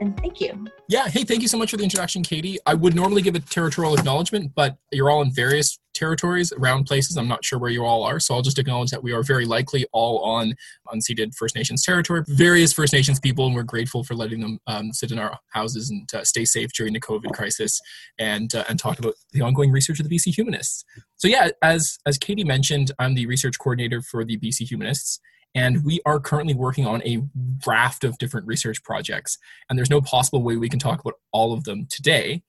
and 0.00 0.16
thank 0.18 0.40
you. 0.40 0.66
Yeah. 0.88 1.08
Hey, 1.08 1.24
thank 1.24 1.42
you 1.42 1.48
so 1.48 1.58
much 1.58 1.70
for 1.70 1.76
the 1.76 1.82
introduction, 1.82 2.22
Katie. 2.22 2.58
I 2.66 2.74
would 2.74 2.94
normally 2.94 3.22
give 3.22 3.34
a 3.34 3.40
territorial 3.40 3.94
acknowledgement, 3.94 4.52
but 4.54 4.76
you're 4.92 5.10
all 5.10 5.22
in 5.22 5.32
various 5.32 5.78
territories 5.94 6.52
around 6.52 6.84
places. 6.84 7.16
I'm 7.16 7.26
not 7.26 7.44
sure 7.44 7.58
where 7.58 7.70
you 7.70 7.84
all 7.84 8.04
are, 8.04 8.20
so 8.20 8.34
I'll 8.34 8.42
just 8.42 8.58
acknowledge 8.58 8.90
that 8.90 9.02
we 9.02 9.12
are 9.12 9.22
very 9.22 9.44
likely 9.44 9.84
all 9.92 10.20
on 10.20 10.54
unceded 10.94 11.34
First 11.34 11.56
Nations 11.56 11.82
territory, 11.82 12.22
various 12.28 12.72
First 12.72 12.92
Nations 12.92 13.18
people, 13.18 13.46
and 13.46 13.54
we're 13.54 13.64
grateful 13.64 14.04
for 14.04 14.14
letting 14.14 14.40
them 14.40 14.60
um, 14.66 14.92
sit 14.92 15.10
in 15.10 15.18
our 15.18 15.38
houses 15.48 15.90
and 15.90 16.08
uh, 16.14 16.24
stay 16.24 16.44
safe 16.44 16.72
during 16.72 16.92
the 16.92 17.00
COVID 17.00 17.32
crisis, 17.32 17.80
and 18.18 18.54
uh, 18.54 18.64
and 18.68 18.78
talk 18.78 18.98
about 18.98 19.14
the 19.32 19.40
ongoing 19.40 19.72
research 19.72 19.98
of 19.98 20.08
the 20.08 20.16
BC 20.16 20.36
Humanists. 20.36 20.84
So 21.16 21.26
yeah, 21.26 21.48
as 21.62 21.98
as 22.06 22.16
Katie 22.16 22.44
mentioned, 22.44 22.92
I'm 22.98 23.14
the 23.14 23.26
research 23.26 23.58
coordinator 23.58 24.00
for 24.00 24.24
the 24.24 24.38
BC 24.38 24.70
Humanists. 24.70 25.20
And 25.54 25.84
we 25.84 26.00
are 26.06 26.20
currently 26.20 26.54
working 26.54 26.86
on 26.86 27.02
a 27.02 27.22
raft 27.66 28.04
of 28.04 28.18
different 28.18 28.46
research 28.46 28.82
projects. 28.82 29.38
And 29.68 29.78
there's 29.78 29.90
no 29.90 30.00
possible 30.00 30.42
way 30.42 30.56
we 30.56 30.68
can 30.68 30.78
talk 30.78 31.00
about 31.00 31.14
all 31.32 31.52
of 31.52 31.64
them 31.64 31.86
today. 31.90 32.42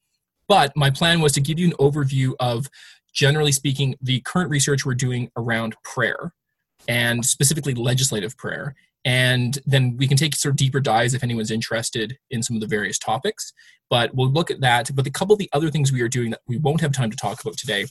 But 0.47 0.75
my 0.75 0.89
plan 0.89 1.21
was 1.21 1.31
to 1.33 1.41
give 1.41 1.59
you 1.59 1.67
an 1.67 1.73
overview 1.73 2.33
of, 2.39 2.69
generally 3.13 3.51
speaking, 3.51 3.95
the 4.01 4.19
current 4.21 4.49
research 4.49 4.85
we're 4.85 4.95
doing 4.95 5.31
around 5.37 5.75
prayer 5.83 6.33
and 6.87 7.25
specifically 7.25 7.73
legislative 7.73 8.37
prayer. 8.37 8.75
And 9.05 9.59
then 9.65 9.95
we 9.97 10.07
can 10.07 10.17
take 10.17 10.35
sort 10.35 10.53
of 10.53 10.57
deeper 10.57 10.79
dives 10.79 11.13
if 11.13 11.23
anyone's 11.23 11.51
interested 11.51 12.17
in 12.31 12.43
some 12.43 12.57
of 12.57 12.61
the 12.61 12.67
various 12.67 12.99
topics. 12.99 13.53
But 13.89 14.13
we'll 14.13 14.31
look 14.31 14.51
at 14.51 14.61
that. 14.61 14.93
But 14.93 15.07
a 15.07 15.11
couple 15.11 15.33
of 15.33 15.39
the 15.39 15.49
other 15.53 15.71
things 15.71 15.91
we 15.91 16.01
are 16.01 16.09
doing 16.09 16.31
that 16.31 16.41
we 16.47 16.57
won't 16.57 16.81
have 16.81 16.91
time 16.91 17.09
to 17.09 17.17
talk 17.17 17.41
about 17.41 17.57
today 17.57 17.85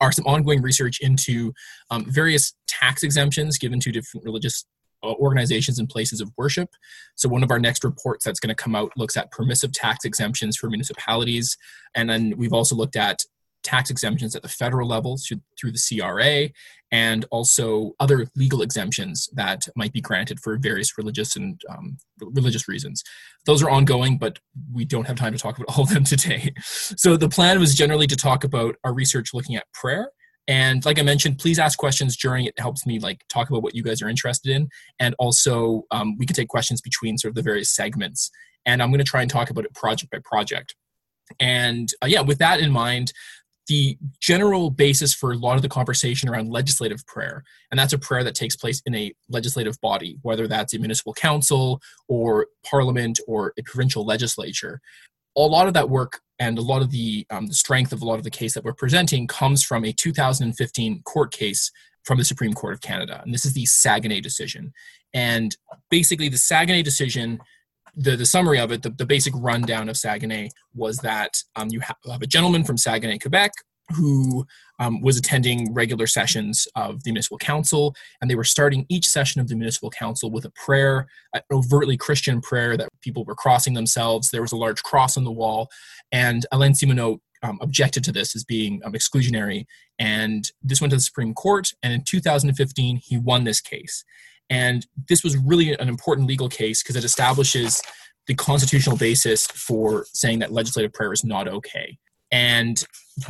are 0.00 0.12
some 0.12 0.26
ongoing 0.26 0.62
research 0.62 1.00
into 1.00 1.52
um, 1.90 2.04
various 2.08 2.54
tax 2.68 3.02
exemptions 3.02 3.58
given 3.58 3.80
to 3.80 3.92
different 3.92 4.24
religious 4.24 4.64
uh, 5.02 5.12
organizations 5.14 5.78
and 5.78 5.88
places 5.88 6.20
of 6.20 6.30
worship. 6.36 6.70
So, 7.14 7.28
one 7.28 7.42
of 7.42 7.50
our 7.50 7.58
next 7.58 7.84
reports 7.84 8.24
that's 8.24 8.40
going 8.40 8.54
to 8.54 8.62
come 8.62 8.74
out 8.74 8.92
looks 8.96 9.16
at 9.16 9.30
permissive 9.30 9.72
tax 9.72 10.04
exemptions 10.04 10.56
for 10.56 10.68
municipalities. 10.68 11.56
And 11.94 12.08
then 12.08 12.34
we've 12.36 12.52
also 12.52 12.74
looked 12.74 12.96
at 12.96 13.22
tax 13.66 13.90
exemptions 13.90 14.36
at 14.36 14.42
the 14.42 14.48
federal 14.48 14.88
level 14.88 15.18
through, 15.18 15.72
the 15.72 15.98
CRA 15.98 16.48
and 16.92 17.24
also 17.32 17.92
other 17.98 18.26
legal 18.36 18.62
exemptions 18.62 19.28
that 19.32 19.66
might 19.74 19.92
be 19.92 20.00
granted 20.00 20.38
for 20.38 20.56
various 20.56 20.96
religious 20.96 21.34
and 21.34 21.60
um, 21.68 21.98
religious 22.20 22.68
reasons. 22.68 23.02
Those 23.44 23.62
are 23.62 23.68
ongoing, 23.68 24.18
but 24.18 24.38
we 24.72 24.84
don't 24.84 25.06
have 25.06 25.16
time 25.16 25.32
to 25.32 25.38
talk 25.38 25.58
about 25.58 25.76
all 25.76 25.82
of 25.82 25.90
them 25.90 26.04
today. 26.14 26.52
So 26.62 27.16
the 27.16 27.28
plan 27.28 27.58
was 27.58 27.74
generally 27.74 28.06
to 28.06 28.16
talk 28.16 28.44
about 28.44 28.76
our 28.84 28.94
research 28.94 29.34
looking 29.34 29.56
at 29.56 29.64
prayer. 29.74 30.10
And 30.46 30.84
like 30.84 31.00
I 31.00 31.02
mentioned, 31.02 31.38
please 31.38 31.58
ask 31.58 31.76
questions 31.76 32.16
during. 32.16 32.46
It 32.46 32.54
helps 32.56 32.86
me 32.86 33.00
like 33.00 33.24
talk 33.28 33.50
about 33.50 33.64
what 33.64 33.74
you 33.74 33.82
guys 33.82 34.00
are 34.00 34.08
interested 34.08 34.52
in, 34.52 34.68
and 35.00 35.12
also 35.18 35.82
um, 35.90 36.16
we 36.18 36.24
can 36.24 36.36
take 36.36 36.48
questions 36.48 36.80
between 36.80 37.18
sort 37.18 37.30
of 37.30 37.34
the 37.34 37.42
various 37.42 37.74
segments. 37.74 38.30
And 38.64 38.80
I'm 38.80 38.90
going 38.90 38.98
to 38.98 39.04
try 39.04 39.22
and 39.22 39.30
talk 39.30 39.50
about 39.50 39.64
it 39.64 39.74
project 39.74 40.12
by 40.12 40.18
project. 40.24 40.76
And 41.40 41.88
uh, 42.02 42.06
yeah, 42.06 42.20
with 42.20 42.38
that 42.38 42.60
in 42.60 42.70
mind, 42.70 43.12
the 43.66 43.98
general 44.20 44.70
basis 44.70 45.12
for 45.14 45.32
a 45.32 45.36
lot 45.36 45.56
of 45.56 45.62
the 45.62 45.68
conversation 45.68 46.28
around 46.28 46.50
legislative 46.50 47.04
prayer, 47.06 47.44
and 47.70 47.78
that's 47.78 47.92
a 47.92 47.98
prayer 47.98 48.24
that 48.24 48.34
takes 48.34 48.56
place 48.56 48.82
in 48.86 48.94
a 48.94 49.12
legislative 49.28 49.80
body, 49.80 50.18
whether 50.22 50.46
that's 50.46 50.74
a 50.74 50.78
municipal 50.78 51.14
council 51.14 51.80
or 52.08 52.46
parliament 52.64 53.20
or 53.26 53.52
a 53.58 53.62
provincial 53.62 54.04
legislature. 54.04 54.80
A 55.36 55.40
lot 55.40 55.68
of 55.68 55.74
that 55.74 55.90
work 55.90 56.20
and 56.38 56.58
a 56.58 56.62
lot 56.62 56.82
of 56.82 56.90
the, 56.90 57.26
um, 57.30 57.46
the 57.46 57.54
strength 57.54 57.92
of 57.92 58.02
a 58.02 58.04
lot 58.04 58.18
of 58.18 58.24
the 58.24 58.30
case 58.30 58.54
that 58.54 58.64
we're 58.64 58.72
presenting 58.72 59.26
comes 59.26 59.62
from 59.62 59.84
a 59.84 59.92
2015 59.92 61.02
court 61.02 61.32
case 61.32 61.70
from 62.04 62.18
the 62.18 62.24
Supreme 62.24 62.54
Court 62.54 62.72
of 62.72 62.80
Canada. 62.80 63.20
And 63.24 63.34
this 63.34 63.44
is 63.44 63.52
the 63.52 63.66
Saguenay 63.66 64.20
decision. 64.20 64.72
And 65.12 65.56
basically, 65.90 66.28
the 66.28 66.38
Saguenay 66.38 66.82
decision 66.82 67.40
the, 67.96 68.14
the 68.14 68.26
summary 68.26 68.60
of 68.60 68.70
it, 68.70 68.82
the, 68.82 68.90
the 68.90 69.06
basic 69.06 69.32
rundown 69.36 69.88
of 69.88 69.96
Saguenay 69.96 70.50
was 70.74 70.98
that 70.98 71.42
um, 71.56 71.68
you 71.70 71.80
have, 71.80 71.96
a 72.22 72.26
gentleman 72.26 72.62
from 72.62 72.76
Saguenay, 72.76 73.18
Quebec, 73.18 73.52
who 73.94 74.46
um, 74.78 75.00
was 75.00 75.16
attending 75.16 75.72
regular 75.72 76.06
sessions 76.06 76.66
of 76.76 77.02
the 77.04 77.12
municipal 77.12 77.38
council, 77.38 77.94
and 78.20 78.30
they 78.30 78.34
were 78.34 78.44
starting 78.44 78.84
each 78.88 79.08
session 79.08 79.40
of 79.40 79.48
the 79.48 79.54
municipal 79.54 79.90
council 79.90 80.30
with 80.30 80.44
a 80.44 80.50
prayer, 80.50 81.06
an 81.34 81.40
overtly 81.52 81.96
Christian 81.96 82.40
prayer 82.40 82.76
that 82.76 82.88
people 83.00 83.24
were 83.24 83.34
crossing 83.34 83.74
themselves. 83.74 84.30
There 84.30 84.42
was 84.42 84.52
a 84.52 84.56
large 84.56 84.82
cross 84.82 85.16
on 85.16 85.24
the 85.24 85.32
wall, 85.32 85.68
and 86.12 86.44
Alain 86.52 86.72
Simoneau 86.72 87.20
um, 87.42 87.58
objected 87.62 88.02
to 88.04 88.12
this 88.12 88.34
as 88.34 88.44
being 88.44 88.82
um, 88.84 88.92
exclusionary, 88.92 89.64
and 89.98 90.50
this 90.62 90.80
went 90.80 90.90
to 90.90 90.96
the 90.96 91.02
Supreme 91.02 91.32
Court. 91.32 91.72
And 91.82 91.92
in 91.92 92.02
2015, 92.02 93.00
he 93.02 93.18
won 93.18 93.44
this 93.44 93.60
case. 93.60 94.04
And 94.50 94.86
this 95.08 95.24
was 95.24 95.36
really 95.36 95.72
an 95.72 95.88
important 95.88 96.28
legal 96.28 96.48
case 96.48 96.82
because 96.82 96.96
it 96.96 97.04
establishes 97.04 97.82
the 98.26 98.34
constitutional 98.34 98.96
basis 98.96 99.46
for 99.46 100.06
saying 100.12 100.40
that 100.40 100.52
legislative 100.52 100.92
prayer 100.92 101.12
is 101.12 101.24
not 101.24 101.48
okay. 101.48 101.98
And 102.30 102.82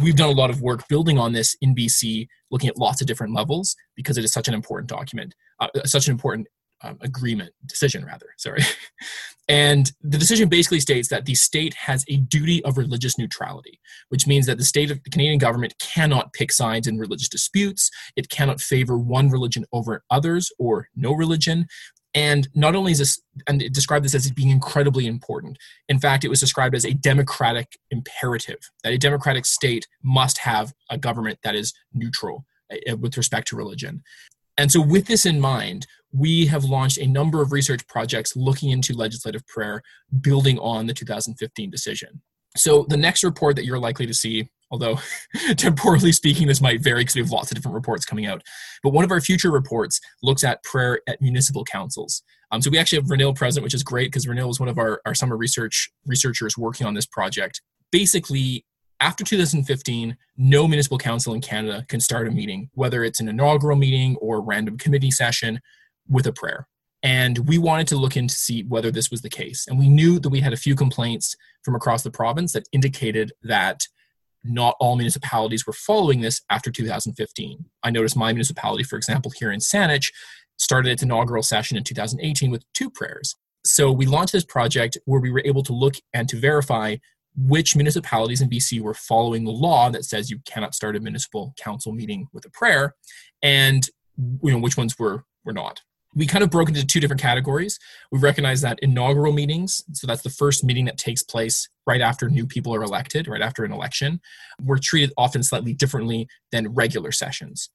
we've 0.03 0.17
done 0.17 0.31
a 0.31 0.33
lot 0.33 0.51
of 0.51 0.63
work 0.63 0.89
building 0.89 1.19
on 1.19 1.33
this 1.33 1.57
in 1.61 1.75
BC, 1.75 2.29
looking 2.51 2.69
at 2.69 2.79
lots 2.79 3.01
of 3.01 3.07
different 3.07 3.35
levels 3.35 3.77
because 3.95 4.17
it 4.17 4.25
is 4.25 4.33
such 4.33 4.49
an 4.49 4.55
important 4.55 4.89
document, 4.89 5.35
uh, 5.61 5.69
such 5.85 6.07
an 6.07 6.13
important 6.13 6.47
um, 6.83 6.99
agreement, 7.01 7.53
decision 7.67 8.05
rather, 8.05 8.27
sorry. 8.37 8.63
and 9.49 9.93
the 10.03 10.19
decision 10.19 10.49
basically 10.49 10.81
states 10.81 11.09
that 11.09 11.25
the 11.25 11.35
state 11.35 11.75
has 11.75 12.05
a 12.09 12.17
duty 12.17 12.65
of 12.65 12.77
religious 12.77 13.19
neutrality, 13.19 13.81
which 14.09 14.27
means 14.27 14.47
that 14.47 14.59
the 14.59 14.65
state 14.65 14.91
of 14.91 15.03
the 15.03 15.11
Canadian 15.11 15.39
government 15.39 15.75
cannot 15.79 16.33
pick 16.33 16.53
sides 16.53 16.87
in 16.87 16.99
religious 16.99 17.29
disputes. 17.29 17.91
It 18.17 18.29
cannot 18.29 18.61
favor 18.61 18.99
one 18.99 19.31
religion 19.31 19.65
over 19.73 20.05
others 20.11 20.51
or 20.59 20.89
no 20.95 21.13
religion. 21.13 21.67
And 22.15 22.49
not 22.55 22.75
only 22.75 22.93
is 22.93 22.99
this, 22.99 23.21
and 23.47 23.61
it 23.61 23.75
described 23.75 24.05
this 24.05 24.15
as 24.15 24.31
being 24.31 24.49
incredibly 24.49 25.07
important. 25.07 25.59
In 25.89 25.99
fact, 25.99 26.25
it 26.25 26.31
was 26.31 26.41
described 26.41 26.75
as 26.75 26.87
a 26.87 26.95
democratic 26.95 27.79
imperative 27.91 28.59
that 28.83 28.95
a 28.95 28.99
democratic 28.99 29.45
state 29.45 29.87
must 30.03 30.39
have 30.39 30.73
a 30.89 30.97
government 30.97 31.39
that 31.45 31.55
is 31.55 31.75
neutral 31.93 32.47
uh, 32.73 32.97
with 32.97 33.19
respect 33.19 33.49
to 33.49 33.57
religion. 33.57 34.03
And 34.57 34.73
so, 34.73 34.81
with 34.81 35.07
this 35.07 35.27
in 35.27 35.41
mind, 35.41 35.87
we 36.17 36.47
have 36.47 36.65
launched 36.65 36.99
a 36.99 37.07
number 37.07 37.43
of 37.43 37.53
research 37.53 37.87
projects 37.87 38.37
looking 38.37 38.71
into 38.71 38.95
legislative 38.95 39.47
prayer, 39.47 39.83
building 40.21 40.59
on 40.59 40.87
the 40.87 40.95
2015 40.95 41.71
decision. 41.71 42.23
So, 42.57 42.87
the 42.89 42.97
next 42.97 43.23
report 43.23 43.57
that 43.57 43.67
you're 43.67 43.79
likely 43.79 44.07
to 44.07 44.15
see, 44.15 44.49
although 44.71 44.99
temporally 45.57 46.13
speaking, 46.13 46.47
this 46.47 46.63
might 46.63 46.83
vary 46.83 47.03
because 47.03 47.15
we 47.15 47.21
have 47.21 47.31
lots 47.31 47.51
of 47.51 47.57
different 47.57 47.75
reports 47.75 48.07
coming 48.07 48.25
out, 48.25 48.43
but 48.83 48.95
one 48.95 49.05
of 49.05 49.11
our 49.11 49.21
future 49.21 49.51
reports 49.51 50.01
looks 50.23 50.43
at 50.43 50.63
prayer 50.63 51.01
at 51.07 51.21
municipal 51.21 51.65
councils. 51.65 52.23
Um, 52.51 52.63
so, 52.63 52.71
we 52.71 52.79
actually 52.79 53.01
have 53.01 53.09
Renil 53.11 53.37
present, 53.37 53.63
which 53.63 53.75
is 53.75 53.83
great 53.83 54.07
because 54.07 54.27
Renil 54.27 54.51
is 54.51 54.59
one 54.59 54.71
of 54.71 54.79
our, 54.79 55.03
our 55.05 55.15
summer 55.15 55.37
research 55.37 55.91
researchers 56.07 56.57
working 56.57 56.87
on 56.87 56.95
this 56.95 57.07
project. 57.07 57.61
Basically, 57.93 58.65
after 59.01 59.23
2015, 59.23 60.17
no 60.39 60.67
municipal 60.67 60.97
council 60.97 61.35
in 61.35 61.43
Canada 61.43 61.85
can 61.89 62.01
start 62.01 62.27
a 62.27 62.31
meeting, 62.31 62.71
whether 62.73 63.05
it's 63.05 63.21
an 63.21 63.29
inaugural 63.29 63.77
meeting 63.77 64.17
or 64.17 64.41
random 64.41 64.79
committee 64.79 65.11
session, 65.11 65.61
with 66.09 66.27
a 66.27 66.33
prayer. 66.33 66.67
And 67.03 67.47
we 67.47 67.59
wanted 67.59 67.87
to 67.89 67.97
look 67.97 68.17
into 68.17 68.35
see 68.35 68.63
whether 68.63 68.91
this 68.91 69.11
was 69.11 69.23
the 69.23 69.29
case. 69.29 69.67
And 69.69 69.79
we 69.79 69.89
knew 69.89 70.19
that 70.19 70.31
we 70.31 70.41
had 70.41 70.53
a 70.53 70.57
few 70.57 70.75
complaints 70.75 71.37
from 71.65 71.75
across 71.75 72.03
the 72.03 72.11
province 72.11 72.53
that 72.53 72.69
indicated 72.73 73.33
that 73.43 73.87
not 74.43 74.77
all 74.81 74.97
municipalities 74.97 75.67
were 75.67 75.73
following 75.73 76.21
this 76.21 76.41
after 76.51 76.71
2015. 76.71 77.65
I 77.83 77.91
noticed 77.91 78.17
my 78.17 78.33
municipality, 78.33 78.85
for 78.85 78.97
example, 78.97 79.33
here 79.37 79.51
in 79.51 79.61
Saanich, 79.61 80.13
started 80.59 80.91
its 80.91 81.03
inaugural 81.03 81.43
session 81.43 81.77
in 81.77 81.85
2018 81.85 82.51
with 82.51 82.65
two 82.73 82.91
prayers. 82.91 83.37
So 83.65 83.91
we 83.91 84.07
launched 84.07 84.33
this 84.33 84.45
project 84.45 84.97
where 85.05 85.21
we 85.21 85.31
were 85.31 85.43
able 85.45 85.63
to 85.65 85.73
look 85.73 85.95
and 86.15 86.29
to 86.29 86.39
verify 86.39 86.97
which 87.37 87.77
municipalities 87.77 88.41
in 88.41 88.49
BC 88.49 88.81
were 88.81 88.95
following 88.95 89.45
the 89.45 89.51
law 89.51 89.91
that 89.91 90.05
says 90.05 90.31
you 90.31 90.39
cannot 90.47 90.75
start 90.75 90.97
a 90.97 91.01
municipal 91.01 91.53
council 91.59 91.93
meeting 91.93 92.29
with 92.33 92.47
a 92.47 92.51
prayer, 92.51 92.95
and 93.43 93.89
you 94.17 94.51
know 94.51 94.59
which 94.59 94.79
ones 94.79 94.99
were 94.99 95.25
were 95.45 95.53
not. 95.53 95.83
We 96.17 96.27
kind 96.27 96.43
of 96.43 96.51
broke 96.51 96.69
into 96.69 96.85
two 96.85 96.99
different 96.99 97.23
categories. 97.23 97.79
We 98.11 98.19
recognize 98.19 98.63
that 98.63 98.81
inaugural 98.81 99.33
meetings, 99.33 99.85
so 99.93 100.07
that's 100.07 100.23
the 100.23 100.31
first 100.31 100.65
meeting 100.65 100.87
that 100.87 100.99
takes 100.99 101.23
place 101.23 101.69
right 101.87 102.01
after 102.01 102.29
new 102.29 102.47
people 102.47 102.75
are 102.75 102.83
elected, 102.83 103.29
right 103.29 103.43
after 103.43 103.65
an 103.65 103.73
election, 103.73 104.21
were 104.61 104.79
treated 104.79 105.13
often 105.17 105.43
slightly 105.43 105.75
differently 105.75 106.27
than 106.51 106.75
regular 106.75 107.13
sessions. 107.13 107.71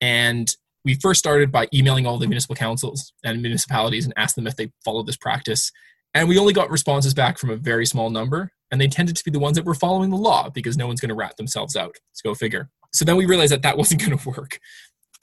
And 0.00 0.54
we 0.84 0.94
first 0.94 1.20
started 1.20 1.52
by 1.52 1.68
emailing 1.72 2.06
all 2.06 2.18
the 2.18 2.26
municipal 2.26 2.56
councils 2.56 3.12
and 3.24 3.40
municipalities 3.40 4.04
and 4.04 4.14
asked 4.16 4.34
them 4.34 4.46
if 4.46 4.56
they 4.56 4.72
followed 4.84 5.06
this 5.06 5.16
practice. 5.16 5.70
And 6.14 6.28
we 6.28 6.38
only 6.38 6.52
got 6.52 6.70
responses 6.70 7.14
back 7.14 7.38
from 7.38 7.50
a 7.50 7.56
very 7.56 7.86
small 7.86 8.10
number 8.10 8.50
and 8.72 8.80
they 8.80 8.88
tended 8.88 9.16
to 9.16 9.24
be 9.24 9.30
the 9.30 9.38
ones 9.38 9.56
that 9.56 9.66
were 9.66 9.74
following 9.74 10.10
the 10.10 10.16
law 10.16 10.48
because 10.48 10.76
no 10.76 10.86
one's 10.86 11.00
going 11.00 11.10
to 11.10 11.14
rat 11.14 11.36
themselves 11.36 11.76
out. 11.76 11.94
Let's 12.10 12.22
go 12.22 12.34
figure. 12.34 12.70
So 12.92 13.04
then 13.04 13.16
we 13.16 13.26
realized 13.26 13.52
that 13.52 13.62
that 13.62 13.76
wasn't 13.78 14.04
going 14.04 14.18
to 14.18 14.28
work. 14.28 14.58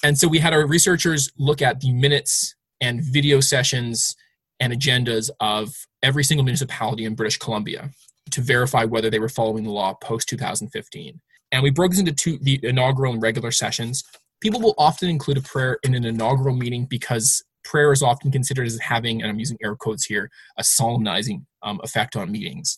And 0.03 0.17
so 0.17 0.27
we 0.27 0.39
had 0.39 0.53
our 0.53 0.65
researchers 0.65 1.31
look 1.37 1.61
at 1.61 1.81
the 1.81 1.91
minutes 1.91 2.55
and 2.81 3.01
video 3.01 3.39
sessions 3.39 4.15
and 4.59 4.73
agendas 4.73 5.29
of 5.39 5.73
every 6.03 6.23
single 6.23 6.43
municipality 6.43 7.05
in 7.05 7.15
British 7.15 7.37
Columbia 7.37 7.89
to 8.31 8.41
verify 8.41 8.83
whether 8.83 9.09
they 9.09 9.19
were 9.19 9.29
following 9.29 9.63
the 9.63 9.71
law 9.71 9.93
post 9.93 10.29
2015. 10.29 11.19
And 11.51 11.63
we 11.63 11.71
broke 11.71 11.91
this 11.91 11.99
into 11.99 12.11
two, 12.11 12.37
the 12.41 12.59
inaugural 12.63 13.13
and 13.13 13.21
regular 13.21 13.51
sessions. 13.51 14.03
People 14.41 14.61
will 14.61 14.75
often 14.77 15.09
include 15.09 15.37
a 15.37 15.41
prayer 15.41 15.79
in 15.83 15.95
an 15.95 16.05
inaugural 16.05 16.55
meeting 16.55 16.85
because 16.85 17.43
prayer 17.63 17.91
is 17.91 18.01
often 18.01 18.31
considered 18.31 18.67
as 18.67 18.79
having, 18.79 19.21
and 19.21 19.29
I'm 19.29 19.39
using 19.39 19.57
air 19.63 19.75
quotes 19.75 20.05
here, 20.05 20.29
a 20.57 20.63
solemnizing 20.63 21.45
um, 21.63 21.79
effect 21.83 22.15
on 22.15 22.31
meetings. 22.31 22.77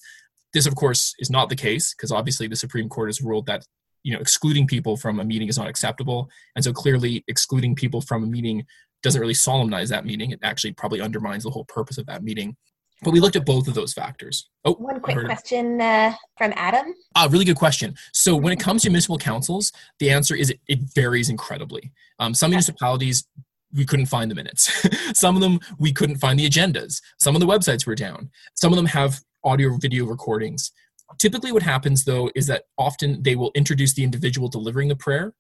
This, 0.54 0.66
of 0.66 0.76
course, 0.76 1.14
is 1.20 1.30
not 1.30 1.50
the 1.50 1.56
case 1.56 1.94
because 1.94 2.12
obviously 2.12 2.48
the 2.48 2.56
Supreme 2.56 2.90
Court 2.90 3.10
has 3.10 3.22
ruled 3.22 3.46
that 3.46 3.66
you 4.04 4.14
know 4.14 4.20
excluding 4.20 4.66
people 4.66 4.98
from 4.98 5.20
a 5.20 5.24
meeting 5.24 5.48
is 5.48 5.58
not 5.58 5.68
acceptable, 5.68 6.30
and 6.56 6.64
so 6.64 6.74
clearly 6.74 7.24
excluding 7.28 7.76
people 7.76 8.02
from 8.02 8.24
a 8.24 8.28
meeting 8.28 8.66
doesn't 9.04 9.22
really 9.22 9.34
solemnize 9.34 9.90
that 9.90 10.06
meeting. 10.06 10.32
It 10.32 10.40
actually 10.44 10.74
probably 10.74 11.02
undermines 11.02 11.44
the 11.44 11.50
whole 11.50 11.66
purpose 11.66 11.98
of 11.98 12.06
that 12.08 12.24
meeting. 12.24 12.56
But 13.04 13.14
we 13.14 13.20
looked 13.20 13.36
at 13.36 13.46
both 13.46 13.68
of 13.68 13.74
those 13.74 13.94
factors. 13.94 14.50
Oh, 14.64 14.74
one 14.74 15.00
quick 15.00 15.26
question 15.26 15.82
uh, 15.82 16.14
from 16.38 16.54
Adam. 16.56 16.94
Ah, 17.16 17.28
really 17.32 17.46
good 17.46 17.56
question. 17.56 17.96
So 18.14 18.36
when 18.36 18.54
it 18.54 18.60
comes 18.60 18.84
to 18.84 18.90
municipal 18.90 19.18
councils, 19.18 19.72
the 20.00 20.12
answer 20.12 20.36
is 20.36 20.52
it, 20.52 20.60
it 20.68 20.80
varies 20.94 21.30
incredibly. 21.30 21.92
Um, 22.20 22.36
some 22.36 22.52
municipalities 22.52 23.28
we 23.74 23.86
couldn't 23.86 24.06
find 24.06 24.30
the 24.30 24.36
minutes. 24.36 24.88
some 25.20 25.36
of 25.36 25.42
them 25.42 25.60
we 25.80 25.92
couldn't 25.92 26.18
find 26.18 26.38
the 26.40 26.48
agendas. 26.48 27.02
Some 27.20 27.36
of 27.36 27.42
the 27.42 27.48
websites 27.48 27.88
were 27.88 27.96
down. 27.96 28.30
Some 28.54 28.72
of 28.72 28.78
them 28.78 28.86
have 28.88 29.20
audio 29.44 29.76
video 29.78 30.06
recordings. 30.06 30.72
Typically, 31.20 31.52
what 31.52 31.64
happens 31.64 32.06
though 32.06 32.30
is 32.36 32.48
that 32.48 32.66
often 32.78 33.24
they 33.24 33.36
will 33.36 33.52
introduce 33.56 33.94
the 33.94 34.04
individual 34.04 34.48
delivering 34.48 34.90
the 34.90 34.96
prayer, 34.96 35.34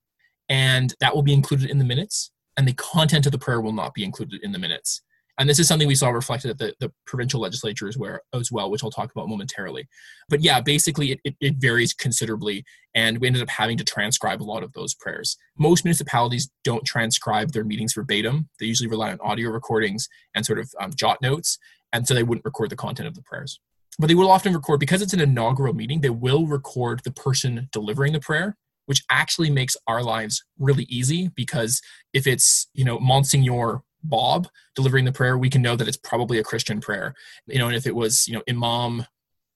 and 0.49 0.95
that 0.99 1.15
will 1.15 1.23
be 1.23 1.33
included 1.33 1.69
in 1.69 1.77
the 1.77 1.85
minutes, 1.85 2.31
and 2.57 2.67
the 2.67 2.73
content 2.73 3.25
of 3.25 3.31
the 3.31 3.39
prayer 3.39 3.61
will 3.61 3.73
not 3.73 3.93
be 3.93 4.03
included 4.03 4.41
in 4.43 4.51
the 4.51 4.59
minutes. 4.59 5.01
And 5.39 5.49
this 5.49 5.59
is 5.59 5.67
something 5.67 5.87
we 5.87 5.95
saw 5.95 6.09
reflected 6.09 6.51
at 6.51 6.57
the, 6.59 6.75
the 6.79 6.91
provincial 7.07 7.39
legislatures 7.39 7.97
where 7.97 8.21
as 8.33 8.51
well, 8.51 8.69
which 8.69 8.83
I'll 8.83 8.91
talk 8.91 9.11
about 9.11 9.29
momentarily. 9.29 9.87
But 10.29 10.41
yeah, 10.41 10.59
basically 10.61 11.13
it, 11.13 11.19
it, 11.23 11.35
it 11.39 11.55
varies 11.57 11.93
considerably, 11.93 12.63
and 12.93 13.17
we 13.17 13.27
ended 13.27 13.41
up 13.41 13.49
having 13.49 13.77
to 13.77 13.83
transcribe 13.83 14.41
a 14.41 14.43
lot 14.43 14.61
of 14.61 14.73
those 14.73 14.93
prayers. 14.93 15.37
Most 15.57 15.83
municipalities 15.83 16.51
don't 16.63 16.85
transcribe 16.85 17.53
their 17.53 17.63
meetings 17.63 17.93
verbatim. 17.93 18.49
They 18.59 18.67
usually 18.67 18.89
rely 18.89 19.11
on 19.11 19.19
audio 19.21 19.49
recordings 19.49 20.07
and 20.35 20.45
sort 20.45 20.59
of 20.59 20.69
um, 20.79 20.91
jot 20.93 21.19
notes, 21.21 21.57
and 21.93 22.05
so 22.05 22.13
they 22.13 22.23
wouldn't 22.23 22.45
record 22.45 22.69
the 22.69 22.75
content 22.75 23.07
of 23.07 23.15
the 23.15 23.23
prayers. 23.23 23.59
But 23.97 24.07
they 24.07 24.15
will 24.15 24.29
often 24.29 24.53
record, 24.53 24.79
because 24.79 25.01
it's 25.01 25.13
an 25.13 25.21
inaugural 25.21 25.73
meeting, 25.73 26.01
they 26.01 26.09
will 26.09 26.45
record 26.45 27.01
the 27.03 27.11
person 27.11 27.69
delivering 27.71 28.13
the 28.13 28.19
prayer 28.19 28.57
which 28.91 29.05
actually 29.09 29.49
makes 29.49 29.77
our 29.87 30.03
lives 30.03 30.43
really 30.59 30.83
easy 30.89 31.29
because 31.29 31.81
if 32.11 32.27
it's 32.27 32.67
you 32.73 32.83
know 32.83 32.99
Monsignor 32.99 33.83
Bob 34.03 34.49
delivering 34.75 35.05
the 35.05 35.13
prayer, 35.13 35.37
we 35.37 35.49
can 35.49 35.61
know 35.61 35.77
that 35.77 35.87
it's 35.87 35.95
probably 35.95 36.39
a 36.39 36.43
Christian 36.43 36.81
prayer. 36.81 37.15
You 37.47 37.59
know, 37.59 37.67
and 37.67 37.75
if 37.77 37.87
it 37.87 37.95
was, 37.95 38.27
you 38.27 38.33
know, 38.33 38.43
Imam 38.49 39.05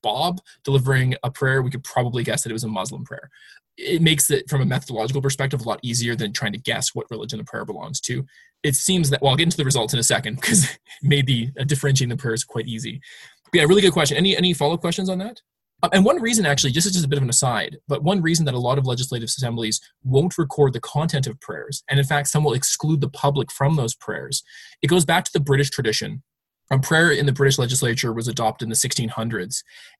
Bob 0.01 0.39
delivering 0.63 1.15
a 1.21 1.29
prayer, 1.29 1.61
we 1.61 1.69
could 1.69 1.83
probably 1.83 2.23
guess 2.23 2.43
that 2.43 2.49
it 2.49 2.53
was 2.53 2.63
a 2.63 2.69
Muslim 2.69 3.03
prayer. 3.03 3.29
It 3.75 4.01
makes 4.01 4.31
it, 4.31 4.49
from 4.49 4.61
a 4.61 4.65
methodological 4.65 5.21
perspective, 5.21 5.59
a 5.59 5.67
lot 5.67 5.81
easier 5.83 6.15
than 6.15 6.31
trying 6.31 6.53
to 6.53 6.57
guess 6.57 6.95
what 6.95 7.11
religion 7.11 7.39
the 7.39 7.43
prayer 7.43 7.65
belongs 7.65 7.99
to. 8.01 8.25
It 8.63 8.75
seems 8.75 9.09
that, 9.09 9.21
well, 9.21 9.31
I'll 9.31 9.35
get 9.35 9.43
into 9.47 9.57
the 9.57 9.65
results 9.65 9.93
in 9.93 9.99
a 9.99 10.03
second 10.03 10.35
because 10.35 10.65
maybe 11.03 11.51
uh, 11.59 11.65
differentiating 11.65 12.15
the 12.15 12.21
prayer 12.21 12.33
is 12.33 12.45
quite 12.45 12.67
easy. 12.67 13.01
But 13.51 13.59
yeah, 13.59 13.65
really 13.65 13.81
good 13.81 13.91
question. 13.91 14.15
Any 14.15 14.37
any 14.37 14.53
follow 14.53 14.75
up 14.75 14.79
questions 14.79 15.09
on 15.09 15.17
that? 15.17 15.41
Uh, 15.85 15.89
and 15.93 16.03
one 16.03 16.19
reason, 16.19 16.47
actually, 16.47 16.71
just 16.71 16.87
as 16.87 16.93
just 16.93 17.05
a 17.05 17.07
bit 17.07 17.17
of 17.17 17.21
an 17.21 17.29
aside, 17.29 17.77
but 17.87 18.01
one 18.01 18.19
reason 18.19 18.43
that 18.43 18.55
a 18.55 18.59
lot 18.59 18.79
of 18.79 18.87
legislative 18.87 19.27
assemblies 19.27 19.79
won't 20.03 20.35
record 20.35 20.73
the 20.73 20.79
content 20.79 21.27
of 21.27 21.39
prayers, 21.39 21.83
and 21.87 21.99
in 21.99 22.05
fact, 22.05 22.27
some 22.27 22.43
will 22.43 22.53
exclude 22.53 23.01
the 23.01 23.09
public 23.09 23.51
from 23.51 23.75
those 23.75 23.93
prayers, 23.93 24.41
it 24.81 24.87
goes 24.87 25.05
back 25.05 25.25
to 25.25 25.31
the 25.31 25.39
British 25.39 25.69
tradition. 25.69 26.23
A 26.71 26.79
prayer 26.79 27.11
in 27.11 27.27
the 27.27 27.31
British 27.31 27.59
legislature 27.59 28.11
was 28.11 28.27
adopted 28.27 28.65
in 28.65 28.71
the 28.71 28.75
1600s, 28.75 29.57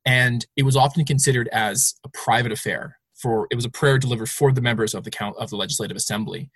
and 0.08 0.48
it 0.56 0.64
was 0.64 0.76
often 0.76 1.06
considered 1.06 1.48
as 1.50 1.94
a 2.04 2.10
private 2.10 2.52
affair. 2.52 2.98
For 3.14 3.48
it 3.52 3.56
was 3.56 3.66
a 3.66 3.70
prayer 3.70 4.00
delivered 4.00 4.32
for 4.32 4.52
the 4.52 4.62
members 4.62 4.96
of 4.96 5.04
the 5.04 5.12
count 5.12 5.38
of 5.38 5.52
the 5.52 5.56
legislative 5.56 5.96
assembly. 5.96 6.50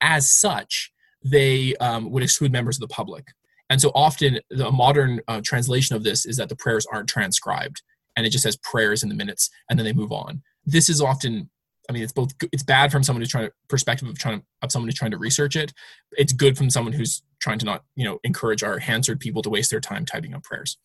As 0.00 0.28
such, 0.28 0.92
they 1.24 1.76
um, 1.76 2.10
would 2.10 2.24
exclude 2.24 2.50
members 2.50 2.78
of 2.78 2.80
the 2.80 2.92
public. 2.92 3.28
And 3.70 3.80
so 3.80 3.92
often, 3.94 4.40
the 4.50 4.72
modern 4.72 5.20
uh, 5.28 5.40
translation 5.44 5.94
of 5.94 6.02
this 6.02 6.26
is 6.26 6.36
that 6.38 6.48
the 6.48 6.56
prayers 6.56 6.84
aren't 6.92 7.08
transcribed 7.08 7.80
and 8.16 8.26
it 8.26 8.30
just 8.30 8.44
has 8.44 8.56
prayers 8.56 9.02
in 9.02 9.08
the 9.08 9.14
minutes 9.14 9.50
and 9.68 9.78
then 9.78 9.84
they 9.84 9.92
move 9.92 10.12
on. 10.12 10.42
This 10.64 10.88
is 10.88 11.00
often 11.00 11.50
i 11.90 11.92
mean 11.92 12.02
it's 12.02 12.12
both 12.12 12.32
it's 12.52 12.62
bad 12.62 12.92
from 12.92 13.02
someone 13.02 13.20
who's 13.20 13.30
trying 13.30 13.46
to 13.46 13.52
perspective 13.68 14.08
of 14.08 14.18
trying 14.18 14.40
to, 14.40 14.46
of 14.62 14.70
someone 14.70 14.88
who's 14.88 14.98
trying 14.98 15.10
to 15.10 15.18
research 15.18 15.56
it. 15.56 15.72
It's 16.12 16.32
good 16.32 16.56
from 16.56 16.70
someone 16.70 16.92
who's 16.92 17.22
trying 17.40 17.58
to 17.58 17.66
not 17.66 17.84
you 17.96 18.04
know 18.04 18.18
encourage 18.24 18.62
our 18.62 18.78
hansard 18.78 19.20
people 19.20 19.42
to 19.42 19.50
waste 19.50 19.70
their 19.70 19.80
time 19.80 20.04
typing 20.04 20.34
up 20.34 20.44
prayers. 20.44 20.78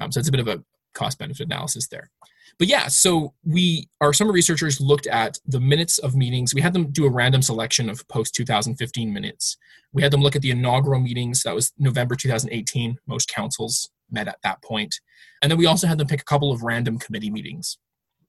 Um, 0.00 0.12
so 0.12 0.20
it's 0.20 0.28
a 0.28 0.32
bit 0.32 0.40
of 0.40 0.48
a 0.48 0.62
cost 0.94 1.18
benefit 1.18 1.46
analysis 1.46 1.88
there. 1.88 2.10
But 2.58 2.68
yeah 2.68 2.86
so 2.88 3.34
we 3.44 3.88
our 4.00 4.12
summer 4.12 4.32
researchers 4.32 4.80
looked 4.80 5.06
at 5.08 5.38
the 5.46 5.60
minutes 5.60 5.98
of 5.98 6.14
meetings. 6.14 6.54
We 6.54 6.62
had 6.62 6.72
them 6.72 6.92
do 6.92 7.06
a 7.06 7.10
random 7.10 7.42
selection 7.42 7.90
of 7.90 8.06
post 8.08 8.34
2015 8.34 9.12
minutes. 9.12 9.56
We 9.92 10.02
had 10.02 10.12
them 10.12 10.22
look 10.22 10.36
at 10.36 10.42
the 10.42 10.52
inaugural 10.52 11.00
meetings. 11.00 11.42
That 11.42 11.54
was 11.54 11.72
november 11.78 12.14
2018 12.14 12.98
most 13.06 13.28
councils 13.28 13.90
met 14.10 14.28
at 14.28 14.38
that 14.42 14.62
point. 14.62 14.94
And 15.42 15.50
then 15.50 15.58
we 15.58 15.66
also 15.66 15.86
had 15.86 15.98
them 15.98 16.06
pick 16.06 16.20
a 16.20 16.24
couple 16.24 16.52
of 16.52 16.62
random 16.62 16.98
committee 16.98 17.30
meetings 17.30 17.78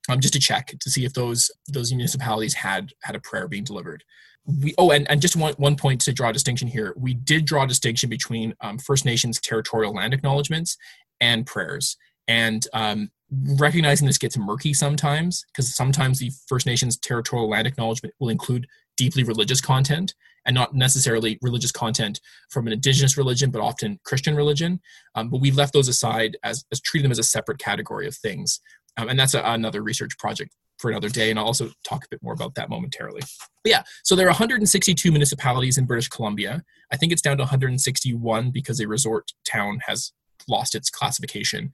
um, 0.09 0.19
just 0.19 0.33
to 0.33 0.39
check 0.39 0.73
to 0.79 0.89
see 0.89 1.05
if 1.05 1.13
those 1.13 1.51
those 1.67 1.91
municipalities 1.91 2.53
had 2.53 2.93
had 3.03 3.15
a 3.15 3.19
prayer 3.19 3.47
being 3.47 3.63
delivered. 3.63 4.03
We, 4.45 4.73
oh, 4.77 4.91
and, 4.91 5.09
and 5.09 5.21
just 5.21 5.35
one, 5.35 5.53
one 5.55 5.75
point 5.75 5.99
to 6.01 6.13
draw 6.13 6.29
a 6.29 6.33
distinction 6.33 6.69
here. 6.69 6.93
We 6.95 7.13
did 7.13 7.45
draw 7.45 7.63
a 7.63 7.67
distinction 7.67 8.09
between 8.09 8.53
um, 8.61 8.77
First 8.77 9.03
Nations 9.03 9.41
territorial 9.41 9.93
land 9.93 10.13
acknowledgements 10.13 10.77
and 11.19 11.45
prayers. 11.45 11.97
And 12.29 12.65
um, 12.71 13.11
recognizing 13.29 14.07
this 14.07 14.17
gets 14.17 14.37
murky 14.37 14.73
sometimes 14.73 15.43
because 15.47 15.75
sometimes 15.75 16.19
the 16.19 16.31
First 16.47 16.65
Nations 16.65 16.97
territorial 16.97 17.49
land 17.49 17.67
acknowledgement 17.67 18.15
will 18.19 18.29
include 18.29 18.67
deeply 18.95 19.23
religious 19.23 19.59
content 19.59 20.13
and 20.47 20.53
not 20.53 20.73
necessarily 20.73 21.37
religious 21.41 21.71
content 21.71 22.21
from 22.49 22.65
an 22.65 22.73
indigenous 22.73 23.17
religion, 23.17 23.51
but 23.51 23.61
often 23.61 23.99
Christian 24.05 24.35
religion. 24.35 24.79
Um, 25.13 25.29
but 25.29 25.41
we 25.41 25.51
left 25.51 25.73
those 25.73 25.89
aside 25.89 26.37
as, 26.43 26.65
as 26.71 26.81
them 26.81 27.11
as 27.11 27.19
a 27.19 27.23
separate 27.23 27.59
category 27.59 28.07
of 28.07 28.15
things. 28.15 28.61
Um, 28.95 29.09
and 29.09 29.19
that's 29.19 29.33
a, 29.33 29.41
another 29.43 29.83
research 29.83 30.17
project 30.17 30.55
for 30.79 30.89
another 30.89 31.09
day, 31.09 31.29
and 31.29 31.39
I'll 31.39 31.45
also 31.45 31.71
talk 31.83 32.05
a 32.05 32.07
bit 32.09 32.21
more 32.23 32.33
about 32.33 32.55
that 32.55 32.69
momentarily. 32.69 33.21
But 33.63 33.69
yeah, 33.69 33.83
so 34.03 34.15
there 34.15 34.27
are 34.27 34.29
162 34.29 35.11
municipalities 35.11 35.77
in 35.77 35.85
British 35.85 36.07
Columbia. 36.07 36.63
I 36.91 36.97
think 36.97 37.11
it's 37.11 37.21
down 37.21 37.37
to 37.37 37.43
161 37.43 38.51
because 38.51 38.79
a 38.79 38.87
resort 38.87 39.31
town 39.45 39.79
has 39.87 40.13
lost 40.47 40.75
its 40.75 40.89
classification. 40.89 41.71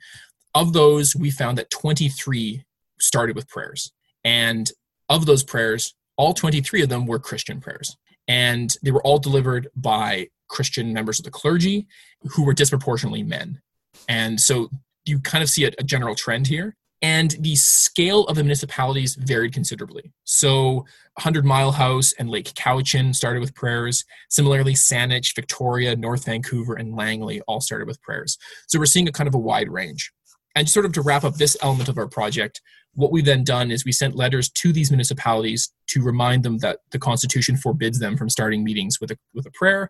Of 0.55 0.73
those, 0.73 1.15
we 1.15 1.31
found 1.31 1.57
that 1.57 1.69
23 1.69 2.63
started 2.99 3.35
with 3.35 3.47
prayers. 3.49 3.92
And 4.23 4.71
of 5.09 5.25
those 5.25 5.44
prayers, 5.44 5.94
all 6.15 6.33
23 6.33 6.83
of 6.83 6.89
them 6.89 7.06
were 7.06 7.19
Christian 7.19 7.59
prayers 7.59 7.97
and 8.27 8.75
they 8.81 8.92
were 8.92 9.03
all 9.03 9.19
delivered 9.19 9.68
by 9.75 10.27
Christian 10.47 10.94
members 10.94 11.19
of 11.19 11.25
the 11.25 11.31
clergy 11.31 11.87
who 12.21 12.44
were 12.44 12.53
disproportionately 12.53 13.23
men. 13.23 13.61
And 14.07 14.39
so 14.39 14.69
you 15.06 15.19
kind 15.19 15.44
of 15.44 15.49
see 15.49 15.65
a, 15.65 15.71
a 15.80 15.83
general 15.83 16.15
trend 16.15 16.47
here. 16.47 16.75
And 17.01 17.31
the 17.42 17.56
scale 17.56 18.23
of 18.27 18.37
the 18.37 18.44
municipalities 18.44 19.15
varied 19.15 19.51
considerably. 19.51 20.13
So, 20.23 20.85
100 21.15 21.44
Mile 21.44 21.73
House 21.73 22.13
and 22.18 22.30
Lake 22.30 22.53
Cowichan 22.53 23.13
started 23.13 23.42
with 23.42 23.53
prayers. 23.53 24.06
Similarly, 24.30 24.73
Saanich, 24.73 25.35
Victoria, 25.35 25.97
North 25.97 26.25
Vancouver, 26.25 26.75
and 26.75 26.95
Langley 26.95 27.42
all 27.42 27.59
started 27.59 27.89
with 27.89 28.01
prayers. 28.01 28.37
So, 28.68 28.80
we're 28.80 28.85
seeing 28.85 29.09
a 29.09 29.11
kind 29.11 29.27
of 29.27 29.35
a 29.35 29.39
wide 29.39 29.69
range. 29.69 30.13
And 30.56 30.69
sort 30.69 30.85
of 30.85 30.94
to 30.94 31.01
wrap 31.01 31.25
up 31.25 31.35
this 31.35 31.57
element 31.61 31.89
of 31.89 31.97
our 31.97 32.07
project, 32.07 32.61
what 32.95 33.12
we've 33.12 33.26
then 33.26 33.44
done 33.44 33.71
is 33.71 33.85
we 33.85 33.92
sent 33.92 34.16
letters 34.16 34.50
to 34.50 34.71
these 34.71 34.92
municipalities 34.92 35.71
to 35.88 36.02
remind 36.02 36.44
them 36.44 36.59
that 36.59 36.80
the 36.92 37.00
Constitution 37.00 37.57
forbids 37.57 38.00
them 38.00 38.18
from 38.18 38.30
starting 38.30 38.64
meetings 38.64 39.00
with 39.02 39.12
a, 39.12 39.18
with 39.33 39.45
a 39.45 39.52
prayer. 39.52 39.90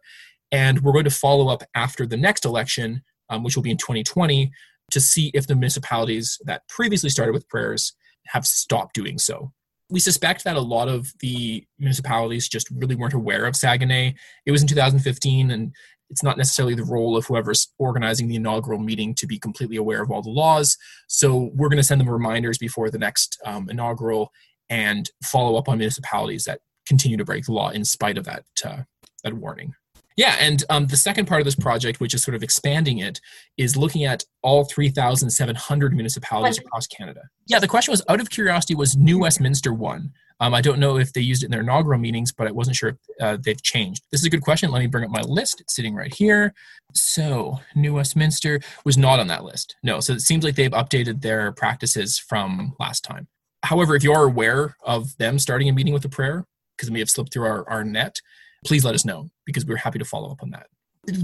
And 0.52 0.82
we're 0.82 0.94
going 0.94 1.04
to 1.06 1.12
follow 1.12 1.50
up 1.50 1.64
after 1.76 2.06
the 2.06 2.18
next 2.18 2.46
election, 2.46 3.04
um, 3.30 3.44
which 3.44 3.56
will 3.56 3.64
be 3.64 3.72
in 3.72 3.78
2020, 3.78 4.52
to 4.92 5.02
see 5.02 5.32
if 5.34 5.48
the 5.48 5.56
municipalities 5.56 6.38
that 6.46 6.68
previously 6.70 7.10
started 7.10 7.34
with 7.34 7.48
prayers 7.50 7.94
have 8.28 8.46
stopped 8.46 8.94
doing 8.94 9.18
so. 9.18 9.52
We 9.94 10.00
suspect 10.00 10.44
that 10.44 10.56
a 10.56 10.62
lot 10.62 10.88
of 10.88 11.14
the 11.20 11.64
municipalities 11.78 12.50
just 12.50 12.68
really 12.72 12.96
weren't 12.96 13.14
aware 13.14 13.46
of 13.46 13.56
Saguenay. 13.56 14.16
It 14.44 14.52
was 14.52 14.64
in 14.64 14.68
2015, 14.68 15.52
and 15.52 15.72
it's 16.10 16.24
not 16.24 16.36
necessarily 16.36 16.74
the 16.74 16.84
role 16.84 17.16
of 17.16 17.28
whoever's 17.28 17.72
organizing 17.78 18.28
the 18.28 18.36
inaugural 18.36 18.80
meeting 18.80 19.14
to 19.14 19.28
be 19.28 19.38
completely 19.38 19.78
aware 19.78 20.02
of 20.02 20.10
all 20.10 20.24
the 20.24 20.32
laws. 20.32 20.78
So 21.08 21.52
we're 21.54 21.70
going 21.70 21.78
to 21.78 21.84
send 21.84 22.02
them 22.02 22.10
reminders 22.10 22.58
before 22.58 22.90
the 22.90 22.98
next 22.98 23.40
um, 23.46 23.70
inaugural 23.70 24.32
and 24.68 25.12
follow 25.24 25.60
up 25.60 25.70
on 25.70 25.78
municipalities 25.78 26.46
that 26.46 26.62
continue 26.88 27.18
to 27.18 27.24
break 27.24 27.46
the 27.46 27.54
law 27.54 27.70
in 27.70 27.86
spite 27.86 28.18
of 28.18 28.26
that 28.26 28.46
uh, 28.66 28.82
that 29.24 29.36
warning. 29.36 29.76
Yeah, 30.16 30.36
and 30.40 30.64
um, 30.70 30.88
the 30.88 30.98
second 30.98 31.28
part 31.28 31.42
of 31.42 31.46
this 31.46 31.56
project, 31.56 32.00
which 32.00 32.14
is 32.14 32.24
sort 32.24 32.36
of 32.36 32.44
expanding 32.44 33.00
it, 33.00 33.20
is 33.58 33.76
looking 33.76 34.06
at 34.06 34.24
all 34.42 34.64
3,700 34.66 35.94
municipalities 35.94 36.60
across 36.60 36.88
Canada. 36.88 37.22
Yeah, 37.48 37.60
the 37.60 37.68
question 37.68 37.92
was 37.92 38.04
out 38.10 38.22
of 38.22 38.30
curiosity, 38.30 38.76
was 38.76 38.96
New 38.96 39.20
Westminster 39.20 39.74
one? 39.74 40.12
Um, 40.40 40.54
I 40.54 40.62
don't 40.62 40.80
know 40.80 40.98
if 40.98 41.14
they 41.14 41.22
used 41.22 41.44
it 41.44 41.46
in 41.46 41.52
their 41.52 41.62
inaugural 41.62 42.00
meetings, 42.00 42.32
but 42.32 42.48
I 42.48 42.52
wasn't 42.52 42.76
sure 42.76 42.90
if 42.90 42.96
uh, 43.22 43.38
they've 43.42 43.62
changed. 43.62 44.04
This 44.12 44.22
is 44.22 44.26
a 44.26 44.30
good 44.30 44.42
question. 44.42 44.72
Let 44.72 44.80
me 44.80 44.88
bring 44.88 45.06
up 45.06 45.12
my 45.12 45.22
list. 45.22 45.62
It's 45.62 45.76
sitting 45.76 45.96
right 45.96 46.14
here. 46.14 46.54
So, 46.94 47.60
New 47.76 47.94
Westminster 47.94 48.60
was 48.84 48.98
not 48.98 49.20
on 49.20 49.28
that 49.28 49.44
list. 49.44 49.76
No, 49.84 50.00
so 50.00 50.14
it 50.14 50.22
seems 50.22 50.44
like 50.44 50.56
they've 50.56 50.72
updated 50.72 51.22
their 51.22 51.52
practices 51.54 52.18
from 52.18 52.76
last 52.80 53.04
time. 53.04 53.28
However, 53.64 53.96
if 53.96 54.04
you 54.04 54.12
are 54.12 54.26
aware 54.26 54.76
of 54.84 55.16
them 55.18 55.40
starting 55.40 55.70
a 55.70 55.72
meeting 55.72 55.94
with 55.94 56.04
a 56.06 56.10
prayer, 56.10 56.46
because 56.76 56.90
it 56.90 56.92
may 56.92 57.00
have 57.00 57.10
slipped 57.10 57.32
through 57.32 57.46
our, 57.46 57.70
our 57.70 57.84
net, 57.84 58.20
please 58.64 58.86
let 58.86 58.96
us 58.96 59.06
know 59.06 59.30
because 59.46 59.66
we're 59.66 59.78
happy 59.78 60.00
to 60.00 60.06
follow 60.06 60.32
up 60.32 60.42
on 60.42 60.52
that. 60.52 60.68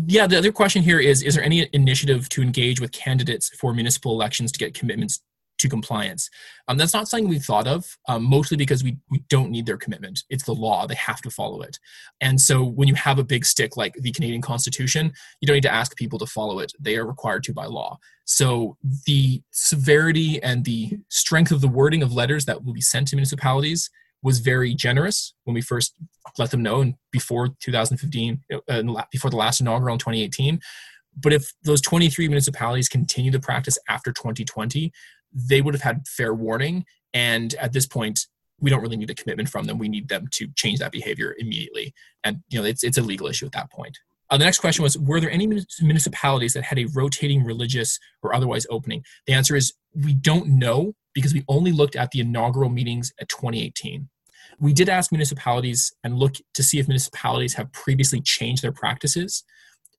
Yeah, 0.07 0.27
the 0.27 0.37
other 0.37 0.51
question 0.51 0.81
here 0.81 0.99
is 0.99 1.23
Is 1.23 1.35
there 1.35 1.43
any 1.43 1.69
initiative 1.73 2.27
to 2.29 2.41
engage 2.41 2.81
with 2.81 2.91
candidates 2.91 3.49
for 3.49 3.73
municipal 3.73 4.11
elections 4.11 4.51
to 4.51 4.59
get 4.59 4.73
commitments 4.73 5.21
to 5.59 5.69
compliance. 5.69 6.29
Um, 6.67 6.77
that's 6.77 6.93
not 6.93 7.07
something 7.07 7.29
we've 7.29 7.43
thought 7.43 7.67
of, 7.67 7.97
um, 8.07 8.23
mostly 8.23 8.57
because 8.57 8.83
we, 8.83 8.97
we 9.09 9.23
don't 9.29 9.51
need 9.51 9.65
their 9.65 9.77
commitment. 9.77 10.23
It's 10.29 10.45
the 10.45 10.53
law, 10.53 10.87
they 10.87 10.95
have 10.95 11.21
to 11.21 11.29
follow 11.29 11.61
it. 11.61 11.77
And 12.21 12.39
so 12.39 12.63
when 12.63 12.87
you 12.87 12.95
have 12.95 13.19
a 13.19 13.23
big 13.23 13.45
stick 13.45 13.77
like 13.77 13.93
the 13.95 14.11
Canadian 14.11 14.41
Constitution, 14.41 15.13
you 15.41 15.47
don't 15.47 15.55
need 15.55 15.63
to 15.63 15.73
ask 15.73 15.95
people 15.95 16.17
to 16.19 16.25
follow 16.25 16.59
it. 16.59 16.73
They 16.79 16.97
are 16.97 17.05
required 17.05 17.43
to 17.43 17.53
by 17.53 17.65
law. 17.65 17.99
So 18.25 18.77
the 19.05 19.41
severity 19.51 20.41
and 20.41 20.63
the 20.63 20.97
strength 21.09 21.51
of 21.51 21.61
the 21.61 21.67
wording 21.67 22.03
of 22.03 22.13
letters 22.13 22.45
that 22.45 22.63
will 22.63 22.73
be 22.73 22.81
sent 22.81 23.09
to 23.09 23.15
municipalities 23.15 23.89
was 24.21 24.39
very 24.39 24.73
generous 24.73 25.33
when 25.45 25.53
we 25.53 25.61
first 25.61 25.95
let 26.37 26.51
them 26.51 26.61
know 26.61 26.81
and 26.81 26.95
before 27.11 27.49
2015 27.61 28.41
uh, 28.69 28.83
before 29.11 29.31
the 29.31 29.37
last 29.37 29.61
inaugural 29.61 29.93
in 29.93 29.99
2018 29.99 30.59
but 31.21 31.33
if 31.33 31.53
those 31.63 31.81
23 31.81 32.27
municipalities 32.27 32.87
continue 32.87 33.31
the 33.31 33.39
practice 33.39 33.77
after 33.89 34.11
2020 34.11 34.91
they 35.33 35.61
would 35.61 35.73
have 35.73 35.83
had 35.83 36.07
fair 36.07 36.33
warning. 36.33 36.85
And 37.13 37.53
at 37.55 37.73
this 37.73 37.85
point, 37.85 38.27
we 38.59 38.69
don't 38.69 38.81
really 38.81 38.97
need 38.97 39.09
a 39.09 39.15
commitment 39.15 39.49
from 39.49 39.65
them. 39.65 39.77
We 39.77 39.89
need 39.89 40.09
them 40.09 40.27
to 40.33 40.47
change 40.55 40.79
that 40.79 40.91
behavior 40.91 41.35
immediately. 41.39 41.93
And 42.23 42.41
you 42.49 42.59
know, 42.59 42.65
it's 42.65 42.83
it's 42.83 42.97
a 42.97 43.01
legal 43.01 43.27
issue 43.27 43.45
at 43.45 43.53
that 43.53 43.71
point. 43.71 43.97
Uh, 44.29 44.37
the 44.37 44.43
next 44.43 44.59
question 44.59 44.83
was 44.83 44.97
Were 44.97 45.19
there 45.19 45.31
any 45.31 45.47
municipalities 45.81 46.53
that 46.53 46.63
had 46.63 46.77
a 46.77 46.87
rotating 46.93 47.43
religious 47.43 47.99
or 48.21 48.33
otherwise 48.33 48.67
opening? 48.69 49.03
The 49.27 49.33
answer 49.33 49.55
is 49.55 49.73
we 49.93 50.13
don't 50.13 50.47
know 50.47 50.93
because 51.13 51.33
we 51.33 51.43
only 51.47 51.71
looked 51.71 51.95
at 51.95 52.11
the 52.11 52.19
inaugural 52.19 52.69
meetings 52.69 53.11
at 53.19 53.29
2018. 53.29 54.09
We 54.59 54.73
did 54.73 54.89
ask 54.89 55.11
municipalities 55.11 55.93
and 56.03 56.17
look 56.17 56.35
to 56.53 56.63
see 56.63 56.79
if 56.79 56.87
municipalities 56.87 57.53
have 57.53 57.71
previously 57.71 58.21
changed 58.21 58.63
their 58.63 58.71
practices. 58.71 59.43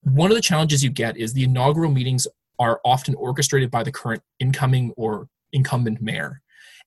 One 0.03 0.31
of 0.31 0.37
the 0.37 0.43
challenges 0.43 0.83
you 0.83 0.91
get 0.91 1.17
is 1.17 1.33
the 1.33 1.45
inaugural 1.45 1.91
meetings 1.91 2.27
are 2.59 2.81
often 2.85 3.15
orchestrated 3.15 3.71
by 3.71 3.83
the 3.83 3.93
current 3.93 4.23
incoming 4.39 4.93
or 4.97 5.29
incumbent 5.53 6.01
mayor. 6.01 6.43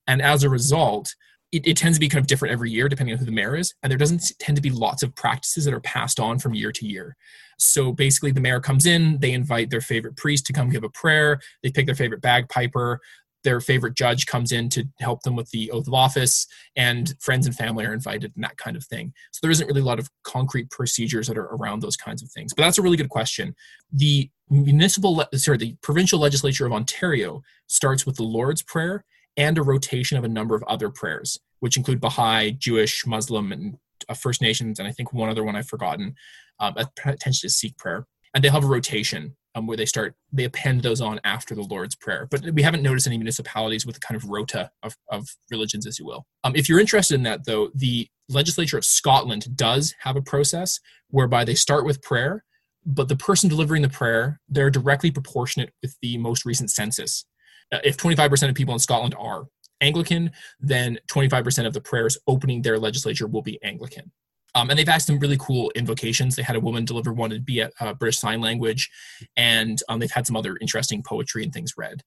And 0.06 0.22
as 0.22 0.44
a 0.44 0.50
result, 0.50 1.14
it, 1.54 1.66
it, 1.66 1.76
tends 1.76 1.96
to 1.96 2.00
be 2.00 2.08
kind 2.08 2.20
of 2.20 2.26
different 2.26 2.52
every 2.52 2.70
year 2.70 2.88
depending 2.88 3.12
on 3.12 3.18
who 3.18 3.24
the 3.24 3.32
mayor 3.32 3.56
is. 3.56 3.74
And 3.82 3.90
there 3.90 3.98
doesn't 3.98 4.32
tend 4.38 4.56
to 4.56 4.62
be 4.62 4.70
lots 4.70 5.02
of 5.02 5.14
practices 5.14 5.64
that 5.64 5.74
are 5.74 5.80
passed 5.80 6.18
on 6.18 6.38
from 6.38 6.54
year 6.54 6.72
to 6.72 6.86
year. 6.86 7.16
So 7.58 7.92
basically, 7.92 8.32
the 8.32 8.40
mayor 8.40 8.60
comes 8.60 8.84
in, 8.84 9.18
they 9.20 9.32
invite 9.32 9.70
their 9.70 9.80
favorite 9.80 10.16
priest 10.16 10.46
to 10.46 10.52
come 10.52 10.70
give 10.70 10.84
a 10.84 10.88
prayer, 10.88 11.38
they 11.62 11.70
pick 11.70 11.86
their 11.86 11.94
favorite 11.94 12.20
bagpiper, 12.20 13.00
their 13.44 13.60
favorite 13.60 13.94
judge 13.94 14.26
comes 14.26 14.50
in 14.50 14.68
to 14.70 14.84
help 14.98 15.22
them 15.22 15.36
with 15.36 15.50
the 15.50 15.70
oath 15.70 15.86
of 15.86 15.94
office, 15.94 16.46
and 16.74 17.14
friends 17.20 17.46
and 17.46 17.54
family 17.54 17.84
are 17.84 17.92
invited 17.92 18.32
and 18.34 18.42
that 18.42 18.56
kind 18.56 18.76
of 18.76 18.84
thing. 18.84 19.12
So 19.32 19.40
there 19.42 19.50
isn't 19.50 19.66
really 19.68 19.82
a 19.82 19.84
lot 19.84 20.00
of 20.00 20.10
concrete 20.24 20.70
procedures 20.70 21.28
that 21.28 21.38
are 21.38 21.54
around 21.54 21.80
those 21.80 21.96
kinds 21.96 22.22
of 22.22 22.30
things. 22.30 22.52
But 22.54 22.62
that's 22.62 22.78
a 22.78 22.82
really 22.82 22.96
good 22.96 23.10
question. 23.10 23.54
The 23.92 24.30
municipal, 24.50 25.24
sorry, 25.34 25.58
the 25.58 25.76
provincial 25.82 26.18
legislature 26.18 26.66
of 26.66 26.72
Ontario 26.72 27.42
starts 27.66 28.04
with 28.04 28.16
the 28.16 28.24
Lord's 28.24 28.62
Prayer 28.62 29.04
and 29.36 29.58
a 29.58 29.62
rotation 29.62 30.16
of 30.16 30.24
a 30.24 30.28
number 30.28 30.54
of 30.54 30.62
other 30.64 30.90
prayers, 30.90 31.38
which 31.60 31.76
include 31.76 32.00
Baha'i, 32.00 32.52
Jewish, 32.52 33.06
Muslim, 33.06 33.52
and 33.52 33.76
uh, 34.08 34.14
First 34.14 34.40
Nations, 34.40 34.78
and 34.78 34.86
I 34.86 34.92
think 34.92 35.12
one 35.12 35.28
other 35.28 35.44
one 35.44 35.56
I've 35.56 35.68
forgotten, 35.68 36.14
um, 36.60 36.74
potentially 36.96 37.48
a 37.48 37.50
Sikh 37.50 37.76
prayer. 37.78 38.06
And 38.34 38.42
they 38.42 38.48
have 38.48 38.64
a 38.64 38.68
rotation 38.68 39.36
um, 39.54 39.66
where 39.66 39.76
they 39.76 39.86
start 39.86 40.14
they 40.32 40.44
append 40.44 40.82
those 40.82 41.00
on 41.00 41.20
after 41.24 41.54
the 41.54 41.62
Lord's 41.62 41.94
Prayer. 41.94 42.26
But 42.30 42.50
we 42.52 42.62
haven't 42.62 42.82
noticed 42.82 43.06
any 43.06 43.16
municipalities 43.16 43.86
with 43.86 44.00
kind 44.00 44.16
of 44.16 44.28
rota 44.28 44.70
of, 44.82 44.96
of 45.10 45.28
religions, 45.50 45.86
as 45.86 45.98
you 45.98 46.04
will. 46.04 46.26
Um, 46.42 46.54
if 46.56 46.68
you're 46.68 46.80
interested 46.80 47.14
in 47.14 47.22
that, 47.24 47.44
though, 47.46 47.70
the 47.74 48.08
legislature 48.28 48.78
of 48.78 48.84
Scotland 48.84 49.56
does 49.56 49.94
have 50.00 50.16
a 50.16 50.22
process 50.22 50.80
whereby 51.08 51.44
they 51.44 51.54
start 51.54 51.84
with 51.84 52.02
prayer, 52.02 52.44
but 52.84 53.08
the 53.08 53.16
person 53.16 53.48
delivering 53.48 53.82
the 53.82 53.88
prayer 53.88 54.40
they're 54.48 54.70
directly 54.70 55.10
proportionate 55.10 55.72
with 55.82 55.96
the 56.02 56.18
most 56.18 56.44
recent 56.44 56.70
census. 56.70 57.24
Uh, 57.72 57.78
if 57.84 57.96
25% 57.96 58.48
of 58.48 58.54
people 58.54 58.74
in 58.74 58.80
Scotland 58.80 59.14
are 59.18 59.46
Anglican, 59.80 60.30
then 60.60 60.98
25% 61.10 61.66
of 61.66 61.72
the 61.72 61.80
prayers 61.80 62.16
opening 62.26 62.62
their 62.62 62.78
legislature 62.78 63.26
will 63.26 63.42
be 63.42 63.62
Anglican. 63.62 64.10
Um, 64.54 64.70
and 64.70 64.78
they've 64.78 64.88
asked 64.88 65.08
some 65.08 65.18
really 65.18 65.36
cool 65.38 65.72
invocations. 65.74 66.36
They 66.36 66.42
had 66.42 66.56
a 66.56 66.60
woman 66.60 66.84
deliver 66.84 67.12
one 67.12 67.36
be 67.44 67.60
at 67.60 67.72
uh, 67.80 67.94
British 67.94 68.18
Sign 68.18 68.40
Language, 68.40 68.88
and 69.36 69.80
um, 69.88 69.98
they've 69.98 70.10
had 70.10 70.26
some 70.26 70.36
other 70.36 70.56
interesting 70.60 71.02
poetry 71.02 71.42
and 71.42 71.52
things 71.52 71.74
read. 71.76 72.02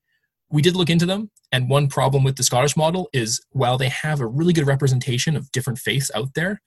We 0.50 0.62
did 0.62 0.78
look 0.78 0.90
into 0.90 1.06
them, 1.06 1.30
and 1.52 1.70
one 1.70 1.90
problem 1.90 2.24
with 2.24 2.38
the 2.38 2.44
Scottish 2.44 2.78
model 2.78 3.10
is 3.12 3.42
while 3.52 3.78
they 3.78 3.90
have 3.90 4.22
a 4.22 4.28
really 4.28 4.54
good 4.54 4.66
representation 4.66 5.36
of 5.36 5.52
different 5.52 5.80
faiths 5.80 6.10
out 6.16 6.36
there, 6.36 6.62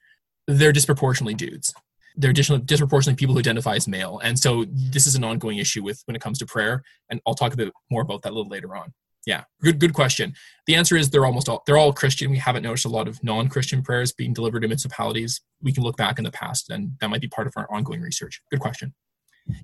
they're 0.47 0.73
disproportionately 0.73 1.35
dudes. 1.35 1.73
They're 2.17 2.33
disproportionately 2.33 3.19
people 3.19 3.35
who 3.35 3.41
identify 3.41 3.77
as 3.77 3.89
male, 3.89 4.21
and 4.23 4.39
so 4.39 4.65
this 4.69 5.07
is 5.07 5.15
an 5.15 5.25
ongoing 5.25 5.59
issue 5.59 5.83
with 5.83 6.03
when 6.07 6.17
it 6.17 6.23
comes 6.23 6.39
to 6.39 6.47
prayer. 6.47 6.83
And 7.11 7.21
I'll 7.27 7.35
talk 7.35 7.55
a 7.55 7.57
bit 7.57 7.73
more 7.91 8.03
about 8.03 8.23
that 8.23 8.31
a 8.31 8.35
little 8.35 8.51
later 8.51 8.77
on. 8.77 8.93
Yeah, 9.27 9.45
good 9.63 9.79
good 9.79 9.93
question. 9.93 10.35
The 10.67 10.75
answer 10.75 10.97
is 10.97 11.11
they're 11.11 11.27
almost 11.27 11.49
all 11.49 11.63
they're 11.67 11.77
all 11.77 11.93
Christian. 11.93 12.31
We 12.31 12.39
haven't 12.39 12.63
noticed 12.63 12.87
a 12.87 12.89
lot 12.89 13.07
of 13.07 13.23
non-Christian 13.23 13.83
prayers 13.83 14.13
being 14.13 14.33
delivered 14.33 14.65
in 14.65 14.69
municipalities. 14.69 15.41
We 15.63 15.73
can 15.73 15.83
look 15.83 15.97
back 15.97 16.19
in 16.19 16.25
the 16.25 16.31
past, 16.31 16.71
and 16.71 16.93
that 17.01 17.11
might 17.11 17.21
be 17.21 17.29
part 17.29 17.47
of 17.47 17.53
our 17.57 17.71
ongoing 17.71 18.01
research. 18.01 18.41
Good 18.51 18.61
question. 18.61 18.95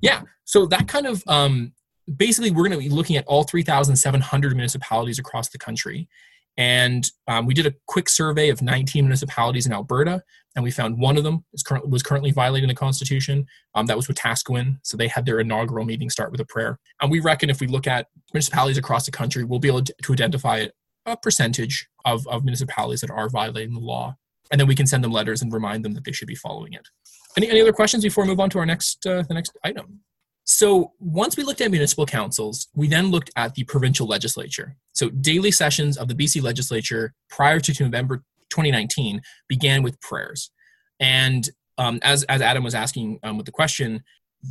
Yeah, 0.02 0.22
so 0.44 0.66
that 0.66 0.88
kind 0.88 1.06
of 1.06 1.22
um, 1.26 1.72
basically 2.14 2.50
we're 2.50 2.68
going 2.68 2.78
to 2.78 2.78
be 2.78 2.88
looking 2.88 3.16
at 3.16 3.26
all 3.26 3.44
3,700 3.44 4.54
municipalities 4.54 5.18
across 5.18 5.48
the 5.48 5.58
country, 5.58 6.08
and 6.56 7.10
um, 7.28 7.44
we 7.46 7.54
did 7.54 7.66
a 7.66 7.74
quick 7.86 8.08
survey 8.08 8.48
of 8.48 8.62
19 8.62 9.04
municipalities 9.04 9.66
in 9.66 9.72
Alberta, 9.72 10.22
and 10.54 10.64
we 10.64 10.70
found 10.70 10.98
one 10.98 11.18
of 11.18 11.24
them 11.24 11.44
is 11.52 11.62
currently, 11.62 11.90
was 11.90 12.02
currently 12.02 12.30
violating 12.30 12.68
the 12.68 12.74
Constitution. 12.74 13.46
Um, 13.74 13.86
that 13.86 13.96
was 13.96 14.06
Wetaskiwin. 14.06 14.78
So 14.82 14.96
they 14.96 15.08
had 15.08 15.26
their 15.26 15.38
inaugural 15.38 15.84
meeting 15.84 16.08
start 16.08 16.32
with 16.32 16.40
a 16.40 16.46
prayer. 16.46 16.78
And 17.02 17.10
we 17.10 17.20
reckon 17.20 17.50
if 17.50 17.60
we 17.60 17.66
look 17.66 17.86
at 17.86 18.06
municipalities 18.32 18.78
across 18.78 19.04
the 19.04 19.12
country, 19.12 19.44
we'll 19.44 19.58
be 19.58 19.68
able 19.68 19.82
to, 19.84 19.94
to 20.02 20.12
identify 20.14 20.66
a 21.04 21.16
percentage 21.18 21.86
of, 22.06 22.26
of 22.26 22.44
municipalities 22.44 23.02
that 23.02 23.10
are 23.10 23.28
violating 23.28 23.74
the 23.74 23.80
law. 23.80 24.16
And 24.50 24.58
then 24.58 24.66
we 24.66 24.74
can 24.74 24.86
send 24.86 25.04
them 25.04 25.12
letters 25.12 25.42
and 25.42 25.52
remind 25.52 25.84
them 25.84 25.92
that 25.92 26.04
they 26.04 26.12
should 26.12 26.28
be 26.28 26.34
following 26.34 26.72
it. 26.72 26.88
Any, 27.36 27.50
any 27.50 27.60
other 27.60 27.72
questions 27.72 28.02
before 28.02 28.24
we 28.24 28.30
move 28.30 28.40
on 28.40 28.48
to 28.50 28.58
our 28.58 28.66
next 28.66 29.06
uh, 29.06 29.22
the 29.22 29.34
next 29.34 29.52
item? 29.62 30.00
So 30.46 30.92
once 31.00 31.36
we 31.36 31.42
looked 31.42 31.60
at 31.60 31.72
municipal 31.72 32.06
councils, 32.06 32.68
we 32.74 32.86
then 32.88 33.10
looked 33.10 33.30
at 33.34 33.54
the 33.54 33.64
provincial 33.64 34.06
legislature. 34.06 34.76
So 34.92 35.10
daily 35.10 35.50
sessions 35.50 35.98
of 35.98 36.06
the 36.06 36.14
BC 36.14 36.40
legislature 36.40 37.14
prior 37.28 37.58
to 37.58 37.82
November 37.82 38.18
2019 38.50 39.20
began 39.48 39.82
with 39.82 40.00
prayers. 40.00 40.50
And 41.00 41.50
um, 41.78 41.98
as, 42.02 42.22
as 42.24 42.40
Adam 42.40 42.62
was 42.62 42.76
asking 42.76 43.18
um, 43.24 43.36
with 43.36 43.46
the 43.46 43.52
question, 43.52 44.04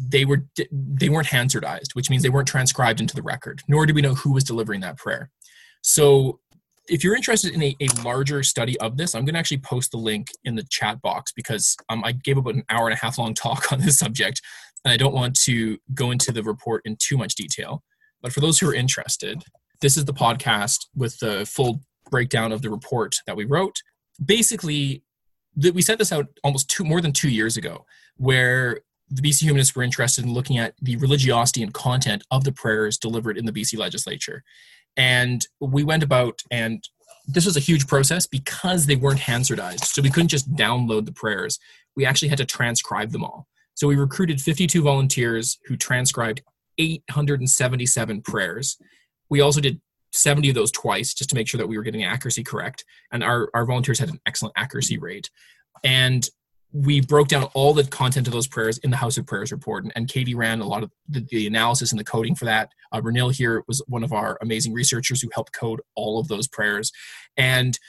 they 0.10 0.25
were 0.25 0.46
they 0.72 1.08
weren't 1.08 1.28
Hansardized, 1.28 1.94
which 1.94 2.10
means 2.10 2.22
they 2.22 2.30
weren't 2.30 2.48
transcribed 2.48 3.00
into 3.00 3.16
the 3.16 3.22
record, 3.22 3.62
nor 3.70 3.86
do 3.86 3.94
we 3.94 4.02
know 4.02 4.16
who 4.16 4.34
was 4.34 4.44
delivering 4.44 4.82
that 4.82 4.98
prayer. 4.98 5.30
So 5.82 6.40
if 6.90 7.04
you're 7.04 7.16
interested 7.16 7.54
in 7.54 7.64
a, 7.64 7.75
a 7.80 7.88
larger 8.04 8.44
study 8.44 8.78
of 8.82 8.98
this, 8.98 9.16
I'm 9.16 9.24
going 9.24 9.36
to 9.36 9.40
actually 9.40 9.60
post 9.60 9.92
the 9.92 9.98
link 9.98 10.28
in 10.44 10.56
the 10.56 10.66
chat 10.70 11.02
box 11.02 11.32
because 11.32 11.78
um, 11.88 12.04
I 12.04 12.12
gave 12.12 12.38
about 12.38 12.56
an 12.56 12.64
hour 12.70 12.88
and 12.88 12.94
a 12.94 13.00
half 13.00 13.18
long 13.18 13.34
talk 13.34 13.72
on 13.72 13.80
this 13.80 13.98
subject 13.98 14.42
and 14.86 14.94
I 14.94 14.98
don't 14.98 15.13
want 15.13 15.38
to 15.42 15.80
go 15.94 16.12
into 16.12 16.32
the 16.32 16.44
report 16.44 16.84
in 16.86 16.96
too 16.98 17.18
much 17.18 17.36
detail. 17.36 17.84
But 18.22 18.32
for 18.32 18.39
those 18.39 18.60
who 18.60 18.70
are 18.70 18.74
interested, 18.74 19.44
this 19.82 19.98
is 19.98 20.06
the 20.06 20.13
podcast 20.13 20.86
with 20.96 21.20
the 21.20 21.46
full 21.46 21.82
breakdown 22.10 22.51
of 22.51 22.62
the 22.62 22.70
report 22.70 23.15
that 23.25 23.36
we 23.36 23.46
wrote. 23.46 23.82
Basically, 24.24 25.04
we 25.56 25.82
sent 25.82 26.00
this 26.00 26.12
out 26.12 26.27
almost 26.44 26.70
two 26.70 26.84
more 26.84 27.01
than 27.01 27.12
two 27.12 27.30
years 27.30 27.58
ago, 27.58 27.86
where 28.18 28.80
the 29.10 29.22
BC 29.22 29.42
humanists 29.44 29.75
were 29.75 29.84
interested 29.84 30.24
in 30.24 30.34
looking 30.34 30.58
at 30.58 30.75
the 30.82 30.96
religiosity 30.98 31.63
and 31.63 31.74
content 31.74 32.24
of 32.32 32.44
the 32.44 32.51
prayers 32.51 32.98
delivered 32.98 33.38
in 33.38 33.46
the 33.46 33.51
BC 33.51 33.77
legislature. 33.77 34.44
And 34.98 35.46
we 35.60 35.84
went 35.84 36.04
about, 36.04 36.42
and 36.51 36.84
this 37.27 37.46
was 37.46 37.58
a 37.58 37.62
huge 37.62 37.88
process 37.88 38.27
because 38.27 38.86
they 38.86 38.96
weren't 38.96 39.20
Hansardized. 39.20 39.86
So 39.86 40.01
we 40.01 40.10
couldn't 40.10 40.30
just 40.30 40.51
download 40.54 41.06
the 41.06 41.12
prayers. 41.12 41.60
We 41.96 42.06
actually 42.06 42.30
had 42.30 42.38
to 42.38 42.46
transcribe 42.46 43.12
them 43.12 43.24
all. 43.24 43.48
So 43.75 43.88
we 43.88 43.96
recruited 43.96 44.41
52 44.41 44.82
volunteers 44.82 45.60
who 45.65 45.77
transcribed 45.77 46.41
877 46.77 48.22
prayers. 48.22 48.77
We 49.29 49.41
also 49.41 49.62
did 49.62 49.79
70 50.13 50.50
of 50.50 50.55
those 50.55 50.72
twice 50.72 51.13
just 51.13 51.29
to 51.29 51.36
make 51.36 51.48
sure 51.48 51.58
that 51.58 51.67
we 51.67 51.77
were 51.77 51.84
getting 51.84 52.03
accuracy 52.03 52.44
correct. 52.44 52.86
And 53.12 53.24
our, 53.24 53.50
our 53.53 53.65
volunteers 53.65 54.00
had 54.00 54.10
an 54.10 54.20
excellent 54.25 54.53
accuracy 54.58 54.98
rate. 54.98 55.29
And 55.84 56.27
we 56.72 57.00
broke 57.00 57.29
down 57.29 57.44
all 57.53 57.74
the 57.74 57.86
content 57.86 58.27
of 58.27 58.34
those 58.34 58.48
prayers 58.48 58.77
in 58.79 58.91
the 58.91 58.98
House 58.98 59.17
of 59.17 59.25
Prayers 59.25 59.51
report. 59.51 59.84
And, 59.86 59.94
and 59.96 60.10
Katie 60.10 60.36
ran 60.36 60.60
a 60.60 60.67
lot 60.67 60.84
of 60.84 60.91
the, 61.08 61.25
the, 61.29 61.48
analysis 61.48 61.91
and 61.91 62.00
the 62.00 62.03
coding 62.03 62.36
for 62.36 62.46
that. 62.46 62.70
Uh, 62.91 63.00
Renil 63.00 63.34
here 63.34 63.63
was 63.67 63.82
one 63.88 64.03
of 64.03 64.12
our 64.12 64.38
amazing 64.41 64.74
researchers 64.74 65.22
who 65.22 65.29
helped 65.34 65.53
code 65.53 65.79
all 65.96 66.20
of 66.20 66.27
those 66.27 66.48
prayers. 66.50 66.91
And 67.38 67.79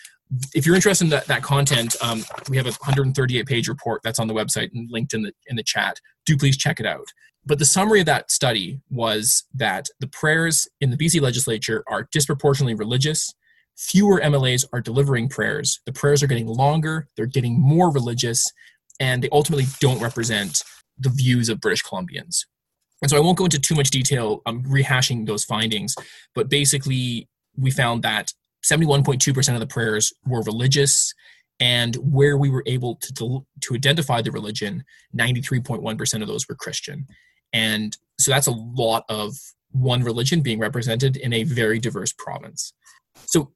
if 0.54 0.66
you're 0.66 0.75
interested 0.75 1.04
in 1.04 1.11
that, 1.11 1.26
that 1.26 1.42
content, 1.42 1.95
um, 2.02 2.25
we 2.49 2.56
have 2.56 2.66
a 2.66 2.71
138 2.71 3.47
page 3.47 3.68
report 3.68 4.02
that's 4.02 4.18
on 4.18 4.26
the 4.26 4.35
website 4.35 4.71
and 4.75 4.90
linked 4.90 5.14
in 5.14 5.23
the 5.23 5.33
in 5.47 5.56
the 5.56 5.62
chat. 5.62 6.00
Do 6.25 6.37
please 6.37 6.56
check 6.56 6.80
it 6.80 6.87
out. 6.87 7.06
But 7.45 7.61
the 7.61 7.64
summary 7.64 8.00
of 8.00 8.06
that 8.06 8.30
study 8.30 8.80
was 8.90 9.45
that 9.54 9.87
the 10.00 10.09
prayers 10.09 10.68
in 10.80 10.90
the 10.90 10.97
BC 10.97 11.21
legislature 11.21 11.85
are 11.88 12.09
disproportionately 12.12 12.75
religious. 12.75 13.33
Fewer 13.76 14.21
MLAs 14.21 14.64
are 14.73 14.80
delivering 14.80 15.28
prayers. 15.28 15.80
The 15.87 15.92
prayers 15.92 16.23
are 16.23 16.26
getting 16.26 16.49
longer, 16.49 17.09
they're 17.16 17.26
getting 17.26 17.61
more 17.61 17.92
religious, 17.92 18.50
and 18.99 19.23
they 19.23 19.28
ultimately 19.30 19.66
don't 19.80 20.00
represent 20.00 20.62
the 20.99 21.11
views 21.11 21.49
of 21.49 21.61
British 21.61 21.85
Columbians. 21.85 22.47
And 23.02 23.11
so 23.11 23.16
I 23.16 23.21
won't 23.21 23.37
go 23.37 23.45
into 23.45 23.61
too 23.61 23.75
much 23.75 23.90
detail 23.90 24.40
um, 24.47 24.64
rehashing 24.64 25.26
those 25.26 25.45
findings, 25.45 25.95
but 26.35 26.49
basically 26.49 27.28
we 27.56 27.71
found 27.71 28.02
that 28.02 28.33
71.2% 28.70 29.54
of 29.54 29.61
the 29.61 29.66
prayers 29.66 30.12
were 30.26 30.42
religious, 30.42 31.14
and 31.61 31.96
where 31.96 32.37
we 32.37 32.50
were 32.50 32.62
able 32.66 32.96
to, 32.96 33.46
to 33.62 33.75
identify 33.75 34.20
the 34.20 34.30
religion, 34.30 34.85
93.1% 35.16 36.23
of 36.23 36.28
those 36.28 36.49
were 36.49 36.54
Christian. 36.54 37.06
And 37.52 37.96
so 38.18 38.30
that's 38.30 38.46
a 38.46 38.52
lot 38.52 39.04
of 39.08 39.37
one 39.73 40.02
religion 40.02 40.40
being 40.40 40.58
represented 40.58 41.16
in 41.16 41.32
a 41.32 41.44
very 41.44 41.78
diverse 41.78 42.12
province. 42.12 42.73
So 43.26 43.52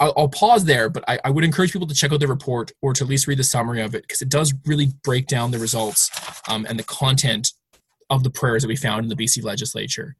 I'll, 0.00 0.12
I'll 0.16 0.28
pause 0.28 0.64
there, 0.64 0.88
but 0.88 1.04
I, 1.08 1.18
I, 1.24 1.30
would 1.30 1.44
encourage 1.44 1.72
people 1.72 1.88
to 1.88 1.94
check 1.94 2.12
out 2.12 2.20
the 2.20 2.28
report 2.28 2.72
or 2.82 2.92
to 2.94 3.04
at 3.04 3.10
least 3.10 3.26
read 3.26 3.38
the 3.38 3.44
summary 3.44 3.82
of 3.82 3.94
it 3.94 4.02
because 4.02 4.22
it 4.22 4.28
does 4.28 4.54
really 4.66 4.88
break 5.02 5.26
down 5.26 5.50
the 5.50 5.58
results 5.58 6.10
um, 6.48 6.66
and 6.68 6.78
the 6.78 6.84
content 6.84 7.52
of 8.10 8.22
the 8.22 8.30
prayers 8.30 8.62
that 8.62 8.68
we 8.68 8.76
found 8.76 9.04
in 9.04 9.08
the 9.08 9.16
BC 9.16 9.42
legislature. 9.42 10.16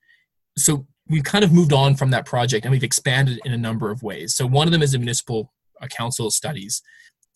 So 0.56 0.86
we've 1.08 1.24
kind 1.24 1.44
of 1.44 1.52
moved 1.52 1.72
on 1.72 1.94
from 1.96 2.10
that 2.10 2.26
project 2.26 2.64
and 2.64 2.72
we've 2.72 2.84
expanded 2.84 3.40
in 3.44 3.52
a 3.52 3.56
number 3.56 3.90
of 3.90 4.02
ways. 4.02 4.34
So 4.34 4.46
one 4.46 4.66
of 4.68 4.72
them 4.72 4.82
is 4.82 4.92
the 4.92 4.98
municipal 4.98 5.52
uh, 5.80 5.86
council 5.86 6.30
studies. 6.30 6.82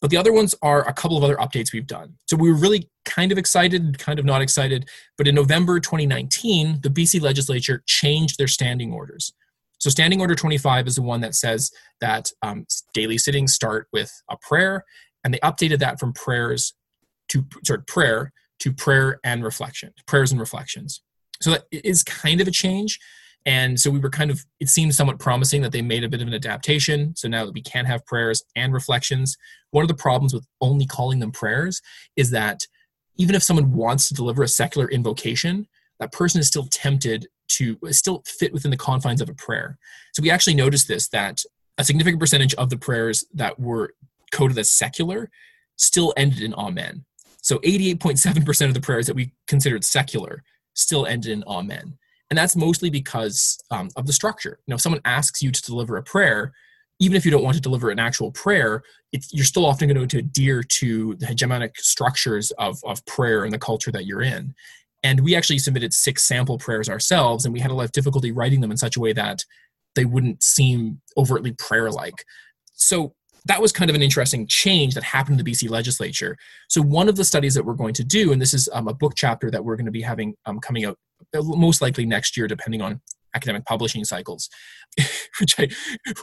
But 0.00 0.10
the 0.10 0.16
other 0.16 0.32
ones 0.32 0.54
are 0.62 0.86
a 0.88 0.92
couple 0.92 1.16
of 1.16 1.22
other 1.22 1.36
updates 1.36 1.72
we've 1.72 1.86
done. 1.86 2.16
So 2.26 2.36
we 2.36 2.50
were 2.50 2.58
really 2.58 2.90
kind 3.04 3.30
of 3.30 3.38
excited, 3.38 3.98
kind 4.00 4.18
of 4.18 4.24
not 4.24 4.42
excited. 4.42 4.88
But 5.16 5.28
in 5.28 5.34
November 5.34 5.78
2019, 5.78 6.80
the 6.82 6.88
BC 6.88 7.20
legislature 7.20 7.84
changed 7.86 8.36
their 8.36 8.48
standing 8.48 8.92
orders. 8.92 9.32
So 9.82 9.90
Standing 9.90 10.20
Order 10.20 10.36
25 10.36 10.86
is 10.86 10.94
the 10.94 11.02
one 11.02 11.22
that 11.22 11.34
says 11.34 11.72
that 12.00 12.30
um, 12.40 12.66
daily 12.94 13.18
sittings 13.18 13.52
start 13.52 13.88
with 13.92 14.12
a 14.30 14.36
prayer, 14.36 14.84
and 15.24 15.34
they 15.34 15.40
updated 15.40 15.80
that 15.80 15.98
from 15.98 16.12
prayers 16.12 16.74
to 17.30 17.44
sorry, 17.64 17.82
prayer 17.82 18.32
to 18.60 18.72
prayer 18.72 19.18
and 19.24 19.42
reflection, 19.42 19.92
prayers 20.06 20.30
and 20.30 20.40
reflections. 20.40 21.02
So 21.40 21.50
that 21.50 21.64
is 21.72 22.04
kind 22.04 22.40
of 22.40 22.46
a 22.46 22.52
change. 22.52 23.00
And 23.44 23.78
so 23.78 23.90
we 23.90 23.99
were 23.99 24.11
kind 24.11 24.30
of, 24.30 24.44
it 24.61 24.68
seemed 24.68 24.94
somewhat 24.94 25.18
promising 25.18 25.62
that 25.62 25.72
they 25.72 25.82
made 25.82 26.04
a 26.04 26.08
bit 26.08 26.22
of 26.22 26.28
an 26.28 26.34
adaptation. 26.34 27.14
So 27.16 27.28
now 27.28 27.44
that 27.44 27.54
we 27.54 27.62
can 27.62 27.84
have 27.84 28.06
prayers 28.06 28.42
and 28.54 28.72
reflections, 28.72 29.37
one 29.70 29.82
of 29.82 29.88
the 29.88 29.94
problems 29.94 30.32
with 30.32 30.46
only 30.61 30.87
calling 30.87 31.18
them 31.18 31.32
prayers 31.32 31.80
is 32.16 32.30
that 32.30 32.66
even 33.16 33.34
if 33.34 33.42
someone 33.42 33.72
wants 33.72 34.08
to 34.08 34.14
deliver 34.14 34.42
a 34.42 34.49
secular 34.49 34.88
invocation, 34.88 35.66
that 35.99 36.12
person 36.12 36.40
is 36.40 36.46
still 36.46 36.66
tempted 36.70 37.26
to 37.49 37.76
still 37.90 38.22
fit 38.26 38.52
within 38.52 38.70
the 38.70 38.76
confines 38.76 39.20
of 39.20 39.28
a 39.28 39.34
prayer. 39.34 39.76
So 40.12 40.22
we 40.22 40.30
actually 40.30 40.54
noticed 40.54 40.88
this 40.88 41.08
that 41.08 41.42
a 41.78 41.84
significant 41.84 42.20
percentage 42.20 42.54
of 42.54 42.70
the 42.70 42.78
prayers 42.78 43.26
that 43.34 43.58
were 43.58 43.94
coded 44.30 44.58
as 44.58 44.70
secular 44.70 45.30
still 45.76 46.14
ended 46.16 46.42
in 46.42 46.54
amen. 46.54 47.04
So 47.42 47.58
88.7% 47.58 48.66
of 48.68 48.75
the 48.75 48.80
prayers 48.80 49.06
that 49.06 49.16
we 49.16 49.32
considered 49.49 49.84
secular 49.84 50.44
still 50.75 51.06
ended 51.06 51.32
in 51.32 51.44
amen 51.44 51.99
and 52.32 52.38
that's 52.38 52.56
mostly 52.56 52.88
because 52.88 53.58
um, 53.70 53.90
of 53.94 54.06
the 54.06 54.12
structure. 54.14 54.58
You 54.66 54.72
know 54.72 54.76
if 54.76 54.80
someone 54.80 55.02
asks 55.04 55.42
you 55.42 55.50
to 55.50 55.62
deliver 55.62 55.98
a 55.98 56.02
prayer 56.02 56.54
even 56.98 57.14
if 57.14 57.26
you 57.26 57.30
don't 57.30 57.42
want 57.42 57.56
to 57.56 57.60
deliver 57.60 57.90
an 57.90 57.98
actual 57.98 58.30
prayer 58.30 58.82
you're 59.32 59.44
still 59.44 59.66
often 59.66 59.92
going 59.92 60.08
to 60.08 60.18
adhere 60.18 60.62
to 60.62 61.14
the 61.16 61.26
hegemonic 61.26 61.76
structures 61.76 62.50
of, 62.52 62.78
of 62.84 63.04
prayer 63.04 63.44
and 63.44 63.52
the 63.52 63.58
culture 63.58 63.92
that 63.92 64.06
you're 64.06 64.22
in. 64.22 64.54
And 65.02 65.20
we 65.20 65.36
actually 65.36 65.58
submitted 65.58 65.92
six 65.92 66.22
sample 66.22 66.56
prayers 66.56 66.88
ourselves 66.88 67.44
and 67.44 67.52
we 67.52 67.60
had 67.60 67.70
a 67.70 67.74
lot 67.74 67.84
of 67.84 67.92
difficulty 67.92 68.32
writing 68.32 68.62
them 68.62 68.70
in 68.70 68.78
such 68.78 68.96
a 68.96 69.00
way 69.00 69.12
that 69.12 69.44
they 69.94 70.06
wouldn't 70.06 70.42
seem 70.42 71.02
overtly 71.18 71.52
prayer 71.52 71.90
like 71.90 72.24
so 72.72 73.14
that 73.44 73.60
was 73.60 73.72
kind 73.72 73.90
of 73.90 73.96
an 73.96 74.02
interesting 74.02 74.46
change 74.46 74.94
that 74.94 75.04
happened 75.04 75.38
in 75.38 75.44
the 75.44 75.50
BC 75.50 75.68
legislature. 75.68 76.37
So, 76.68 76.80
one 76.80 77.09
of 77.09 77.16
the 77.16 77.24
studies 77.24 77.54
that 77.54 77.64
we're 77.64 77.74
going 77.74 77.94
to 77.94 78.04
do, 78.04 78.33
and 78.33 78.40
this 78.40 78.54
is 78.54 78.68
um, 78.72 78.87
a 78.87 78.94
book 78.94 79.14
chapter 79.16 79.50
that 79.50 79.64
we're 79.64 79.74
going 79.74 79.87
to 79.87 79.92
be 79.92 80.00
having 80.00 80.37
um, 80.46 80.61
coming 80.61 80.85
out 80.85 80.96
most 81.35 81.82
likely 81.82 82.06
next 82.06 82.37
year, 82.37 82.46
depending 82.46 82.82
on 82.82 83.00
academic 83.35 83.64
publishing 83.64 84.04
cycles, 84.04 84.48
which 85.40 85.58
I, 85.58 85.68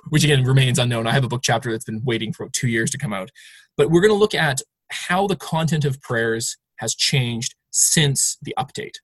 which 0.09 0.23
again 0.23 0.43
remains 0.43 0.79
unknown. 0.79 1.07
I 1.07 1.11
have 1.11 1.23
a 1.23 1.27
book 1.27 1.41
chapter 1.43 1.71
that's 1.71 1.85
been 1.85 2.03
waiting 2.03 2.33
for 2.33 2.49
two 2.49 2.67
years 2.67 2.91
to 2.91 2.97
come 2.97 3.13
out, 3.13 3.31
but 3.77 3.89
we're 3.89 4.01
going 4.01 4.13
to 4.13 4.17
look 4.17 4.35
at 4.35 4.61
how 4.91 5.27
the 5.27 5.35
content 5.35 5.85
of 5.85 6.01
prayers 6.01 6.57
has 6.77 6.95
changed 6.95 7.55
since 7.71 8.37
the 8.41 8.53
update. 8.57 8.95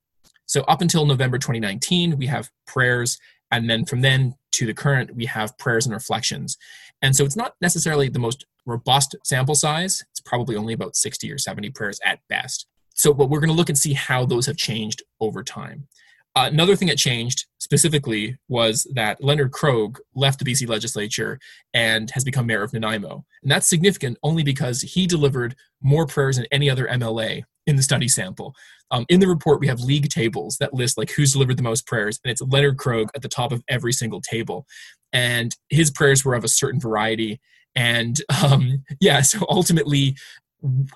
So 0.46 0.62
up 0.62 0.80
until 0.80 1.06
November 1.06 1.38
2019, 1.38 2.16
we 2.16 2.26
have 2.26 2.50
prayers, 2.66 3.18
and 3.50 3.68
then 3.68 3.84
from 3.84 4.00
then 4.00 4.34
to 4.52 4.66
the 4.66 4.74
current, 4.74 5.14
we 5.14 5.26
have 5.26 5.56
prayers 5.58 5.86
and 5.86 5.94
reflections. 5.94 6.56
And 7.02 7.14
so 7.14 7.24
it's 7.24 7.36
not 7.36 7.54
necessarily 7.60 8.08
the 8.08 8.18
most 8.18 8.46
robust 8.64 9.14
sample 9.24 9.54
size. 9.54 10.02
It's 10.10 10.20
probably 10.20 10.56
only 10.56 10.72
about 10.72 10.96
60 10.96 11.30
or 11.30 11.38
70 11.38 11.70
prayers 11.70 12.00
at 12.04 12.20
best 12.28 12.66
so 12.96 13.14
but 13.14 13.30
we're 13.30 13.40
going 13.40 13.50
to 13.50 13.56
look 13.56 13.68
and 13.68 13.78
see 13.78 13.92
how 13.92 14.26
those 14.26 14.46
have 14.46 14.56
changed 14.56 15.02
over 15.20 15.42
time 15.42 15.86
uh, 16.36 16.50
another 16.52 16.76
thing 16.76 16.88
that 16.88 16.98
changed 16.98 17.46
specifically 17.58 18.36
was 18.46 18.86
that 18.92 19.24
Leonard 19.24 19.52
Krog 19.52 19.96
left 20.14 20.38
the 20.38 20.44
BC 20.44 20.68
legislature 20.68 21.38
and 21.72 22.10
has 22.10 22.24
become 22.24 22.46
mayor 22.46 22.62
of 22.62 22.74
Nanaimo. 22.74 23.24
And 23.42 23.50
that's 23.50 23.66
significant 23.66 24.18
only 24.22 24.44
because 24.44 24.82
he 24.82 25.06
delivered 25.06 25.56
more 25.82 26.06
prayers 26.06 26.36
than 26.36 26.44
any 26.52 26.68
other 26.68 26.86
MLA 26.88 27.44
in 27.66 27.76
the 27.76 27.82
study 27.82 28.06
sample. 28.06 28.54
Um, 28.90 29.06
in 29.08 29.20
the 29.20 29.26
report, 29.26 29.60
we 29.60 29.66
have 29.66 29.80
league 29.80 30.10
tables 30.10 30.58
that 30.60 30.74
list 30.74 30.98
like 30.98 31.10
who's 31.10 31.32
delivered 31.32 31.56
the 31.56 31.62
most 31.62 31.86
prayers, 31.86 32.20
and 32.22 32.30
it's 32.30 32.42
Leonard 32.42 32.76
Krog 32.76 33.08
at 33.14 33.22
the 33.22 33.28
top 33.28 33.50
of 33.50 33.62
every 33.66 33.94
single 33.94 34.20
table. 34.20 34.66
And 35.14 35.56
his 35.70 35.90
prayers 35.90 36.22
were 36.22 36.34
of 36.34 36.44
a 36.44 36.48
certain 36.48 36.78
variety. 36.78 37.40
And 37.74 38.20
um, 38.44 38.84
yeah, 39.00 39.22
so 39.22 39.46
ultimately, 39.48 40.16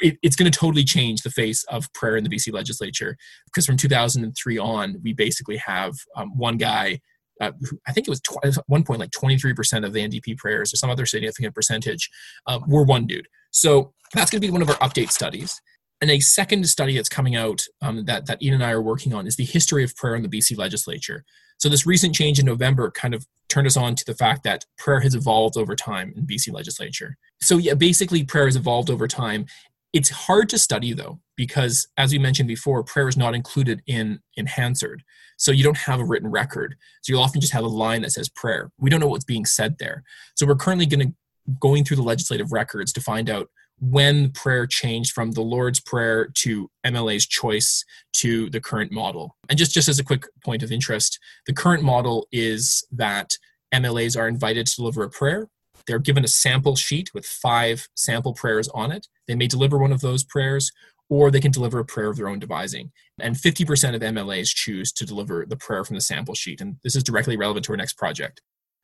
it, 0.01 0.19
it's 0.23 0.37
going 0.37 0.51
to 0.51 0.59
totally 0.59 0.85
change 0.85 1.23
the 1.23 1.31
face 1.31 1.65
of 1.65 1.93
prayer 1.93 2.17
in 2.17 2.25
the 2.25 2.31
BC 2.31 2.53
legislature 2.53 3.17
because 3.47 3.67
from 3.67 3.77
2003 3.77 4.59
on, 4.59 4.97
we 5.03 5.13
basically 5.13 5.57
have 5.59 5.95
um, 6.17 6.37
one 6.37 6.57
guy. 6.57 7.01
Uh, 7.41 7.53
I 7.87 7.93
think 7.93 8.07
it 8.07 8.11
was 8.11 8.21
tw- 8.21 8.45
at 8.45 8.55
one 8.67 8.85
point 8.85 9.01
like 9.01 9.11
23% 9.11 9.85
of 9.85 9.93
the 9.93 10.07
NDP 10.07 10.37
prayers 10.37 10.73
or 10.73 10.77
some 10.77 10.91
other 10.91 11.07
significant 11.07 11.55
percentage 11.55 12.11
um, 12.47 12.65
were 12.69 12.85
one 12.85 13.07
dude. 13.07 13.29
So 13.51 13.93
that's 14.15 14.31
going 14.31 14.41
to 14.41 14.47
be 14.47 14.53
one 14.53 14.63
of 14.63 14.69
our 14.69 14.77
update 14.77 15.11
studies. 15.11 15.61
And 16.01 16.11
a 16.11 16.21
second 16.21 16.67
study 16.69 16.97
that's 16.97 17.09
coming 17.09 17.37
out 17.37 17.63
um, 17.83 18.05
that, 18.07 18.27
that 18.27 18.43
Ian 18.43 18.55
and 18.55 18.65
I 18.65 18.71
are 18.71 18.83
working 18.83 19.13
on 19.13 19.27
is 19.27 19.37
the 19.37 19.45
history 19.45 19.85
of 19.85 19.95
prayer 19.97 20.15
in 20.15 20.23
the 20.23 20.29
BC 20.29 20.57
legislature. 20.57 21.25
So 21.59 21.69
this 21.69 21.87
recent 21.87 22.15
change 22.15 22.39
in 22.39 22.47
November 22.47 22.91
kind 22.91 23.15
of 23.15 23.27
turned 23.51 23.67
us 23.67 23.77
on 23.77 23.95
to 23.97 24.05
the 24.05 24.15
fact 24.15 24.45
that 24.45 24.65
prayer 24.79 25.01
has 25.01 25.15
evolved 25.15 25.57
over 25.57 25.77
time 25.77 26.13
in 26.17 26.27
BC 26.27 26.53
legislature. 26.53 27.17
So 27.41 27.59
yeah, 27.59 27.75
basically 27.75 28.25
prayer 28.25 28.47
has 28.47 28.57
evolved 28.57 28.91
over 28.91 29.09
time. 29.09 29.47
It's 29.93 30.11
hard 30.11 30.49
to 30.51 30.59
study 30.59 30.93
though, 30.93 31.21
because 31.37 31.89
as 31.97 32.13
we 32.13 32.19
mentioned 32.19 32.49
before, 32.49 32.85
prayer 32.85 33.09
is 33.09 33.17
not 33.17 33.35
included 33.35 33.83
in 33.87 34.21
in 34.37 34.47
Hansard. 34.47 35.03
So 35.37 35.53
you 35.53 35.65
don't 35.65 35.77
have 35.79 36.01
a 36.01 36.05
written 36.05 36.31
record. 36.31 36.77
So 37.03 37.13
you'll 37.13 37.23
often 37.23 37.41
just 37.41 37.55
have 37.55 37.65
a 37.65 37.69
line 37.69 38.03
that 38.03 38.13
says 38.13 38.29
prayer. 38.29 38.71
We 38.79 38.91
don't 38.91 39.01
know 39.01 39.09
what's 39.09 39.25
being 39.25 39.47
said 39.47 39.79
there. 39.79 40.05
So 40.37 40.47
we're 40.47 40.55
currently 40.55 40.87
going 40.87 41.09
to 41.09 41.15
going 41.59 41.85
through 41.85 41.97
the 41.97 42.03
legislative 42.03 42.53
records 42.53 42.93
to 42.93 43.01
find 43.01 43.29
out 43.29 43.49
when 43.81 44.31
prayer 44.31 44.67
changed 44.67 45.13
from 45.13 45.33
the 45.33 45.41
Lord's 45.41 45.81
Prayer 45.81 46.29
to 46.35 46.71
MLA's 46.87 47.27
choice 47.27 47.85
to 48.15 48.51
the 48.51 48.61
current 48.61 48.93
model. 48.93 49.37
And 49.49 49.59
just, 49.59 49.73
just 49.73 49.89
as 49.89 49.99
a 49.99 50.05
quick 50.05 50.27
point 50.45 50.63
of 50.63 50.71
interest, 50.71 51.19
the 51.47 51.55
current 51.55 51.83
model 51.83 52.29
is 52.31 52.87
that 52.93 53.39
MLAs 53.75 54.19
are 54.19 54.29
invited 54.29 54.67
to 54.67 54.77
deliver 54.77 55.03
a 55.03 55.11
prayer. 55.11 55.49
They're 55.87 55.99
given 55.99 56.25
a 56.25 56.29
sample 56.29 56.77
sheet 56.77 57.11
with 57.15 57.25
five 57.25 57.89
sample 57.97 58.35
prayers 58.35 58.69
on 58.69 58.93
it. 58.93 59.09
They 59.27 59.35
may 59.35 59.47
deliver 59.47 59.79
one 59.79 59.93
of 59.93 60.03
those 60.03 60.25
prayers, 60.25 60.71
or 61.09 61.31
they 61.31 61.41
can 61.41 61.51
deliver 61.51 61.79
a 61.79 61.85
prayer 61.85 62.11
of 62.11 62.17
their 62.17 62.29
own 62.29 62.39
devising. 62.39 62.93
And 63.19 63.35
50% 63.35 63.95
of 63.95 64.03
MLAs 64.03 64.49
choose 64.49 64.93
to 64.93 65.07
deliver 65.07 65.47
the 65.47 65.57
prayer 65.57 65.85
from 65.85 65.95
the 65.95 66.03
sample 66.03 66.35
sheet. 66.35 66.61
And 66.61 66.77
this 66.85 66.97
is 66.97 67.03
directly 67.03 67.37
relevant 67.37 67.65
to 67.67 67.73
our 67.73 67.79
next 67.79 67.95
project, 67.95 68.43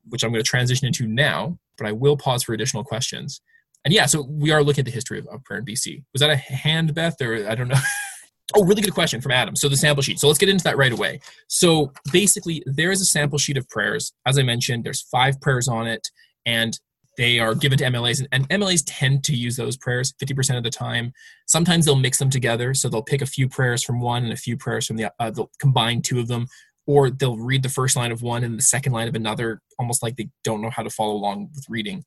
which 0.08 0.24
I'm 0.24 0.30
going 0.30 0.42
to 0.42 0.48
transition 0.48 0.86
into 0.86 1.06
now, 1.06 1.58
but 1.76 1.86
I 1.86 1.92
will 1.92 2.16
pause 2.16 2.42
for 2.42 2.54
additional 2.54 2.82
questions 2.82 3.42
and 3.86 3.94
yeah, 3.94 4.04
so 4.04 4.26
we 4.28 4.50
are 4.50 4.64
looking 4.64 4.82
at 4.82 4.84
the 4.84 4.90
history 4.90 5.20
of, 5.20 5.28
of 5.28 5.44
prayer 5.44 5.60
in 5.60 5.64
BC. 5.64 6.02
Was 6.12 6.18
that 6.18 6.28
a 6.28 6.34
hand, 6.34 6.92
Beth, 6.92 7.22
or 7.22 7.48
I 7.48 7.54
don't 7.54 7.68
know? 7.68 7.78
oh, 8.56 8.64
really 8.64 8.82
good 8.82 8.92
question 8.92 9.20
from 9.20 9.30
Adam. 9.30 9.54
So 9.54 9.68
the 9.68 9.76
sample 9.76 10.02
sheet. 10.02 10.18
So 10.18 10.26
let's 10.26 10.40
get 10.40 10.48
into 10.48 10.64
that 10.64 10.76
right 10.76 10.90
away. 10.90 11.20
So 11.46 11.92
basically, 12.12 12.64
there 12.66 12.90
is 12.90 13.00
a 13.00 13.04
sample 13.04 13.38
sheet 13.38 13.56
of 13.56 13.68
prayers. 13.68 14.12
As 14.26 14.40
I 14.40 14.42
mentioned, 14.42 14.82
there's 14.82 15.02
five 15.02 15.40
prayers 15.40 15.68
on 15.68 15.86
it, 15.86 16.04
and 16.44 16.76
they 17.16 17.38
are 17.38 17.54
given 17.54 17.78
to 17.78 17.84
MLAs, 17.84 18.18
and, 18.18 18.28
and 18.50 18.60
MLAs 18.60 18.82
tend 18.84 19.22
to 19.22 19.36
use 19.36 19.54
those 19.54 19.76
prayers 19.76 20.12
50% 20.20 20.58
of 20.58 20.64
the 20.64 20.70
time. 20.70 21.12
Sometimes 21.46 21.84
they'll 21.84 21.94
mix 21.94 22.18
them 22.18 22.28
together, 22.28 22.74
so 22.74 22.88
they'll 22.88 23.04
pick 23.04 23.22
a 23.22 23.26
few 23.26 23.48
prayers 23.48 23.84
from 23.84 24.00
one 24.00 24.24
and 24.24 24.32
a 24.32 24.36
few 24.36 24.56
prayers 24.56 24.88
from 24.88 24.96
the. 24.96 25.12
Uh, 25.20 25.30
they'll 25.30 25.52
combine 25.60 26.02
two 26.02 26.18
of 26.18 26.26
them, 26.26 26.48
or 26.88 27.08
they'll 27.08 27.38
read 27.38 27.62
the 27.62 27.68
first 27.68 27.94
line 27.94 28.10
of 28.10 28.20
one 28.20 28.42
and 28.42 28.58
the 28.58 28.62
second 28.62 28.92
line 28.92 29.06
of 29.06 29.14
another, 29.14 29.60
almost 29.78 30.02
like 30.02 30.16
they 30.16 30.28
don't 30.42 30.60
know 30.60 30.70
how 30.70 30.82
to 30.82 30.90
follow 30.90 31.14
along 31.14 31.50
with 31.54 31.64
reading. 31.68 32.04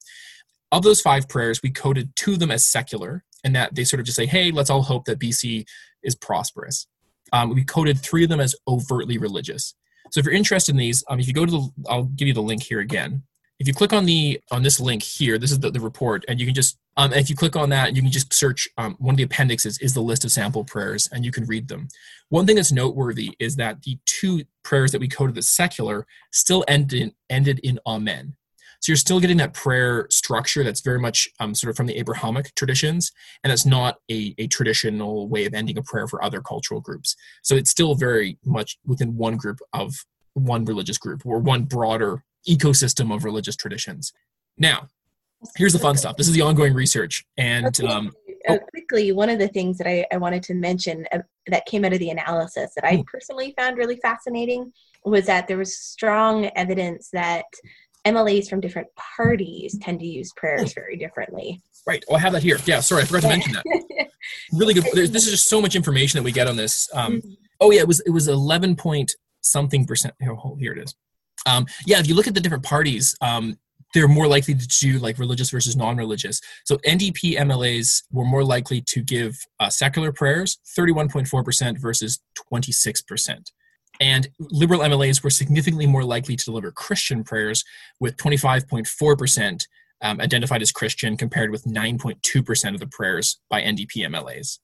Of 0.71 0.83
those 0.83 1.01
five 1.01 1.27
prayers, 1.27 1.61
we 1.63 1.71
coded 1.71 2.15
two 2.15 2.33
of 2.33 2.39
them 2.39 2.51
as 2.51 2.65
secular, 2.65 3.23
and 3.43 3.55
that 3.55 3.73
they 3.73 3.83
sort 3.83 3.99
of 3.99 4.05
just 4.05 4.15
say, 4.15 4.25
hey, 4.25 4.51
let's 4.51 4.69
all 4.69 4.83
hope 4.83 5.05
that 5.05 5.19
BC 5.19 5.65
is 6.03 6.15
prosperous. 6.15 6.87
Um, 7.33 7.53
we 7.53 7.63
coded 7.63 7.99
three 7.99 8.23
of 8.23 8.29
them 8.29 8.39
as 8.39 8.55
overtly 8.67 9.17
religious. 9.17 9.75
So 10.11 10.19
if 10.19 10.25
you're 10.25 10.33
interested 10.33 10.71
in 10.71 10.77
these, 10.77 11.03
um, 11.09 11.19
if 11.19 11.27
you 11.27 11.33
go 11.33 11.45
to 11.45 11.51
the, 11.51 11.69
I'll 11.87 12.03
give 12.03 12.27
you 12.27 12.33
the 12.33 12.41
link 12.41 12.63
here 12.63 12.79
again. 12.79 13.23
If 13.59 13.67
you 13.67 13.73
click 13.73 13.91
on 13.91 14.05
the 14.05 14.39
on 14.51 14.63
this 14.63 14.79
link 14.79 15.03
here, 15.03 15.37
this 15.37 15.51
is 15.51 15.59
the, 15.59 15.69
the 15.69 15.81
report, 15.81 16.23
and 16.27 16.39
you 16.39 16.45
can 16.45 16.55
just 16.55 16.77
Um, 16.97 17.13
if 17.13 17.29
you 17.29 17.35
click 17.35 17.55
on 17.55 17.69
that, 17.69 17.95
you 17.95 18.01
can 18.01 18.11
just 18.11 18.33
search 18.33 18.67
um, 18.77 18.95
one 18.99 19.13
of 19.13 19.17
the 19.17 19.23
appendixes 19.23 19.77
is 19.79 19.93
the 19.93 20.01
list 20.01 20.25
of 20.25 20.31
sample 20.31 20.63
prayers, 20.63 21.07
and 21.11 21.23
you 21.23 21.31
can 21.31 21.45
read 21.45 21.67
them. 21.67 21.87
One 22.29 22.45
thing 22.45 22.57
that's 22.57 22.71
noteworthy 22.71 23.35
is 23.39 23.55
that 23.57 23.81
the 23.83 23.97
two 24.05 24.43
prayers 24.63 24.91
that 24.91 25.01
we 25.01 25.07
coded 25.07 25.37
as 25.37 25.47
secular 25.47 26.05
still 26.31 26.63
ended 26.67 27.01
in, 27.01 27.11
ended 27.29 27.59
in 27.59 27.79
Amen. 27.85 28.35
So 28.79 28.91
you're 28.91 28.97
still 28.97 29.19
getting 29.19 29.37
that 29.37 29.53
prayer 29.53 30.07
structure 30.09 30.63
that's 30.63 30.81
very 30.81 30.99
much 30.99 31.27
um, 31.39 31.53
sort 31.53 31.69
of 31.69 31.77
from 31.77 31.87
the 31.87 31.97
Abrahamic 31.97 32.53
traditions, 32.55 33.11
and 33.43 33.51
it's 33.51 33.65
not 33.65 33.97
a, 34.09 34.33
a 34.37 34.47
traditional 34.47 35.27
way 35.27 35.45
of 35.45 35.53
ending 35.53 35.77
a 35.77 35.83
prayer 35.83 36.07
for 36.07 36.23
other 36.23 36.41
cultural 36.41 36.79
groups. 36.79 37.15
So 37.43 37.55
it's 37.55 37.69
still 37.69 37.95
very 37.95 38.37
much 38.45 38.77
within 38.85 39.15
one 39.17 39.35
group 39.35 39.59
of 39.73 39.93
one 40.33 40.63
religious 40.63 40.97
group 40.97 41.25
or 41.25 41.39
one 41.39 41.63
broader 41.63 42.23
ecosystem 42.47 43.13
of 43.13 43.25
religious 43.25 43.57
traditions. 43.57 44.13
Now, 44.57 44.87
here's 45.57 45.73
the 45.73 45.79
fun 45.79 45.97
stuff. 45.97 46.15
This 46.15 46.27
is 46.27 46.33
the 46.33 46.41
ongoing 46.41 46.73
research, 46.73 47.25
and 47.37 47.81
um, 47.83 48.11
uh, 48.47 48.57
quickly, 48.69 49.11
one 49.11 49.29
of 49.29 49.39
the 49.39 49.47
things 49.47 49.77
that 49.77 49.87
I, 49.87 50.05
I 50.11 50.17
wanted 50.17 50.43
to 50.43 50.53
mention 50.53 51.05
uh, 51.11 51.19
that 51.47 51.65
came 51.65 51.83
out 51.83 51.93
of 51.93 51.99
the 51.99 52.09
analysis 52.09 52.71
that 52.75 52.85
I 52.85 52.97
hmm. 52.97 53.01
personally 53.01 53.53
found 53.57 53.77
really 53.77 53.97
fascinating 53.97 54.71
was 55.03 55.25
that 55.25 55.47
there 55.47 55.57
was 55.57 55.77
strong 55.77 56.45
evidence 56.55 57.09
that 57.11 57.45
MLAs 58.13 58.49
from 58.49 58.59
different 58.59 58.87
parties 58.95 59.77
tend 59.81 59.99
to 59.99 60.05
use 60.05 60.31
prayers 60.35 60.73
very 60.73 60.97
differently. 60.97 61.61
Right. 61.85 62.03
Oh, 62.09 62.15
I 62.15 62.19
have 62.19 62.33
that 62.33 62.43
here. 62.43 62.57
Yeah. 62.65 62.79
Sorry, 62.79 63.03
I 63.03 63.05
forgot 63.05 63.23
to 63.23 63.27
mention 63.29 63.53
that. 63.53 64.09
really 64.53 64.73
good. 64.73 64.85
There's, 64.93 65.11
this 65.11 65.25
is 65.25 65.31
just 65.31 65.49
so 65.49 65.61
much 65.61 65.75
information 65.75 66.17
that 66.17 66.23
we 66.23 66.31
get 66.31 66.47
on 66.47 66.55
this. 66.55 66.89
Um, 66.93 67.17
mm-hmm. 67.17 67.31
oh 67.61 67.71
yeah, 67.71 67.81
it 67.81 67.87
was 67.87 67.99
it 68.01 68.11
was 68.11 68.27
11 68.27 68.75
point 68.75 69.15
something 69.41 69.85
percent. 69.85 70.13
Oh, 70.27 70.55
here 70.59 70.73
it 70.73 70.79
is. 70.79 70.95
Um, 71.45 71.65
yeah, 71.85 71.99
if 71.99 72.07
you 72.07 72.15
look 72.15 72.27
at 72.27 72.33
the 72.33 72.41
different 72.41 72.65
parties, 72.65 73.15
um, 73.21 73.57
they're 73.93 74.07
more 74.07 74.27
likely 74.27 74.53
to 74.53 74.67
do 74.67 74.99
like 74.99 75.17
religious 75.17 75.49
versus 75.49 75.75
non-religious. 75.75 76.41
So 76.65 76.77
NDP 76.77 77.37
MLAs 77.37 78.03
were 78.11 78.25
more 78.25 78.43
likely 78.43 78.81
to 78.87 79.01
give 79.01 79.37
uh, 79.59 79.69
secular 79.69 80.11
prayers, 80.11 80.59
31.4% 80.77 81.79
versus 81.79 82.19
26%. 82.53 83.51
And 83.99 84.29
liberal 84.39 84.81
MLAs 84.81 85.23
were 85.23 85.29
significantly 85.29 85.87
more 85.87 86.03
likely 86.03 86.35
to 86.35 86.45
deliver 86.45 86.71
Christian 86.71 87.23
prayers, 87.23 87.63
with 87.99 88.17
25.4% 88.17 89.67
um, 90.01 90.21
identified 90.21 90.61
as 90.61 90.71
Christian, 90.71 91.17
compared 91.17 91.51
with 91.51 91.65
9.2% 91.65 92.73
of 92.73 92.79
the 92.79 92.87
prayers 92.87 93.39
by 93.49 93.61
NDP 93.61 94.07
MLAs. 94.07 94.59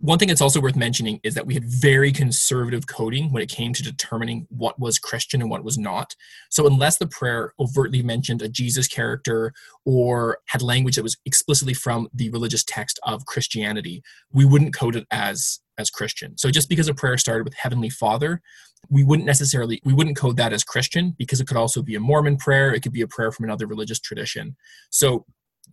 One 0.00 0.16
thing 0.16 0.28
that's 0.28 0.40
also 0.40 0.60
worth 0.60 0.76
mentioning 0.76 1.18
is 1.24 1.34
that 1.34 1.46
we 1.46 1.54
had 1.54 1.64
very 1.64 2.12
conservative 2.12 2.86
coding 2.86 3.32
when 3.32 3.42
it 3.42 3.48
came 3.48 3.72
to 3.72 3.82
determining 3.82 4.46
what 4.48 4.78
was 4.78 4.96
Christian 4.96 5.42
and 5.42 5.50
what 5.50 5.64
was 5.64 5.76
not. 5.76 6.14
So, 6.50 6.68
unless 6.68 6.98
the 6.98 7.08
prayer 7.08 7.52
overtly 7.58 8.00
mentioned 8.04 8.40
a 8.40 8.48
Jesus 8.48 8.86
character 8.86 9.52
or 9.84 10.38
had 10.46 10.62
language 10.62 10.94
that 10.94 11.02
was 11.02 11.16
explicitly 11.26 11.74
from 11.74 12.08
the 12.14 12.30
religious 12.30 12.62
text 12.62 13.00
of 13.02 13.26
Christianity, 13.26 14.04
we 14.32 14.44
wouldn't 14.44 14.72
code 14.72 14.94
it 14.94 15.04
as 15.10 15.58
as 15.78 15.90
Christian. 15.90 16.36
So, 16.36 16.50
just 16.50 16.68
because 16.68 16.88
a 16.88 16.94
prayer 16.94 17.16
started 17.16 17.44
with 17.44 17.54
Heavenly 17.54 17.90
Father, 17.90 18.42
we 18.90 19.04
wouldn't 19.04 19.26
necessarily 19.26 19.80
we 19.84 19.94
wouldn't 19.94 20.16
code 20.16 20.36
that 20.36 20.52
as 20.52 20.64
Christian 20.64 21.14
because 21.18 21.40
it 21.40 21.46
could 21.46 21.56
also 21.56 21.82
be 21.82 21.94
a 21.94 22.00
Mormon 22.00 22.36
prayer. 22.36 22.74
It 22.74 22.82
could 22.82 22.92
be 22.92 23.02
a 23.02 23.08
prayer 23.08 23.32
from 23.32 23.44
another 23.44 23.66
religious 23.66 24.00
tradition. 24.00 24.56
So, 24.90 25.24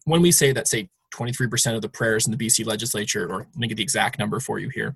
when 0.06 0.22
we 0.22 0.32
say 0.32 0.52
that, 0.52 0.68
say 0.68 0.90
23% 1.16 1.76
of 1.76 1.82
the 1.82 1.90
prayers 1.90 2.26
in 2.26 2.36
the 2.36 2.38
BC 2.38 2.66
legislature, 2.66 3.28
or 3.32 3.40
let 3.40 3.56
me 3.56 3.68
get 3.68 3.78
the 3.78 3.84
exact 3.84 4.20
number 4.20 4.40
for 4.40 4.60
you 4.60 4.70
here. 4.70 4.96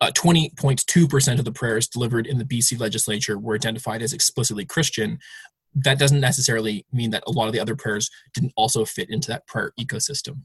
Uh, 0.00 0.10
20.2% 0.12 1.38
of 1.38 1.44
the 1.44 1.52
prayers 1.52 1.86
delivered 1.86 2.26
in 2.26 2.38
the 2.38 2.44
BC 2.44 2.80
legislature 2.80 3.38
were 3.38 3.54
identified 3.54 4.02
as 4.02 4.12
explicitly 4.12 4.64
Christian. 4.64 5.18
That 5.74 5.98
doesn't 5.98 6.20
necessarily 6.20 6.86
mean 6.92 7.10
that 7.10 7.22
a 7.26 7.30
lot 7.30 7.46
of 7.46 7.52
the 7.52 7.60
other 7.60 7.76
prayers 7.76 8.10
didn't 8.34 8.52
also 8.56 8.84
fit 8.84 9.10
into 9.10 9.28
that 9.28 9.46
prayer 9.46 9.72
ecosystem. 9.78 10.38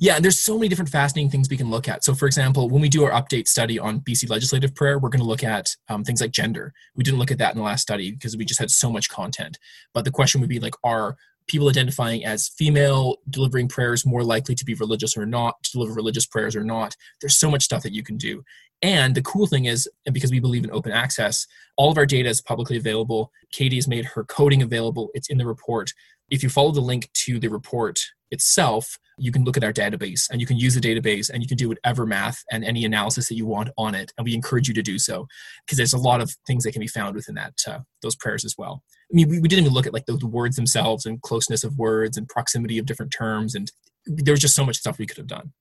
Yeah, 0.00 0.16
and 0.16 0.24
there's 0.24 0.40
so 0.40 0.58
many 0.58 0.68
different 0.68 0.88
fascinating 0.88 1.30
things 1.30 1.48
we 1.48 1.56
can 1.56 1.70
look 1.70 1.88
at. 1.88 2.02
So, 2.02 2.14
for 2.14 2.26
example, 2.26 2.68
when 2.68 2.82
we 2.82 2.88
do 2.88 3.04
our 3.04 3.12
update 3.12 3.46
study 3.46 3.78
on 3.78 4.00
BC 4.00 4.28
legislative 4.28 4.74
prayer, 4.74 4.98
we're 4.98 5.08
going 5.08 5.22
to 5.22 5.26
look 5.26 5.44
at 5.44 5.76
um, 5.88 6.02
things 6.02 6.20
like 6.20 6.32
gender. 6.32 6.72
We 6.96 7.04
didn't 7.04 7.20
look 7.20 7.30
at 7.30 7.38
that 7.38 7.52
in 7.52 7.58
the 7.58 7.64
last 7.64 7.82
study 7.82 8.10
because 8.10 8.36
we 8.36 8.44
just 8.44 8.58
had 8.58 8.72
so 8.72 8.90
much 8.90 9.08
content. 9.08 9.56
But 9.92 10.04
the 10.04 10.10
question 10.10 10.40
would 10.40 10.50
be 10.50 10.58
like, 10.58 10.74
are 10.82 11.16
people 11.46 11.68
identifying 11.68 12.24
as 12.24 12.48
female 12.48 13.18
delivering 13.30 13.68
prayers 13.68 14.06
more 14.06 14.24
likely 14.24 14.54
to 14.54 14.64
be 14.64 14.74
religious 14.74 15.16
or 15.16 15.26
not 15.26 15.62
to 15.62 15.72
deliver 15.72 15.92
religious 15.92 16.26
prayers 16.26 16.56
or 16.56 16.64
not 16.64 16.96
there's 17.20 17.38
so 17.38 17.50
much 17.50 17.62
stuff 17.62 17.82
that 17.82 17.92
you 17.92 18.02
can 18.02 18.16
do 18.16 18.42
and 18.84 19.14
the 19.14 19.22
cool 19.22 19.46
thing 19.46 19.64
is 19.64 19.88
because 20.12 20.30
we 20.30 20.40
believe 20.40 20.64
in 20.64 20.70
open 20.70 20.92
access 20.92 21.46
all 21.76 21.90
of 21.90 21.98
our 21.98 22.06
data 22.06 22.28
is 22.28 22.40
publicly 22.40 22.76
available 22.76 23.30
katie 23.52 23.76
has 23.76 23.88
made 23.88 24.04
her 24.04 24.24
coding 24.24 24.62
available 24.62 25.10
it's 25.14 25.30
in 25.30 25.38
the 25.38 25.46
report 25.46 25.92
if 26.30 26.42
you 26.42 26.48
follow 26.48 26.72
the 26.72 26.80
link 26.80 27.10
to 27.12 27.38
the 27.38 27.48
report 27.48 28.00
itself, 28.30 28.98
you 29.16 29.30
can 29.30 29.44
look 29.44 29.56
at 29.56 29.64
our 29.64 29.72
database 29.72 30.28
and 30.30 30.40
you 30.40 30.46
can 30.46 30.58
use 30.58 30.74
the 30.74 30.80
database 30.80 31.30
and 31.30 31.42
you 31.42 31.48
can 31.48 31.56
do 31.56 31.68
whatever 31.68 32.04
math 32.04 32.42
and 32.50 32.64
any 32.64 32.84
analysis 32.84 33.28
that 33.28 33.36
you 33.36 33.46
want 33.46 33.70
on 33.78 33.94
it. 33.94 34.12
And 34.18 34.24
we 34.24 34.34
encourage 34.34 34.66
you 34.66 34.74
to 34.74 34.82
do 34.82 34.98
so 34.98 35.26
because 35.64 35.78
there's 35.78 35.92
a 35.92 35.98
lot 35.98 36.20
of 36.20 36.34
things 36.46 36.64
that 36.64 36.72
can 36.72 36.80
be 36.80 36.88
found 36.88 37.14
within 37.14 37.36
that 37.36 37.54
uh, 37.66 37.78
those 38.02 38.16
prayers 38.16 38.44
as 38.44 38.56
well. 38.58 38.82
I 39.12 39.14
mean, 39.14 39.28
we, 39.28 39.38
we 39.38 39.48
didn't 39.48 39.64
even 39.64 39.74
look 39.74 39.86
at 39.86 39.94
like 39.94 40.06
the, 40.06 40.16
the 40.16 40.26
words 40.26 40.56
themselves 40.56 41.06
and 41.06 41.22
closeness 41.22 41.62
of 41.62 41.78
words 41.78 42.16
and 42.16 42.28
proximity 42.28 42.78
of 42.78 42.86
different 42.86 43.12
terms. 43.12 43.54
And 43.54 43.70
there 44.06 44.32
was 44.32 44.40
just 44.40 44.56
so 44.56 44.66
much 44.66 44.76
stuff 44.76 44.98
we 44.98 45.06
could 45.06 45.18
have 45.18 45.28
done. 45.28 45.52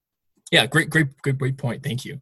Yeah, 0.51 0.65
great, 0.65 0.89
great, 0.89 1.15
great, 1.21 1.38
great 1.38 1.57
point. 1.57 1.83
Thank 1.83 2.05
you. 2.05 2.21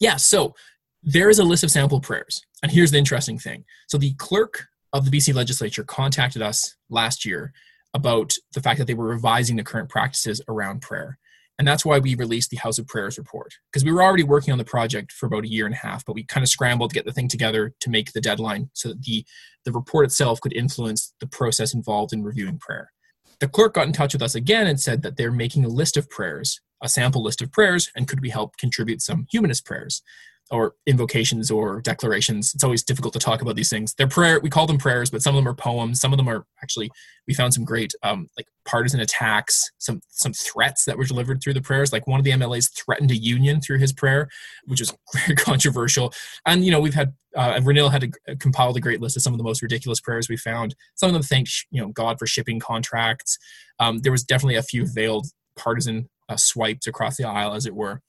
Yeah, 0.00 0.16
so 0.16 0.54
there 1.02 1.30
is 1.30 1.38
a 1.38 1.44
list 1.44 1.64
of 1.64 1.70
sample 1.70 2.00
prayers. 2.00 2.42
And 2.62 2.72
here's 2.72 2.90
the 2.90 2.98
interesting 2.98 3.38
thing. 3.38 3.64
So 3.88 3.98
the 3.98 4.14
clerk 4.14 4.66
of 4.92 5.04
the 5.04 5.16
BC 5.16 5.34
legislature 5.34 5.84
contacted 5.84 6.42
us 6.42 6.74
last 6.90 7.24
year 7.24 7.52
about 7.94 8.34
the 8.52 8.60
fact 8.60 8.78
that 8.78 8.86
they 8.86 8.94
were 8.94 9.06
revising 9.06 9.56
the 9.56 9.64
current 9.64 9.88
practices 9.88 10.40
around 10.48 10.82
prayer. 10.82 11.18
And 11.58 11.66
that's 11.66 11.84
why 11.84 11.98
we 11.98 12.14
released 12.14 12.50
the 12.50 12.58
House 12.58 12.78
of 12.78 12.86
Prayers 12.86 13.18
report. 13.18 13.52
Because 13.70 13.84
we 13.84 13.90
were 13.90 14.02
already 14.02 14.22
working 14.22 14.52
on 14.52 14.58
the 14.58 14.64
project 14.64 15.10
for 15.10 15.26
about 15.26 15.44
a 15.44 15.48
year 15.48 15.66
and 15.66 15.74
a 15.74 15.78
half, 15.78 16.04
but 16.04 16.14
we 16.14 16.22
kind 16.24 16.44
of 16.44 16.48
scrambled 16.48 16.90
to 16.90 16.94
get 16.94 17.04
the 17.04 17.12
thing 17.12 17.26
together 17.26 17.74
to 17.80 17.90
make 17.90 18.12
the 18.12 18.20
deadline 18.20 18.70
so 18.74 18.90
that 18.90 19.02
the, 19.02 19.24
the 19.64 19.72
report 19.72 20.04
itself 20.04 20.40
could 20.40 20.52
influence 20.52 21.12
the 21.20 21.26
process 21.26 21.74
involved 21.74 22.12
in 22.12 22.22
reviewing 22.22 22.58
prayer. 22.58 22.92
The 23.40 23.48
clerk 23.48 23.74
got 23.74 23.86
in 23.86 23.92
touch 23.92 24.12
with 24.12 24.22
us 24.22 24.34
again 24.36 24.66
and 24.66 24.80
said 24.80 25.02
that 25.02 25.16
they're 25.16 25.32
making 25.32 25.64
a 25.64 25.68
list 25.68 25.96
of 25.96 26.08
prayers, 26.08 26.60
a 26.82 26.88
sample 26.88 27.22
list 27.22 27.42
of 27.42 27.52
prayers, 27.52 27.90
and 27.96 28.06
could 28.08 28.20
we 28.20 28.30
help 28.30 28.56
contribute 28.56 29.02
some 29.02 29.26
humanist 29.30 29.64
prayers 29.64 30.02
or 30.50 30.74
invocations 30.86 31.50
or 31.50 31.80
declarations. 31.82 32.54
It's 32.54 32.64
always 32.64 32.82
difficult 32.82 33.12
to 33.14 33.18
talk 33.18 33.42
about 33.42 33.56
these 33.56 33.68
things. 33.68 33.94
They're 33.94 34.08
prayer. 34.08 34.40
We 34.40 34.48
call 34.48 34.66
them 34.66 34.78
prayers, 34.78 35.10
but 35.10 35.22
some 35.22 35.34
of 35.34 35.38
them 35.42 35.48
are 35.48 35.54
poems. 35.54 36.00
Some 36.00 36.12
of 36.12 36.16
them 36.16 36.28
are 36.28 36.46
actually. 36.62 36.90
We 37.26 37.34
found 37.34 37.52
some 37.52 37.64
great 37.64 37.92
um, 38.02 38.28
like 38.38 38.46
partisan 38.64 39.00
attacks, 39.00 39.70
some 39.78 40.00
some 40.08 40.32
threats 40.32 40.84
that 40.86 40.96
were 40.96 41.04
delivered 41.04 41.42
through 41.42 41.54
the 41.54 41.60
prayers. 41.60 41.92
Like 41.92 42.06
one 42.06 42.18
of 42.18 42.24
the 42.24 42.30
MLAs 42.30 42.72
threatened 42.72 43.10
a 43.10 43.16
union 43.16 43.60
through 43.60 43.78
his 43.78 43.92
prayer, 43.92 44.28
which 44.64 44.80
was 44.80 44.94
very 45.14 45.36
controversial. 45.36 46.12
And 46.46 46.64
you 46.64 46.70
know 46.70 46.80
we've 46.80 46.94
had 46.94 47.12
uh, 47.36 47.60
Renil 47.60 47.90
had 47.90 48.14
a, 48.26 48.36
compiled 48.36 48.76
a 48.76 48.80
great 48.80 49.02
list 49.02 49.16
of 49.16 49.22
some 49.22 49.34
of 49.34 49.38
the 49.38 49.44
most 49.44 49.62
ridiculous 49.62 50.00
prayers 50.00 50.28
we 50.28 50.36
found. 50.36 50.74
Some 50.94 51.08
of 51.08 51.12
them 51.12 51.22
thanked 51.22 51.66
you 51.70 51.80
know 51.80 51.88
God 51.88 52.18
for 52.18 52.26
shipping 52.26 52.58
contracts. 52.58 53.38
Um, 53.78 53.98
there 53.98 54.12
was 54.12 54.24
definitely 54.24 54.56
a 54.56 54.62
few 54.62 54.86
veiled 54.86 55.26
partisan 55.56 56.08
uh, 56.28 56.36
swipes 56.36 56.86
across 56.86 57.16
the 57.16 57.24
aisle, 57.24 57.54
as 57.54 57.66
it 57.66 57.74
were. 57.74 58.02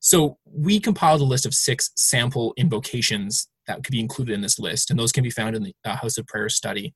So 0.00 0.38
we 0.44 0.80
compiled 0.80 1.20
a 1.20 1.24
list 1.24 1.46
of 1.46 1.54
six 1.54 1.90
sample 1.96 2.54
invocations 2.56 3.48
that 3.66 3.84
could 3.84 3.92
be 3.92 4.00
included 4.00 4.32
in 4.32 4.40
this 4.40 4.58
list, 4.58 4.90
and 4.90 4.98
those 4.98 5.12
can 5.12 5.24
be 5.24 5.30
found 5.30 5.56
in 5.56 5.62
the 5.62 5.74
uh, 5.84 5.96
House 5.96 6.18
of 6.18 6.26
Prayer 6.26 6.48
study. 6.48 6.94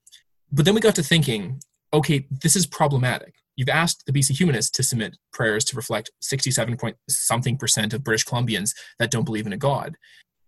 But 0.50 0.64
then 0.64 0.74
we 0.74 0.80
got 0.80 0.94
to 0.96 1.02
thinking, 1.02 1.60
okay, 1.92 2.26
this 2.30 2.56
is 2.56 2.66
problematic. 2.66 3.34
You've 3.56 3.68
asked 3.68 4.04
the 4.06 4.12
BC 4.12 4.38
Humanists 4.38 4.70
to 4.72 4.82
submit 4.82 5.16
prayers 5.32 5.64
to 5.66 5.76
reflect 5.76 6.10
67 6.20 6.76
point 6.76 6.96
something 7.08 7.58
percent 7.58 7.92
of 7.92 8.04
British 8.04 8.24
Columbians 8.24 8.74
that 8.98 9.10
don't 9.10 9.24
believe 9.24 9.46
in 9.46 9.52
a 9.52 9.58
God. 9.58 9.96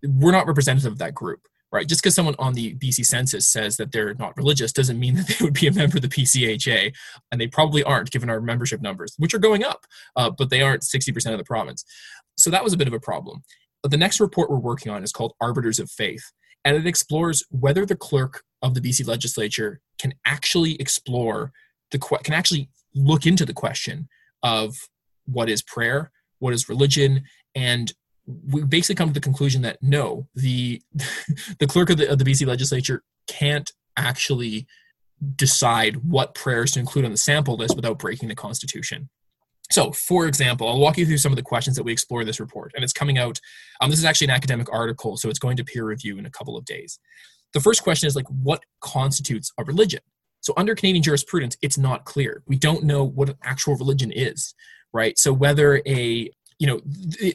We're 0.02 0.32
not 0.32 0.46
representative 0.46 0.92
of 0.92 0.98
that 0.98 1.14
group 1.14 1.40
right? 1.74 1.88
Just 1.88 2.02
because 2.02 2.14
someone 2.14 2.36
on 2.38 2.54
the 2.54 2.76
BC 2.76 3.04
Census 3.04 3.48
says 3.48 3.76
that 3.78 3.90
they're 3.90 4.14
not 4.14 4.36
religious 4.36 4.72
doesn't 4.72 4.98
mean 4.98 5.14
that 5.16 5.26
they 5.26 5.44
would 5.44 5.54
be 5.54 5.66
a 5.66 5.72
member 5.72 5.98
of 5.98 6.02
the 6.02 6.08
BCHA, 6.08 6.94
and 7.30 7.40
they 7.40 7.48
probably 7.48 7.82
aren't 7.82 8.12
given 8.12 8.30
our 8.30 8.40
membership 8.40 8.80
numbers, 8.80 9.14
which 9.18 9.34
are 9.34 9.40
going 9.40 9.64
up, 9.64 9.84
uh, 10.14 10.30
but 10.30 10.50
they 10.50 10.62
aren't 10.62 10.82
60% 10.82 11.32
of 11.32 11.38
the 11.38 11.44
province. 11.44 11.84
So 12.36 12.48
that 12.50 12.62
was 12.62 12.72
a 12.72 12.76
bit 12.76 12.86
of 12.86 12.94
a 12.94 13.00
problem. 13.00 13.42
But 13.82 13.90
the 13.90 13.96
next 13.96 14.20
report 14.20 14.50
we're 14.50 14.56
working 14.56 14.90
on 14.90 15.02
is 15.02 15.12
called 15.12 15.34
Arbiters 15.42 15.80
of 15.80 15.90
Faith, 15.90 16.32
and 16.64 16.76
it 16.76 16.86
explores 16.86 17.44
whether 17.50 17.84
the 17.84 17.96
clerk 17.96 18.44
of 18.62 18.74
the 18.74 18.80
BC 18.80 19.06
legislature 19.06 19.80
can 19.98 20.14
actually 20.24 20.80
explore 20.80 21.52
the 21.90 21.98
can 21.98 22.34
actually 22.34 22.70
look 22.94 23.26
into 23.26 23.44
the 23.44 23.52
question 23.52 24.08
of 24.42 24.76
what 25.26 25.48
is 25.48 25.60
prayer, 25.62 26.12
what 26.38 26.54
is 26.54 26.68
religion, 26.68 27.24
and 27.54 27.92
we 28.26 28.62
basically 28.62 28.94
come 28.94 29.08
to 29.08 29.14
the 29.14 29.20
conclusion 29.20 29.62
that 29.62 29.78
no, 29.82 30.28
the 30.34 30.80
the 31.58 31.66
clerk 31.66 31.90
of 31.90 31.98
the, 31.98 32.10
of 32.10 32.18
the 32.18 32.24
BC 32.24 32.46
legislature 32.46 33.02
can't 33.26 33.70
actually 33.96 34.66
decide 35.36 35.96
what 35.96 36.34
prayers 36.34 36.72
to 36.72 36.80
include 36.80 37.04
on 37.04 37.10
the 37.10 37.16
sample 37.16 37.56
list 37.56 37.76
without 37.76 37.98
breaking 37.98 38.28
the 38.28 38.34
Constitution. 38.34 39.08
So, 39.70 39.92
for 39.92 40.26
example, 40.26 40.68
I'll 40.68 40.78
walk 40.78 40.98
you 40.98 41.06
through 41.06 41.18
some 41.18 41.32
of 41.32 41.36
the 41.36 41.42
questions 41.42 41.76
that 41.76 41.84
we 41.84 41.92
explore 41.92 42.20
in 42.20 42.26
this 42.26 42.40
report, 42.40 42.72
and 42.74 42.84
it's 42.84 42.92
coming 42.92 43.16
out. 43.16 43.40
Um, 43.80 43.90
this 43.90 43.98
is 43.98 44.04
actually 44.04 44.26
an 44.26 44.34
academic 44.34 44.72
article, 44.72 45.16
so 45.16 45.30
it's 45.30 45.38
going 45.38 45.56
to 45.56 45.64
peer 45.64 45.84
review 45.86 46.18
in 46.18 46.26
a 46.26 46.30
couple 46.30 46.56
of 46.56 46.64
days. 46.64 46.98
The 47.54 47.60
first 47.60 47.82
question 47.82 48.06
is 48.06 48.16
like, 48.16 48.28
what 48.28 48.62
constitutes 48.80 49.52
a 49.58 49.64
religion? 49.64 50.00
So, 50.40 50.52
under 50.58 50.74
Canadian 50.74 51.02
jurisprudence, 51.02 51.56
it's 51.62 51.78
not 51.78 52.04
clear. 52.04 52.42
We 52.46 52.56
don't 52.56 52.84
know 52.84 53.04
what 53.04 53.30
an 53.30 53.36
actual 53.42 53.76
religion 53.76 54.12
is 54.12 54.54
right? 54.94 55.18
So 55.18 55.32
whether 55.32 55.82
a 55.84 56.30
you 56.58 56.66
know, 56.66 56.80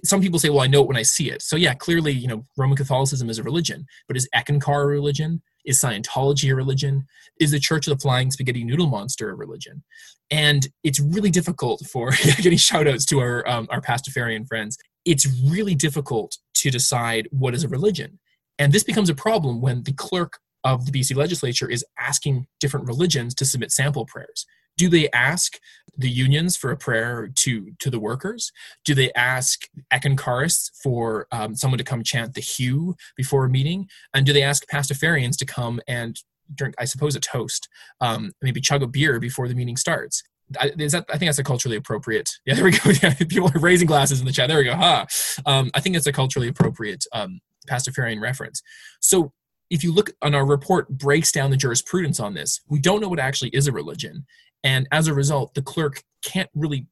some 0.04 0.22
people 0.22 0.40
say, 0.40 0.50
well, 0.50 0.62
I 0.62 0.68
know 0.68 0.82
it 0.82 0.88
when 0.88 0.98
I 0.98 1.04
see 1.04 1.30
it. 1.30 1.42
So 1.42 1.56
yeah, 1.56 1.74
clearly, 1.74 2.12
you 2.12 2.28
know, 2.28 2.46
Roman 2.58 2.78
Catholicism 2.78 3.30
is 3.30 3.38
a 3.40 3.44
religion, 3.44 3.86
but 4.08 4.18
is 4.18 4.28
Eckankar 4.36 4.84
a 4.84 4.88
religion? 4.88 5.42
Is 5.66 5.80
Scientology 5.80 6.52
a 6.52 6.56
religion? 6.56 7.06
Is 7.40 7.52
the 7.52 7.60
Church 7.60 7.88
of 7.88 7.98
the 7.98 8.02
Flying 8.02 8.32
Spaghetti 8.32 8.64
Noodle 8.64 8.88
Monster 8.88 9.30
a 9.30 9.36
religion? 9.36 9.84
And 10.32 10.68
it's 10.84 11.00
really 11.00 11.32
difficult 11.32 11.86
for 11.92 12.12
getting 12.38 12.58
shout 12.58 12.88
outs 12.88 13.06
to 13.08 13.20
our, 13.20 13.48
um, 13.48 13.68
our 13.70 13.82
Pastafarian 13.82 14.48
friends. 14.48 14.78
It's 15.06 15.28
really 15.46 15.76
difficult 15.76 16.38
to 16.56 16.70
decide 16.70 17.28
what 17.32 17.54
is 17.54 17.64
a 17.64 17.70
religion. 17.70 18.20
And 18.58 18.72
this 18.72 18.84
becomes 18.84 19.10
a 19.10 19.16
problem 19.16 19.62
when 19.62 19.84
the 19.84 19.94
clerk 19.94 20.40
of 20.64 20.86
the 20.86 20.92
BC 20.92 21.16
legislature 21.16 21.70
is 21.70 21.86
asking 21.98 22.46
different 22.60 22.88
religions 22.88 23.34
to 23.36 23.46
submit 23.46 23.72
sample 23.72 24.06
prayers 24.06 24.46
do 24.80 24.88
they 24.88 25.10
ask 25.12 25.60
the 25.98 26.10
unions 26.10 26.56
for 26.56 26.72
a 26.72 26.78
prayer 26.78 27.30
to 27.36 27.72
to 27.80 27.90
the 27.90 28.00
workers? 28.00 28.52
Do 28.86 28.96
they 28.96 29.12
ask 29.14 29.68
Eckankarists 29.94 30.72
for 30.82 31.28
um, 31.34 31.56
someone 31.56 31.78
to 31.78 31.84
come 31.84 32.02
chant 32.02 32.34
the 32.34 32.42
HU 32.58 32.96
before 33.18 33.46
a 33.46 33.50
meeting? 33.50 33.90
And 34.14 34.26
do 34.26 34.32
they 34.32 34.42
ask 34.42 34.64
Pastafarians 34.74 35.38
to 35.38 35.46
come 35.46 35.82
and 35.88 36.18
drink, 36.56 36.76
I 36.80 36.86
suppose, 36.86 37.16
a 37.16 37.20
toast, 37.20 37.68
um, 38.00 38.32
maybe 38.42 38.62
chug 38.62 38.82
a 38.82 38.88
beer 38.88 39.20
before 39.20 39.50
the 39.50 39.54
meeting 39.54 39.76
starts? 39.76 40.24
I, 40.60 40.72
is 40.80 40.94
that, 40.94 41.06
I 41.10 41.18
think 41.18 41.28
that's 41.28 41.38
a 41.38 41.44
culturally 41.44 41.78
appropriate. 41.78 42.30
Yeah, 42.46 42.56
there 42.56 42.64
we 42.64 42.72
go. 42.72 42.92
Yeah, 43.04 43.14
people 43.14 43.52
are 43.54 43.60
raising 43.60 43.86
glasses 43.86 44.20
in 44.20 44.26
the 44.26 44.32
chat. 44.32 44.48
There 44.48 44.58
we 44.58 44.64
go. 44.64 44.76
Huh. 44.76 45.06
Um, 45.46 45.70
I 45.76 45.82
think 45.82 45.96
that's 45.96 46.08
a 46.08 46.14
culturally 46.14 46.48
appropriate 46.48 47.06
um, 47.12 47.42
Pastafarian 47.70 48.22
reference. 48.22 48.64
So 49.00 49.32
if 49.70 49.84
you 49.84 49.94
look 49.94 50.12
on 50.22 50.34
our 50.34 50.46
report 50.46 50.90
breaks 50.90 51.32
down 51.32 51.52
the 51.52 51.58
jurisprudence 51.58 52.20
on 52.20 52.34
this, 52.34 52.62
we 52.68 52.80
don't 52.80 53.02
know 53.02 53.10
what 53.10 53.20
actually 53.20 53.50
is 53.50 53.68
a 53.68 53.72
religion, 53.72 54.26
and 54.64 54.88
as 54.92 55.08
a 55.08 55.14
result 55.14 55.54
the 55.54 55.62
clerk 55.62 56.04
can't 56.24 56.50
really 56.56 56.86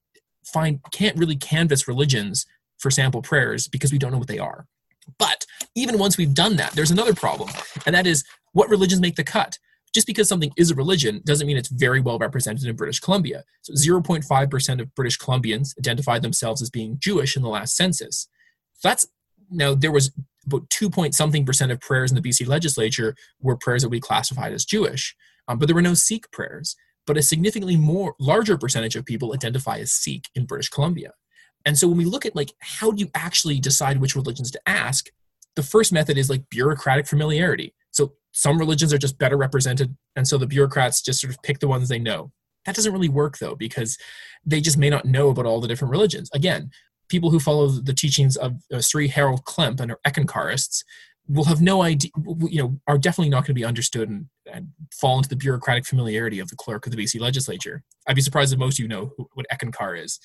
find 0.46 0.80
can't 0.92 1.18
really 1.18 1.36
canvass 1.36 1.88
religions 1.88 2.46
for 2.78 2.90
sample 2.92 3.22
prayers 3.22 3.68
because 3.68 3.92
we 3.92 3.98
don't 3.98 4.12
know 4.12 4.18
what 4.18 4.28
they 4.28 4.40
are 4.40 4.66
but 5.18 5.46
even 5.76 5.98
once 5.98 6.18
we've 6.18 6.34
done 6.34 6.56
that 6.56 6.72
there's 6.74 6.92
another 6.92 7.14
problem 7.14 7.50
and 7.86 7.96
that 7.96 8.08
is 8.08 8.24
what 8.54 8.70
religions 8.70 9.02
make 9.02 9.16
the 9.16 9.24
cut 9.24 9.58
just 9.94 10.08
because 10.08 10.30
something 10.30 10.52
is 10.58 10.70
a 10.70 10.76
religion 10.76 11.22
doesn't 11.26 11.48
mean 11.48 11.58
it's 11.58 11.70
very 11.70 12.02
well 12.02 12.20
represented 12.20 12.66
in 12.66 12.76
British 12.76 13.00
Columbia. 13.00 13.44
So 13.62 13.74
0.5% 13.74 14.82
of 14.82 14.94
British 14.94 15.18
Columbians 15.18 15.78
identified 15.80 16.22
themselves 16.22 16.62
as 16.62 16.70
being 16.70 16.98
Jewish 17.00 17.36
in 17.36 17.42
the 17.42 17.50
last 17.50 17.76
census. 17.76 18.28
That's 18.84 19.08
now 19.50 19.74
there 19.74 19.92
was 19.92 20.12
about 20.46 20.70
2 20.70 20.90
point 20.90 21.16
something 21.16 21.46
percent 21.46 21.72
of 21.72 21.80
prayers 21.80 22.12
in 22.12 22.16
the 22.16 22.22
BC 22.22 22.48
legislature 22.48 23.16
were 23.42 23.58
prayers 23.58 23.82
that 23.82 23.90
we 23.90 24.00
classified 24.00 24.54
as 24.54 24.66
Jewish, 24.66 25.16
um, 25.48 25.58
but 25.58 25.68
there 25.68 25.76
were 25.76 25.82
no 25.82 25.94
Sikh 25.94 26.32
prayers 26.32 26.76
but 27.08 27.17
a 27.17 27.24
significantly 27.24 27.78
more 27.78 28.13
larger 28.20 28.58
percentage 28.58 28.96
of 28.96 29.06
people 29.06 29.34
identify 29.34 29.78
as 29.78 29.91
Sikh 29.91 30.26
in 30.36 30.46
British 30.46 30.70
Columbia. 30.70 31.13
And 31.65 31.78
so 31.78 31.88
when 31.88 31.98
we 31.98 32.06
look 32.06 32.26
at 32.26 32.36
like 32.36 32.54
how 32.60 32.91
do 32.91 33.00
you 33.00 33.10
actually 33.15 33.60
decide 33.60 34.00
which 34.00 34.15
religions 34.15 34.52
to 34.52 34.62
ask, 34.67 35.10
the 35.56 35.63
first 35.63 35.91
method 35.91 36.17
is 36.17 36.30
like 36.30 36.50
bureaucratic 36.50 37.08
familiarity. 37.08 37.74
So 37.91 38.13
some 38.32 38.60
religions 38.60 38.93
are 38.93 39.00
just 39.00 39.17
better 39.17 39.38
represented, 39.38 39.98
and 40.15 40.28
so 40.28 40.38
the 40.38 40.46
bureaucrats 40.46 41.02
just 41.02 41.22
sort 41.22 41.34
of 41.34 41.41
pick 41.41 41.60
the 41.60 41.67
ones 41.67 41.89
they 41.89 41.98
know. 41.98 42.32
That 42.65 42.76
doesn't 42.76 42.93
really 42.93 43.10
work 43.10 43.39
though, 43.39 43.56
because 43.56 43.98
they 44.46 44.62
just 44.62 44.78
may 44.78 44.89
not 44.89 45.06
know 45.06 45.30
about 45.30 45.48
all 45.48 45.60
the 45.60 45.67
different 45.67 45.91
religions. 45.91 46.30
Again, 46.34 46.70
people 47.10 47.32
who 47.32 47.39
follow 47.39 47.67
the 47.67 47.93
teachings 47.93 48.38
of 48.38 48.62
uh, 48.72 48.82
Sri 48.82 49.08
Harold 49.08 49.46
Klemp 49.46 49.80
and 49.80 49.91
are 49.91 50.00
Eckankarists 50.06 50.84
will 51.28 51.46
have 51.46 51.62
no 51.62 51.82
idea, 51.82 52.12
you 52.40 52.62
know, 52.62 52.80
are 52.88 52.98
definitely 52.98 53.30
not 53.30 53.40
going 53.40 53.48
to 53.48 53.54
be 53.54 53.66
understood 53.66 54.10
and, 54.10 54.28
and, 54.52 54.68
fall 54.94 55.18
into 55.18 55.30
the 55.30 55.36
bureaucratic 55.36 55.86
familiarity 55.86 56.40
of 56.40 56.48
the 56.48 56.56
clerk 56.56 56.86
of 56.86 56.92
the 56.94 56.98
BC 56.98 57.20
legislature. 57.20 57.84
I'd 58.08 58.16
be 58.16 58.22
surprised 58.22 58.54
if 58.54 58.60
most 58.60 58.80
of 58.80 58.84
you 58.84 58.88
know 58.88 59.12
what 59.34 59.46
Eckankar 59.52 60.02
is 60.02 60.20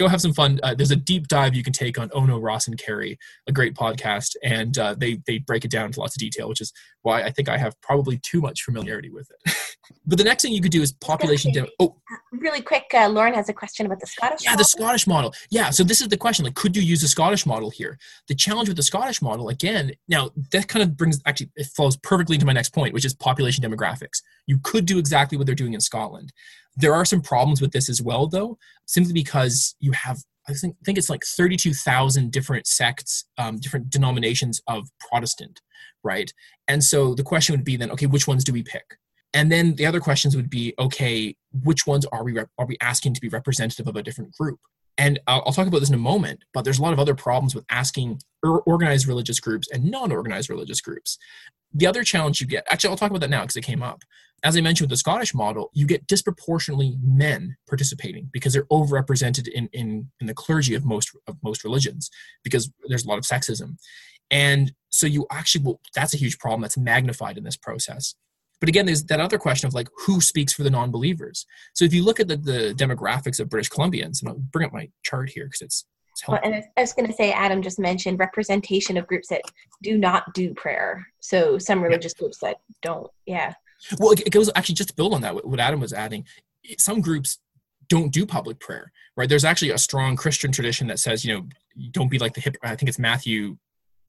go 0.00 0.08
have 0.08 0.20
some 0.20 0.32
fun. 0.32 0.58
Uh, 0.62 0.74
there's 0.74 0.90
a 0.90 0.96
deep 0.96 1.28
dive 1.28 1.54
you 1.54 1.62
can 1.62 1.72
take 1.72 1.98
on 1.98 2.10
Ono 2.14 2.38
Ross 2.38 2.66
and 2.66 2.78
Carey, 2.78 3.18
a 3.46 3.52
great 3.52 3.74
podcast, 3.74 4.34
and 4.42 4.76
uh, 4.78 4.94
they 4.98 5.20
they 5.26 5.38
break 5.38 5.64
it 5.64 5.70
down 5.70 5.86
into 5.86 6.00
lots 6.00 6.16
of 6.16 6.20
detail, 6.20 6.48
which 6.48 6.60
is 6.60 6.72
why 7.02 7.22
I 7.22 7.30
think 7.30 7.48
I 7.48 7.58
have 7.58 7.80
probably 7.82 8.18
too 8.18 8.40
much 8.40 8.62
familiarity 8.62 9.10
with 9.10 9.28
it. 9.30 9.54
but 10.06 10.18
the 10.18 10.24
next 10.24 10.42
thing 10.42 10.52
you 10.52 10.62
could 10.62 10.72
do 10.72 10.82
is 10.82 10.92
population. 10.92 11.52
Dem- 11.52 11.66
oh, 11.78 11.99
really 12.32 12.62
quick, 12.62 12.84
uh, 12.94 13.08
Lauren 13.08 13.34
has 13.34 13.48
a 13.48 13.52
question 13.52 13.86
about 13.86 14.00
the 14.00 14.06
Scottish. 14.06 14.44
Yeah, 14.44 14.50
model. 14.50 14.58
the 14.58 14.64
Scottish 14.64 15.06
model. 15.06 15.34
Yeah, 15.50 15.70
so 15.70 15.84
this 15.84 16.00
is 16.00 16.08
the 16.08 16.16
question: 16.16 16.44
like, 16.44 16.54
could 16.54 16.76
you 16.76 16.82
use 16.82 17.00
the 17.00 17.08
Scottish 17.08 17.46
model 17.46 17.70
here? 17.70 17.98
The 18.28 18.34
challenge 18.34 18.68
with 18.68 18.76
the 18.76 18.82
Scottish 18.82 19.22
model, 19.22 19.48
again, 19.48 19.92
now 20.08 20.30
that 20.52 20.68
kind 20.68 20.82
of 20.82 20.96
brings 20.96 21.20
actually 21.26 21.50
it 21.56 21.66
flows 21.66 21.96
perfectly 21.96 22.36
into 22.36 22.46
my 22.46 22.52
next 22.52 22.74
point, 22.74 22.94
which 22.94 23.04
is 23.04 23.14
population 23.14 23.64
demographics. 23.64 24.22
You 24.46 24.58
could 24.62 24.86
do 24.86 24.98
exactly 24.98 25.38
what 25.38 25.46
they're 25.46 25.54
doing 25.54 25.74
in 25.74 25.80
Scotland. 25.80 26.32
There 26.76 26.94
are 26.94 27.04
some 27.04 27.20
problems 27.20 27.60
with 27.60 27.72
this 27.72 27.88
as 27.88 28.00
well, 28.00 28.26
though, 28.26 28.58
simply 28.86 29.12
because 29.12 29.74
you 29.80 29.92
have 29.92 30.18
I 30.48 30.54
think, 30.54 30.76
think 30.84 30.98
it's 30.98 31.10
like 31.10 31.24
32,000 31.24 32.32
different 32.32 32.66
sects, 32.66 33.24
um, 33.38 33.58
different 33.58 33.90
denominations 33.90 34.60
of 34.66 34.88
Protestant, 34.98 35.60
right? 36.02 36.32
And 36.66 36.82
so 36.82 37.14
the 37.14 37.22
question 37.22 37.54
would 37.54 37.64
be 37.64 37.76
then, 37.76 37.90
okay, 37.90 38.06
which 38.06 38.26
ones 38.26 38.42
do 38.42 38.52
we 38.52 38.62
pick? 38.62 38.98
And 39.32 39.50
then 39.50 39.76
the 39.76 39.86
other 39.86 40.00
questions 40.00 40.34
would 40.34 40.50
be, 40.50 40.74
okay, 40.78 41.36
which 41.52 41.86
ones 41.86 42.04
are 42.06 42.24
we 42.24 42.32
rep- 42.32 42.50
are 42.58 42.66
we 42.66 42.76
asking 42.80 43.14
to 43.14 43.20
be 43.20 43.28
representative 43.28 43.86
of 43.86 43.96
a 43.96 44.02
different 44.02 44.34
group? 44.34 44.58
And 44.98 45.18
I'll, 45.26 45.42
I'll, 45.46 45.52
talk 45.52 45.66
about 45.66 45.78
this 45.78 45.88
in 45.88 45.94
a 45.94 45.98
moment, 45.98 46.40
but 46.52 46.62
there's 46.62 46.78
a 46.78 46.82
lot 46.82 46.92
of 46.92 46.98
other 46.98 47.14
problems 47.14 47.54
with 47.54 47.64
asking 47.70 48.20
organized 48.42 49.06
religious 49.06 49.40
groups 49.40 49.68
and 49.70 49.84
non-organized 49.84 50.50
religious 50.50 50.80
groups. 50.80 51.16
The 51.72 51.86
other 51.86 52.02
challenge 52.02 52.40
you 52.40 52.46
get, 52.46 52.66
actually, 52.68 52.90
I'll 52.90 52.96
talk 52.96 53.10
about 53.10 53.20
that 53.20 53.30
now 53.30 53.42
because 53.42 53.56
it 53.56 53.64
came 53.64 53.82
up 53.82 54.02
as 54.42 54.56
I 54.56 54.60
mentioned 54.60 54.86
with 54.86 54.90
the 54.90 55.00
Scottish 55.00 55.34
model, 55.34 55.70
you 55.74 55.86
get 55.86 56.06
disproportionately 56.06 56.96
men 57.02 57.56
participating 57.68 58.30
because 58.32 58.52
they're 58.52 58.64
overrepresented 58.64 59.48
in, 59.48 59.68
in, 59.72 60.10
in 60.20 60.26
the 60.26 60.34
clergy 60.34 60.74
of 60.74 60.84
most 60.84 61.10
of 61.26 61.36
most 61.42 61.64
religions 61.64 62.10
because 62.42 62.70
there's 62.88 63.04
a 63.04 63.08
lot 63.08 63.18
of 63.18 63.24
sexism. 63.24 63.76
And 64.30 64.72
so 64.90 65.06
you 65.06 65.26
actually 65.30 65.64
will 65.64 65.80
that's 65.94 66.14
a 66.14 66.16
huge 66.16 66.38
problem 66.38 66.62
that's 66.62 66.78
magnified 66.78 67.36
in 67.36 67.44
this 67.44 67.56
process. 67.56 68.14
But 68.60 68.68
again, 68.68 68.86
there's 68.86 69.04
that 69.04 69.20
other 69.20 69.38
question 69.38 69.66
of 69.66 69.74
like 69.74 69.88
who 70.06 70.20
speaks 70.20 70.52
for 70.52 70.62
the 70.62 70.70
non-believers. 70.70 71.46
So 71.74 71.84
if 71.84 71.94
you 71.94 72.04
look 72.04 72.20
at 72.20 72.28
the, 72.28 72.36
the 72.36 72.74
demographics 72.76 73.40
of 73.40 73.48
British 73.48 73.70
Columbians, 73.70 74.20
and 74.20 74.28
I'll 74.28 74.34
bring 74.34 74.66
up 74.66 74.72
my 74.72 74.90
chart 75.02 75.30
here 75.30 75.46
because 75.46 75.62
it's 75.62 75.84
well, 76.28 76.40
and 76.42 76.54
I 76.76 76.80
was 76.80 76.92
going 76.92 77.06
to 77.06 77.14
say, 77.14 77.32
Adam 77.32 77.62
just 77.62 77.78
mentioned 77.78 78.18
representation 78.18 78.98
of 78.98 79.06
groups 79.06 79.28
that 79.28 79.42
do 79.82 79.96
not 79.96 80.34
do 80.34 80.52
prayer. 80.52 81.06
So 81.20 81.56
some 81.56 81.82
religious 81.82 82.12
groups 82.12 82.38
that 82.38 82.60
don't, 82.82 83.10
yeah. 83.26 83.54
Well, 83.98 84.12
it 84.12 84.30
goes 84.30 84.50
actually 84.54 84.74
just 84.74 84.90
to 84.90 84.94
build 84.94 85.14
on 85.14 85.22
that. 85.22 85.46
What 85.46 85.60
Adam 85.60 85.80
was 85.80 85.94
adding, 85.94 86.26
some 86.76 87.00
groups 87.00 87.38
don't 87.88 88.12
do 88.12 88.26
public 88.26 88.60
prayer, 88.60 88.92
right? 89.16 89.28
There's 89.28 89.44
actually 89.44 89.70
a 89.70 89.78
strong 89.78 90.14
Christian 90.16 90.52
tradition 90.52 90.86
that 90.88 90.98
says, 90.98 91.24
you 91.24 91.34
know, 91.34 91.46
don't 91.92 92.10
be 92.10 92.18
like 92.18 92.34
the 92.34 92.40
hip. 92.40 92.56
I 92.62 92.76
think 92.76 92.88
it's 92.88 92.98
Matthew. 92.98 93.56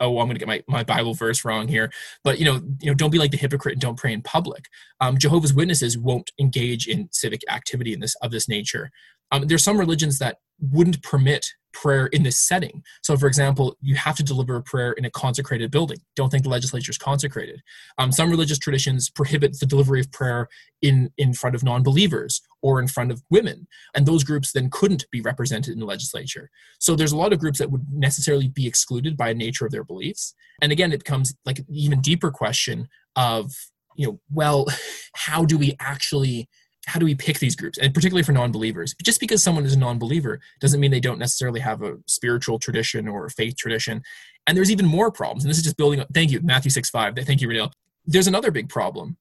Oh, 0.01 0.19
I'm 0.19 0.27
going 0.27 0.35
to 0.35 0.39
get 0.39 0.47
my, 0.47 0.63
my 0.67 0.83
Bible 0.83 1.13
verse 1.13 1.45
wrong 1.45 1.67
here, 1.67 1.91
but 2.23 2.39
you 2.39 2.45
know, 2.45 2.61
you 2.81 2.89
know, 2.89 2.95
don't 2.95 3.11
be 3.11 3.19
like 3.19 3.31
the 3.31 3.37
hypocrite 3.37 3.73
and 3.73 3.81
don't 3.81 3.97
pray 3.97 4.11
in 4.11 4.21
public. 4.21 4.65
Um, 4.99 5.17
Jehovah's 5.17 5.53
Witnesses 5.53 5.97
won't 5.97 6.31
engage 6.39 6.87
in 6.87 7.07
civic 7.11 7.41
activity 7.49 7.93
in 7.93 7.99
this 7.99 8.15
of 8.15 8.31
this 8.31 8.49
nature. 8.49 8.91
Um, 9.32 9.48
there's 9.48 9.63
some 9.63 9.80
religions 9.80 10.20
that 10.20 10.38
wouldn't 10.60 11.02
permit 11.02 11.46
prayer 11.74 12.08
in 12.08 12.24
this 12.24 12.38
setting. 12.38 12.84
So, 13.02 13.17
for 13.17 13.28
example, 13.28 13.78
you 13.82 13.96
have 13.96 14.15
to 14.17 14.24
deliver 14.24 14.56
a 14.56 14.62
prayer 14.62 14.91
in 14.94 15.06
a 15.06 15.10
consecrated 15.10 15.72
building. 15.72 15.98
Don't 16.15 16.30
think 16.30 16.44
the 16.44 16.50
legislature 16.50 16.91
is 16.91 16.98
consecrated. 16.98 17.62
Um, 17.98 18.12
some 18.12 18.30
religious 18.30 18.60
traditions 18.60 19.10
prohibit 19.10 19.60
the 19.60 19.65
delivery 19.65 20.00
of 20.00 20.12
prayer 20.12 20.48
in, 20.82 21.12
in 21.17 21.34
front 21.34 21.56
of 21.56 21.63
non 21.63 21.84
believers 21.84 22.41
or 22.62 22.80
in 22.80 22.88
front 22.88 23.12
of 23.12 23.24
women. 23.30 23.67
And 23.96 24.06
those 24.06 24.24
groups 24.24 24.52
then 24.52 24.70
couldn't 24.70 25.06
be 25.12 25.22
represented 25.22 25.74
in 25.74 25.80
the 25.80 25.86
legislature. 25.86 26.50
So, 26.80 26.96
there's 26.96 27.13
a 27.13 27.17
lot 27.17 27.34
of 27.34 27.39
groups 27.39 27.60
that 27.60 27.72
would 27.72 27.88
necessarily 27.91 28.48
be 28.48 28.67
excluded 28.67 29.17
by 29.17 29.34
nature 29.34 29.65
of 29.65 29.72
their 29.72 29.84
beliefs. 29.84 30.34
And 30.62 30.72
again, 30.72 30.91
it 30.91 31.00
becomes 31.00 31.34
like 31.46 31.60
an 31.60 31.65
even 31.70 32.02
deeper 32.02 32.32
question 32.32 32.88
of, 33.15 33.52
you 33.96 34.08
know, 34.08 34.20
well, 34.32 34.67
how 35.15 35.46
do 35.46 35.58
we 35.58 35.76
actually 35.80 36.50
how 36.91 36.99
do 36.99 37.06
we 37.06 37.15
pick 37.15 37.39
these 37.39 37.56
groups? 37.56 37.77
And 37.77 37.93
particularly 37.93 38.23
for 38.23 38.34
non-believers 38.34 38.95
just 39.01 39.21
because 39.21 39.41
someone 39.41 39.65
is 39.65 39.73
a 39.73 39.80
non-believer 39.80 40.41
doesn't 40.60 40.80
mean 40.82 40.91
they 40.91 40.99
don't 40.99 41.19
necessarily 41.19 41.62
have 41.62 41.82
a 41.82 41.97
spiritual 42.06 42.60
tradition 42.60 43.08
or 43.08 43.25
a 43.25 43.30
faith 43.30 43.56
tradition. 43.56 44.04
And 44.45 44.58
there's 44.58 44.71
even 44.71 44.86
more 44.86 45.10
problems 45.10 45.45
and 45.45 45.49
this 45.49 45.58
is 45.58 45.63
just 45.63 45.77
building 45.77 46.01
up 46.01 46.10
thank 46.13 46.32
you 46.32 46.41
matthew 46.41 46.69
6 46.71 46.89
5 46.89 47.15
thank 47.15 47.39
you 47.39 47.47
Renil. 47.47 47.71
there's 48.06 48.27
another 48.27 48.51
big 48.51 48.67
problem 48.67 49.15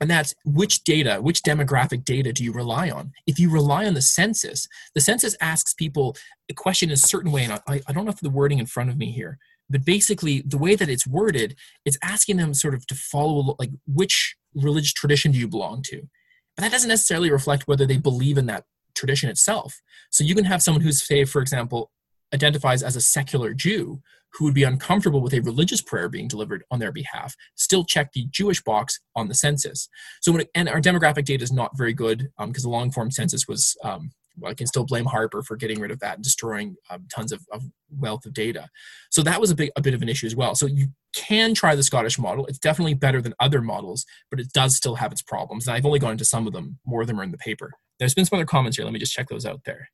and 0.00 0.10
that's 0.10 0.34
which 0.44 0.84
data 0.84 1.18
which 1.22 1.42
demographic 1.42 2.04
data 2.04 2.32
do 2.32 2.44
you 2.44 2.52
rely 2.52 2.90
on? 2.90 3.12
If 3.26 3.38
you 3.38 3.48
rely 3.50 3.86
on 3.86 3.94
the 3.94 4.02
census 4.02 4.68
the 4.94 5.00
census 5.00 5.36
asks 5.40 5.72
people 5.72 6.16
a 6.50 6.54
question 6.54 6.90
in 6.90 6.94
a 6.94 6.98
certain 6.98 7.32
way 7.32 7.44
and 7.44 7.54
i, 7.66 7.80
I 7.86 7.92
don't 7.92 8.06
have 8.06 8.20
the 8.20 8.36
wording 8.38 8.58
in 8.58 8.66
front 8.66 8.90
of 8.90 8.98
me 8.98 9.10
here 9.10 9.38
but 9.70 9.84
basically 9.84 10.42
the 10.44 10.58
way 10.58 10.74
that 10.76 10.90
it's 10.90 11.06
worded 11.06 11.56
it's 11.86 11.98
asking 12.02 12.36
them 12.36 12.52
sort 12.52 12.74
of 12.74 12.86
to 12.88 12.94
follow 12.94 13.56
like 13.58 13.70
which 13.86 14.36
religious 14.54 14.92
tradition 14.92 15.32
do 15.32 15.38
you 15.38 15.48
belong 15.48 15.82
to 15.82 16.08
but 16.56 16.62
that 16.62 16.72
doesn't 16.72 16.88
necessarily 16.88 17.30
reflect 17.30 17.68
whether 17.68 17.86
they 17.86 17.98
believe 17.98 18.38
in 18.38 18.46
that 18.46 18.64
tradition 18.94 19.28
itself. 19.28 19.80
So 20.10 20.24
you 20.24 20.34
can 20.34 20.44
have 20.44 20.62
someone 20.62 20.82
who's, 20.82 21.06
say, 21.06 21.24
for 21.24 21.42
example, 21.42 21.90
identifies 22.34 22.82
as 22.82 22.96
a 22.96 23.00
secular 23.00 23.54
Jew 23.54 24.00
who 24.32 24.44
would 24.44 24.54
be 24.54 24.64
uncomfortable 24.64 25.20
with 25.20 25.32
a 25.32 25.40
religious 25.40 25.80
prayer 25.80 26.08
being 26.08 26.28
delivered 26.28 26.64
on 26.70 26.78
their 26.78 26.92
behalf 26.92 27.34
still 27.54 27.84
check 27.84 28.12
the 28.12 28.26
Jewish 28.30 28.62
box 28.62 29.00
on 29.14 29.28
the 29.28 29.34
census. 29.34 29.88
So 30.20 30.32
when 30.32 30.44
and 30.54 30.68
our 30.68 30.80
demographic 30.80 31.24
data 31.24 31.44
is 31.44 31.52
not 31.52 31.76
very 31.76 31.92
good 31.92 32.28
because 32.38 32.64
um, 32.64 32.70
the 32.70 32.76
long 32.76 32.90
form 32.90 33.10
census 33.10 33.46
was 33.48 33.76
um, 33.82 34.10
I 34.44 34.54
can 34.54 34.66
still 34.66 34.84
blame 34.84 35.04
Harper 35.04 35.42
for 35.42 35.56
getting 35.56 35.80
rid 35.80 35.90
of 35.90 36.00
that 36.00 36.16
and 36.16 36.24
destroying 36.24 36.76
um, 36.90 37.06
tons 37.14 37.32
of, 37.32 37.40
of, 37.52 37.62
wealth 37.98 38.26
of 38.26 38.34
data. 38.34 38.68
So 39.10 39.22
that 39.22 39.40
was 39.40 39.52
a 39.52 39.54
big 39.54 39.70
a 39.76 39.80
bit 39.80 39.94
of 39.94 40.02
an 40.02 40.08
issue 40.08 40.26
as 40.26 40.34
well. 40.34 40.56
So 40.56 40.66
you 40.66 40.88
can 41.14 41.54
try 41.54 41.76
the 41.76 41.84
Scottish 41.84 42.18
model. 42.18 42.44
It's 42.46 42.58
definitely 42.58 42.94
better 42.94 43.22
than 43.22 43.32
other 43.38 43.62
models, 43.62 44.04
but 44.28 44.40
it 44.40 44.52
does 44.52 44.74
still 44.74 44.96
have 44.96 45.12
its 45.12 45.22
problems. 45.22 45.66
And 45.66 45.76
I've 45.76 45.86
only 45.86 46.00
gone 46.00 46.12
into 46.12 46.24
some 46.24 46.46
of 46.46 46.52
them. 46.52 46.78
More 46.84 47.02
of 47.02 47.06
them 47.06 47.20
are 47.20 47.22
in 47.22 47.30
the 47.30 47.38
paper. 47.38 47.72
There's 47.98 48.12
been 48.12 48.24
some 48.24 48.38
other 48.38 48.44
comments 48.44 48.76
here. 48.76 48.84
Let 48.84 48.92
me 48.92 48.98
just 48.98 49.12
check 49.12 49.28
those 49.28 49.46
out 49.46 49.62
there. 49.64 49.88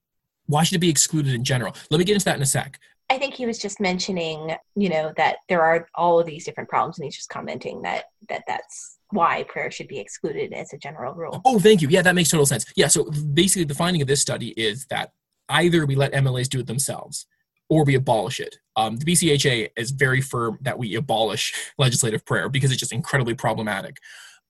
Why 0.47 0.65
should 0.65 0.77
it 0.77 0.81
be 0.81 0.89
excluded 0.89 1.35
in 1.35 1.45
general? 1.45 1.77
Let 1.91 1.99
me 1.99 2.05
get 2.05 2.15
into 2.15 2.25
that 2.25 2.37
in 2.37 2.43
a 2.43 2.47
sec. 2.47 2.81
I 3.11 3.19
think 3.19 3.35
he 3.35 3.45
was 3.45 3.59
just 3.59 3.79
mentioning, 3.79 4.57
you 4.75 4.89
know, 4.89 5.13
that 5.19 5.37
there 5.49 5.63
are 5.63 5.87
all 5.95 6.19
of 6.19 6.27
these 6.27 6.47
different 6.47 6.71
problems, 6.71 6.99
and 6.99 7.05
he's 7.05 7.17
just 7.17 7.29
commenting 7.29 7.83
that 7.83 8.05
that 8.31 8.43
that's 8.47 8.99
why 9.13 9.45
prayer 9.49 9.71
should 9.71 9.89
be 9.89 9.99
excluded 9.99 10.53
as 10.53 10.73
a 10.73 10.79
general 10.79 11.15
rule. 11.15 11.41
Oh, 11.45 11.59
thank 11.59 11.83
you. 11.83 11.89
Yeah, 11.89 12.03
that 12.03 12.15
makes 12.15 12.31
total 12.31 12.47
sense. 12.47 12.65
Yeah, 12.77 12.89
so 12.89 13.05
basically, 13.05 13.65
the 13.65 13.75
finding 13.75 14.03
of 14.03 14.09
this 14.09 14.21
study 14.21 14.49
is 14.51 14.87
that 14.87 15.13
either 15.49 15.87
we 15.87 15.95
let 15.95 16.13
MLAs 16.13 16.49
do 16.49 16.61
it 16.61 16.67
themselves 16.67 17.27
or 17.69 17.85
we 17.85 17.95
abolish 17.95 18.41
it. 18.41 18.57
Um, 18.77 18.97
the 18.97 19.05
BCHA 19.05 19.71
is 19.77 19.91
very 19.91 20.21
firm 20.21 20.59
that 20.63 20.79
we 20.79 20.95
abolish 20.95 21.55
legislative 21.79 22.25
prayer 22.25 22.49
because 22.49 22.71
it's 22.71 22.81
just 22.81 22.93
incredibly 22.93 23.35
problematic. 23.35 23.97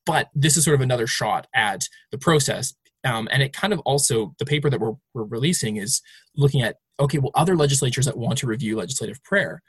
But 0.07 0.29
this 0.35 0.57
is 0.57 0.64
sort 0.64 0.75
of 0.75 0.81
another 0.81 1.07
shot 1.07 1.46
at 1.55 1.88
the 2.11 2.18
process. 2.18 2.75
Um, 3.05 3.29
and 3.31 3.42
it 3.42 3.53
kind 3.53 3.72
of 3.72 3.81
also, 3.81 4.35
the 4.38 4.44
paper 4.44 4.70
that 4.70 4.81
we're, 4.81 4.94
we're 5.14 5.25
releasing 5.25 5.77
is 5.77 6.01
looking 6.37 6.62
at 6.62 6.77
okay, 7.01 7.18
well, 7.18 7.33
other 7.35 7.57
legislatures 7.57 8.05
that 8.05 8.16
want 8.16 8.38
to 8.38 8.46
review 8.46 8.77
legislative 8.77 9.22
prayer, 9.25 9.62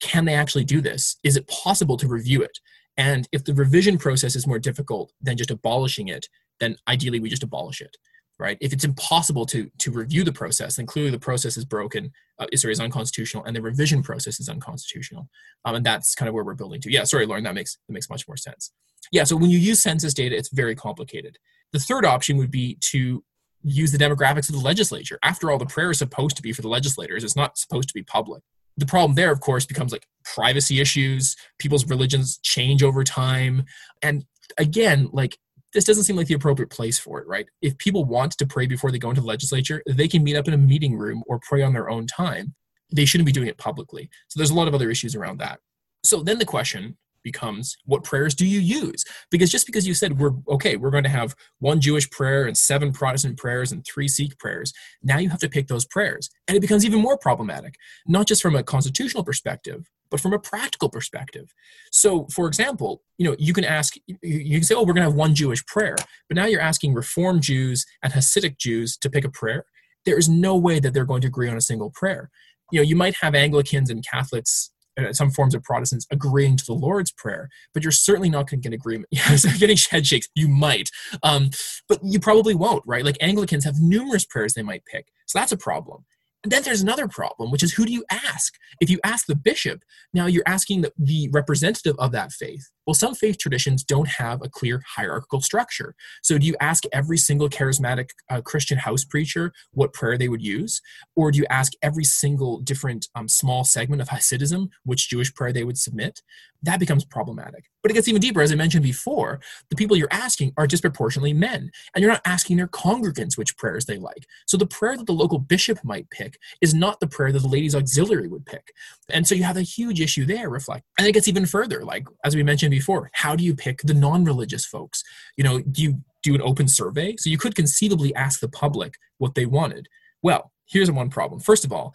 can 0.00 0.24
they 0.24 0.34
actually 0.34 0.64
do 0.64 0.80
this? 0.80 1.16
Is 1.22 1.36
it 1.36 1.46
possible 1.46 1.96
to 1.98 2.08
review 2.08 2.42
it? 2.42 2.58
And 3.00 3.26
if 3.32 3.44
the 3.44 3.54
revision 3.54 3.96
process 3.96 4.36
is 4.36 4.46
more 4.46 4.58
difficult 4.58 5.10
than 5.22 5.38
just 5.38 5.50
abolishing 5.50 6.08
it, 6.08 6.28
then 6.60 6.76
ideally 6.86 7.18
we 7.18 7.30
just 7.30 7.42
abolish 7.42 7.80
it, 7.80 7.96
right? 8.38 8.58
If 8.60 8.74
it's 8.74 8.84
impossible 8.84 9.46
to 9.46 9.70
to 9.78 9.90
review 9.90 10.22
the 10.22 10.32
process, 10.32 10.76
then 10.76 10.84
clearly 10.84 11.10
the 11.10 11.18
process 11.18 11.56
is 11.56 11.64
broken, 11.64 12.12
uh, 12.38 12.46
sorry, 12.56 12.72
is 12.72 12.80
unconstitutional, 12.80 13.44
and 13.44 13.56
the 13.56 13.62
revision 13.62 14.02
process 14.02 14.38
is 14.38 14.50
unconstitutional. 14.50 15.30
Um, 15.64 15.76
and 15.76 15.86
that's 15.86 16.14
kind 16.14 16.28
of 16.28 16.34
where 16.34 16.44
we're 16.44 16.60
building 16.62 16.82
to. 16.82 16.92
Yeah, 16.92 17.04
sorry, 17.04 17.24
Lauren, 17.24 17.44
that 17.44 17.54
makes 17.54 17.78
that 17.88 17.94
makes 17.94 18.10
much 18.10 18.28
more 18.28 18.36
sense. 18.36 18.70
Yeah, 19.10 19.24
so 19.24 19.34
when 19.34 19.48
you 19.48 19.58
use 19.58 19.80
census 19.80 20.12
data, 20.12 20.36
it's 20.36 20.50
very 20.50 20.74
complicated. 20.74 21.38
The 21.72 21.78
third 21.78 22.04
option 22.04 22.36
would 22.36 22.50
be 22.50 22.76
to 22.92 23.24
use 23.62 23.92
the 23.92 23.98
demographics 24.04 24.50
of 24.50 24.56
the 24.56 24.60
legislature. 24.60 25.18
After 25.22 25.50
all, 25.50 25.58
the 25.58 25.64
prayer 25.64 25.90
is 25.90 25.98
supposed 25.98 26.36
to 26.36 26.42
be 26.42 26.52
for 26.52 26.60
the 26.60 26.68
legislators. 26.68 27.24
It's 27.24 27.36
not 27.36 27.56
supposed 27.56 27.88
to 27.88 27.94
be 27.94 28.02
public 28.02 28.42
the 28.80 28.86
problem 28.86 29.14
there 29.14 29.30
of 29.30 29.40
course 29.40 29.64
becomes 29.66 29.92
like 29.92 30.06
privacy 30.24 30.80
issues. 30.80 31.36
People's 31.58 31.86
religions 31.86 32.38
change 32.42 32.82
over 32.82 33.04
time. 33.04 33.64
And 34.02 34.24
again 34.58 35.08
like 35.12 35.38
this 35.72 35.84
doesn't 35.84 36.02
seem 36.02 36.16
like 36.16 36.26
the 36.26 36.34
appropriate 36.34 36.70
place 36.70 36.98
for 36.98 37.20
it 37.20 37.28
right? 37.28 37.46
If 37.62 37.78
people 37.78 38.04
want 38.04 38.32
to 38.38 38.46
pray 38.46 38.66
before 38.66 38.90
they 38.90 38.98
go 38.98 39.10
into 39.10 39.20
the 39.20 39.26
legislature 39.26 39.82
they 39.86 40.08
can 40.08 40.24
meet 40.24 40.36
up 40.36 40.48
in 40.48 40.54
a 40.54 40.58
meeting 40.58 40.96
room 40.96 41.22
or 41.26 41.40
pray 41.48 41.62
on 41.62 41.72
their 41.72 41.90
own 41.90 42.06
time. 42.06 42.54
They 42.92 43.04
shouldn't 43.04 43.26
be 43.26 43.32
doing 43.32 43.46
it 43.46 43.56
publicly. 43.56 44.10
So 44.28 44.38
there's 44.38 44.50
a 44.50 44.54
lot 44.54 44.66
of 44.66 44.74
other 44.74 44.90
issues 44.90 45.14
around 45.14 45.38
that. 45.38 45.60
So 46.02 46.22
then 46.22 46.38
the 46.38 46.44
question 46.44 46.96
becomes 47.22 47.76
what 47.84 48.04
prayers 48.04 48.34
do 48.34 48.46
you 48.46 48.60
use? 48.60 49.04
Because 49.30 49.50
just 49.50 49.66
because 49.66 49.86
you 49.86 49.94
said 49.94 50.18
we're 50.18 50.32
okay 50.48 50.76
we're 50.76 50.90
going 50.90 51.04
to 51.04 51.10
have 51.10 51.34
one 51.58 51.80
jewish 51.80 52.08
prayer 52.10 52.44
and 52.44 52.56
seven 52.56 52.92
protestant 52.92 53.36
prayers 53.36 53.72
and 53.72 53.84
three 53.84 54.08
sikh 54.08 54.38
prayers 54.38 54.72
now 55.02 55.18
you 55.18 55.28
have 55.28 55.40
to 55.40 55.48
pick 55.48 55.68
those 55.68 55.84
prayers 55.84 56.30
and 56.48 56.56
it 56.56 56.60
becomes 56.60 56.84
even 56.84 57.00
more 57.00 57.18
problematic 57.18 57.74
not 58.06 58.26
just 58.26 58.42
from 58.42 58.56
a 58.56 58.62
constitutional 58.62 59.24
perspective 59.24 59.88
but 60.10 60.20
from 60.20 60.32
a 60.32 60.38
practical 60.38 60.88
perspective. 60.88 61.54
So 61.92 62.26
for 62.32 62.46
example 62.46 63.02
you 63.18 63.28
know 63.28 63.36
you 63.38 63.52
can 63.52 63.64
ask 63.64 63.94
you 64.06 64.56
can 64.58 64.64
say 64.64 64.74
oh 64.74 64.80
we're 64.80 64.94
going 64.94 65.04
to 65.04 65.10
have 65.10 65.14
one 65.14 65.34
jewish 65.34 65.64
prayer 65.66 65.96
but 66.28 66.36
now 66.36 66.46
you're 66.46 66.60
asking 66.60 66.94
reform 66.94 67.40
jews 67.40 67.86
and 68.02 68.12
hasidic 68.12 68.58
jews 68.58 68.96
to 68.98 69.10
pick 69.10 69.24
a 69.24 69.30
prayer. 69.30 69.64
There 70.06 70.18
is 70.18 70.28
no 70.28 70.56
way 70.56 70.80
that 70.80 70.94
they're 70.94 71.04
going 71.04 71.20
to 71.22 71.28
agree 71.28 71.48
on 71.48 71.56
a 71.56 71.60
single 71.60 71.90
prayer. 71.90 72.30
You 72.72 72.80
know 72.80 72.84
you 72.84 72.96
might 72.96 73.16
have 73.20 73.34
anglicans 73.34 73.90
and 73.90 74.04
catholics 74.06 74.70
some 75.12 75.30
forms 75.30 75.54
of 75.54 75.62
Protestants 75.62 76.06
agreeing 76.10 76.56
to 76.56 76.64
the 76.64 76.74
Lord's 76.74 77.12
Prayer, 77.12 77.48
but 77.72 77.82
you're 77.82 77.92
certainly 77.92 78.30
not 78.30 78.48
going 78.48 78.60
to 78.60 78.68
get 78.68 78.74
agreement. 78.74 79.08
Yes, 79.20 79.44
getting 79.58 79.76
head 79.90 80.06
shakes, 80.06 80.28
you 80.34 80.48
might, 80.48 80.90
um, 81.22 81.50
but 81.88 81.98
you 82.02 82.18
probably 82.18 82.54
won't, 82.54 82.82
right? 82.86 83.04
Like 83.04 83.16
Anglicans 83.20 83.64
have 83.64 83.80
numerous 83.80 84.24
prayers 84.24 84.54
they 84.54 84.62
might 84.62 84.84
pick, 84.84 85.08
so 85.26 85.38
that's 85.38 85.52
a 85.52 85.56
problem. 85.56 86.04
And 86.42 86.50
then 86.50 86.62
there's 86.62 86.80
another 86.80 87.06
problem, 87.06 87.50
which 87.50 87.62
is 87.62 87.74
who 87.74 87.84
do 87.84 87.92
you 87.92 88.04
ask? 88.10 88.54
If 88.80 88.88
you 88.88 88.98
ask 89.04 89.26
the 89.26 89.36
bishop, 89.36 89.82
now 90.14 90.26
you're 90.26 90.42
asking 90.46 90.80
the, 90.80 90.92
the 90.98 91.28
representative 91.32 91.96
of 91.98 92.12
that 92.12 92.32
faith. 92.32 92.70
Well, 92.90 92.96
some 92.96 93.14
faith 93.14 93.38
traditions 93.38 93.84
don't 93.84 94.08
have 94.08 94.42
a 94.42 94.48
clear 94.48 94.82
hierarchical 94.84 95.40
structure. 95.40 95.94
So 96.24 96.38
do 96.38 96.44
you 96.44 96.56
ask 96.60 96.82
every 96.92 97.18
single 97.18 97.48
charismatic 97.48 98.08
uh, 98.28 98.40
Christian 98.40 98.78
house 98.78 99.04
preacher 99.04 99.52
what 99.70 99.92
prayer 99.92 100.18
they 100.18 100.26
would 100.26 100.42
use? 100.42 100.82
Or 101.14 101.30
do 101.30 101.38
you 101.38 101.46
ask 101.50 101.72
every 101.82 102.02
single 102.02 102.58
different 102.58 103.06
um, 103.14 103.28
small 103.28 103.62
segment 103.62 104.02
of 104.02 104.08
Hasidism 104.08 104.70
which 104.82 105.08
Jewish 105.08 105.32
prayer 105.32 105.52
they 105.52 105.62
would 105.62 105.78
submit? 105.78 106.20
that 106.62 106.80
becomes 106.80 107.04
problematic. 107.04 107.64
But 107.82 107.90
it 107.90 107.94
gets 107.94 108.08
even 108.08 108.20
deeper. 108.20 108.42
As 108.42 108.52
I 108.52 108.54
mentioned 108.54 108.82
before, 108.82 109.40
the 109.70 109.76
people 109.76 109.96
you're 109.96 110.08
asking 110.10 110.52
are 110.58 110.66
disproportionately 110.66 111.32
men, 111.32 111.70
and 111.94 112.02
you're 112.02 112.12
not 112.12 112.20
asking 112.26 112.58
their 112.58 112.68
congregants 112.68 113.38
which 113.38 113.56
prayers 113.56 113.86
they 113.86 113.96
like. 113.96 114.26
So 114.46 114.58
the 114.58 114.66
prayer 114.66 114.96
that 114.98 115.06
the 115.06 115.12
local 115.12 115.38
bishop 115.38 115.82
might 115.82 116.10
pick 116.10 116.38
is 116.60 116.74
not 116.74 117.00
the 117.00 117.06
prayer 117.06 117.32
that 117.32 117.40
the 117.40 117.48
ladies' 117.48 117.74
auxiliary 117.74 118.28
would 118.28 118.44
pick. 118.44 118.72
And 119.08 119.26
so 119.26 119.34
you 119.34 119.44
have 119.44 119.56
a 119.56 119.62
huge 119.62 120.00
issue 120.00 120.26
there, 120.26 120.50
reflect. 120.50 120.84
And 120.98 121.06
it 121.06 121.12
gets 121.12 121.28
even 121.28 121.46
further. 121.46 121.82
Like, 121.82 122.06
as 122.24 122.36
we 122.36 122.42
mentioned 122.42 122.70
before, 122.70 122.79
how 123.12 123.36
do 123.36 123.44
you 123.44 123.54
pick 123.54 123.82
the 123.82 123.94
non 123.94 124.24
religious 124.24 124.64
folks? 124.64 125.02
You 125.36 125.44
know, 125.44 125.60
do 125.60 125.82
you 125.82 126.02
do 126.22 126.34
an 126.34 126.42
open 126.42 126.68
survey? 126.68 127.16
So 127.16 127.30
you 127.30 127.38
could 127.38 127.54
conceivably 127.54 128.14
ask 128.14 128.40
the 128.40 128.48
public 128.48 128.94
what 129.18 129.34
they 129.34 129.46
wanted. 129.46 129.88
Well, 130.22 130.52
here's 130.66 130.90
one 130.90 131.10
problem. 131.10 131.40
First 131.40 131.64
of 131.64 131.72
all, 131.72 131.94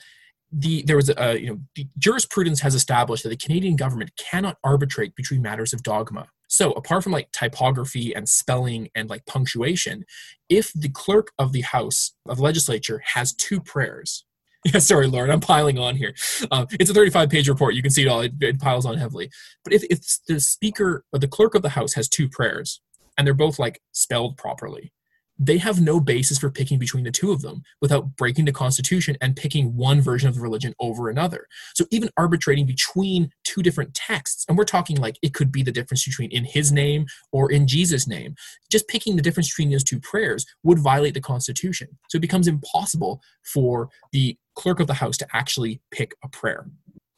the 0.52 0.84
there 0.84 0.96
was 0.96 1.10
a 1.10 1.40
you 1.40 1.48
know 1.48 1.84
jurisprudence 1.98 2.62
has 2.62 2.76
established 2.76 3.24
that 3.24 3.30
the 3.30 3.38
Canadian 3.38 3.76
government 3.76 4.12
cannot 4.18 4.58
arbitrate 4.64 5.16
between 5.16 5.42
matters 5.42 5.74
of 5.74 5.84
dogma. 5.84 6.28
So 6.48 6.72
apart 6.72 7.04
from 7.04 7.12
like 7.12 7.32
typography 7.32 8.16
and 8.16 8.30
spelling 8.30 8.90
and 8.96 9.10
like 9.10 9.26
punctuation, 9.26 10.06
if 10.48 10.72
the 10.74 10.90
clerk 10.90 11.32
of 11.40 11.52
the 11.52 11.62
House 11.62 12.14
of 12.30 12.40
Legislature 12.40 13.02
has 13.14 13.34
two 13.34 13.60
prayers, 13.60 14.26
yeah, 14.66 14.80
sorry, 14.80 15.08
Lauren, 15.08 15.32
I'm 15.32 15.40
piling 15.40 15.80
on 15.80 15.96
here. 15.96 16.14
Um, 16.52 16.68
it's 16.80 16.90
a 16.90 16.94
35 16.94 17.30
page 17.30 17.48
report. 17.48 17.76
You 17.76 17.82
can 17.82 17.92
see 17.92 18.04
it 18.04 18.08
all. 18.08 18.22
It, 18.22 18.34
it 18.42 18.60
piles 18.60 18.86
on 18.86 18.98
heavily. 18.98 19.30
But 19.64 19.74
if, 19.74 19.84
if 19.90 20.02
the 20.28 20.40
speaker 20.40 21.06
or 21.14 21.20
the 21.20 21.28
clerk 21.28 21.56
of 21.56 21.62
the 21.62 21.70
House 21.70 21.94
has 21.94 22.10
two 22.10 22.28
prayers 22.28 22.82
and 23.18 23.26
they're 23.26 23.34
both 23.34 23.60
like 23.60 23.82
spelled 23.94 24.38
properly, 24.38 24.92
they 25.38 25.58
have 25.58 25.82
no 25.82 26.00
basis 26.00 26.38
for 26.38 26.50
picking 26.50 26.80
between 26.80 27.04
the 27.04 27.12
two 27.12 27.32
of 27.32 27.42
them 27.42 27.62
without 27.82 28.16
breaking 28.16 28.46
the 28.46 28.52
constitution 28.52 29.18
and 29.20 29.36
picking 29.36 29.76
one 29.76 30.00
version 30.00 30.30
of 30.30 30.36
the 30.36 30.42
religion 30.42 30.74
over 30.80 31.10
another 31.10 31.48
so 31.74 31.86
even 31.92 32.10
arbitrating 32.18 32.66
between 32.66 33.30
two 33.44 33.62
different 33.62 33.94
texts 33.94 34.46
and 34.48 34.58
we're 34.58 34.64
talking 34.64 34.98
like 34.98 35.18
it 35.22 35.34
could 35.34 35.52
be 35.52 35.64
the 35.64 35.72
difference 35.72 36.06
between 36.06 36.32
in 36.32 36.46
his 36.46 36.72
name 36.72 37.06
or 37.32 37.52
in 37.52 37.68
jesus 37.68 38.08
name 38.08 38.36
just 38.72 38.88
picking 38.88 39.16
the 39.16 39.22
difference 39.22 39.50
between 39.50 39.70
those 39.70 39.84
two 39.84 40.00
prayers 40.00 40.46
would 40.64 40.80
violate 40.80 41.14
the 41.14 41.22
constitution 41.22 41.88
so 42.10 42.18
it 42.18 42.22
becomes 42.22 42.48
impossible 42.48 43.22
for 43.44 43.90
the 44.12 44.38
clerk 44.56 44.80
of 44.80 44.88
the 44.88 44.94
house 44.96 45.18
to 45.18 45.28
actually 45.34 45.82
pick 45.92 46.16
a 46.24 46.30
prayer 46.30 46.68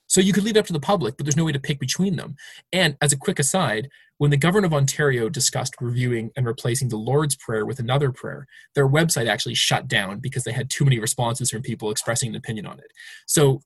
so 0.08 0.22
you 0.22 0.34
could 0.34 0.44
leave 0.44 0.56
it 0.56 0.60
up 0.60 0.66
to 0.68 0.74
the 0.74 0.80
public, 0.80 1.18
but 1.18 1.26
there's 1.26 1.38
no 1.38 1.44
way 1.44 1.52
to 1.52 1.60
pick 1.60 1.80
between 1.80 2.16
them. 2.16 2.36
And 2.72 2.98
as 3.02 3.12
a 3.12 3.18
quick 3.18 3.40
aside, 3.40 3.90
when 4.18 4.32
the 4.32 4.38
government 4.38 4.66
of 4.66 4.74
Ontario 4.74 5.30
discussed 5.30 5.76
reviewing 5.80 6.32
and 6.36 6.46
replacing 6.46 6.90
the 6.90 6.98
Lord's 6.98 7.36
Prayer 7.36 7.66
with 7.66 7.80
another 7.80 8.12
prayer, 8.12 8.48
their 8.74 8.88
website 8.88 9.28
actually 9.28 9.54
shut 9.54 9.88
down 9.88 10.20
because 10.20 10.44
they 10.44 10.54
had 10.54 10.70
too 10.70 10.86
many 10.86 10.98
responses 10.98 11.52
from 11.52 11.62
people 11.62 11.92
expressing 11.92 12.30
an 12.30 12.36
opinion 12.36 12.66
on 12.66 12.80
it. 12.80 12.92
So 13.28 13.62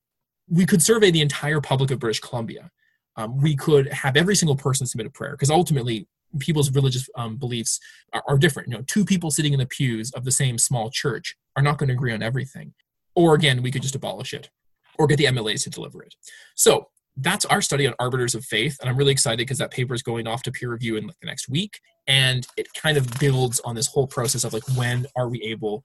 we 0.49 0.65
could 0.65 0.81
survey 0.81 1.11
the 1.11 1.21
entire 1.21 1.61
public 1.61 1.91
of 1.91 1.99
British 1.99 2.19
Columbia. 2.19 2.71
Um, 3.15 3.39
we 3.39 3.55
could 3.55 3.91
have 3.93 4.17
every 4.17 4.35
single 4.35 4.55
person 4.55 4.87
submit 4.87 5.07
a 5.07 5.11
prayer 5.11 5.31
because 5.31 5.51
ultimately 5.51 6.07
people's 6.39 6.71
religious 6.71 7.07
um, 7.15 7.37
beliefs 7.37 7.79
are, 8.13 8.23
are 8.27 8.37
different. 8.37 8.69
You 8.69 8.77
know, 8.77 8.83
two 8.87 9.05
people 9.05 9.31
sitting 9.31 9.53
in 9.53 9.59
the 9.59 9.65
pews 9.67 10.11
of 10.11 10.25
the 10.25 10.31
same 10.31 10.57
small 10.57 10.89
church 10.89 11.35
are 11.55 11.63
not 11.63 11.77
going 11.77 11.89
to 11.89 11.93
agree 11.93 12.13
on 12.13 12.23
everything. 12.23 12.73
Or 13.15 13.33
again, 13.33 13.61
we 13.61 13.71
could 13.71 13.81
just 13.81 13.95
abolish 13.95 14.33
it 14.33 14.49
or 14.97 15.07
get 15.07 15.17
the 15.17 15.25
MLAs 15.25 15.63
to 15.63 15.69
deliver 15.69 16.03
it. 16.03 16.15
So 16.55 16.87
that's 17.17 17.45
our 17.45 17.61
study 17.61 17.85
on 17.85 17.93
arbiters 17.99 18.35
of 18.35 18.45
faith 18.45 18.77
and 18.79 18.89
i'm 18.89 18.95
really 18.95 19.11
excited 19.11 19.39
because 19.39 19.57
that 19.57 19.69
paper 19.69 19.93
is 19.93 20.01
going 20.01 20.27
off 20.27 20.41
to 20.41 20.49
peer 20.49 20.71
review 20.71 20.95
in 20.95 21.05
like 21.05 21.19
the 21.19 21.27
next 21.27 21.49
week 21.49 21.77
and 22.07 22.47
it 22.55 22.67
kind 22.73 22.97
of 22.97 23.19
builds 23.19 23.59
on 23.65 23.75
this 23.75 23.87
whole 23.87 24.07
process 24.07 24.45
of 24.45 24.53
like 24.53 24.63
when 24.77 25.05
are 25.17 25.27
we 25.27 25.41
able 25.41 25.83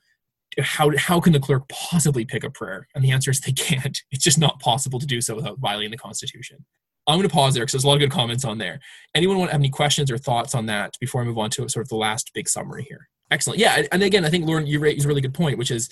how 0.61 0.91
how 0.97 1.21
can 1.21 1.33
the 1.33 1.41
clerk 1.41 1.69
possibly 1.69 2.25
pick 2.25 2.45
a 2.45 2.51
prayer? 2.51 2.89
And 2.95 3.05
the 3.05 3.11
answer 3.11 3.31
is 3.31 3.41
they 3.41 3.53
can't. 3.53 4.01
It's 4.11 4.25
just 4.25 4.39
not 4.39 4.61
possible 4.61 4.99
to 4.99 5.07
do 5.07 5.21
so 5.21 5.35
without 5.35 5.59
violating 5.59 5.91
the 5.91 5.99
constitution. 5.99 6.65
I'm 7.07 7.19
going 7.19 7.29
to 7.29 7.33
pause 7.33 7.55
there 7.55 7.63
because 7.63 7.73
there's 7.73 7.85
a 7.85 7.87
lot 7.87 7.95
of 7.95 8.01
good 8.01 8.11
comments 8.11 8.45
on 8.45 8.59
there. 8.59 8.81
Anyone 9.15 9.39
want 9.39 9.51
to 9.51 9.53
have 9.53 9.61
any 9.61 9.71
questions 9.71 10.11
or 10.11 10.19
thoughts 10.19 10.57
on 10.57 10.67
that 10.67 10.95
before 10.99 11.23
i 11.23 11.25
move 11.25 11.39
on 11.39 11.51
to 11.51 11.69
sort 11.69 11.85
of 11.85 11.89
the 11.89 11.97
last 11.97 12.33
big 12.35 12.49
summary 12.49 12.85
here? 12.89 13.09
Excellent. 13.31 13.59
Yeah 13.59 13.83
and 13.93 14.03
again 14.03 14.25
i 14.25 14.31
think 14.31 14.47
lauren 14.47 14.67
you 14.67 14.79
raised 14.79 15.05
a 15.05 15.09
really 15.09 15.21
good 15.21 15.35
point 15.35 15.59
which 15.59 15.71
is 15.71 15.89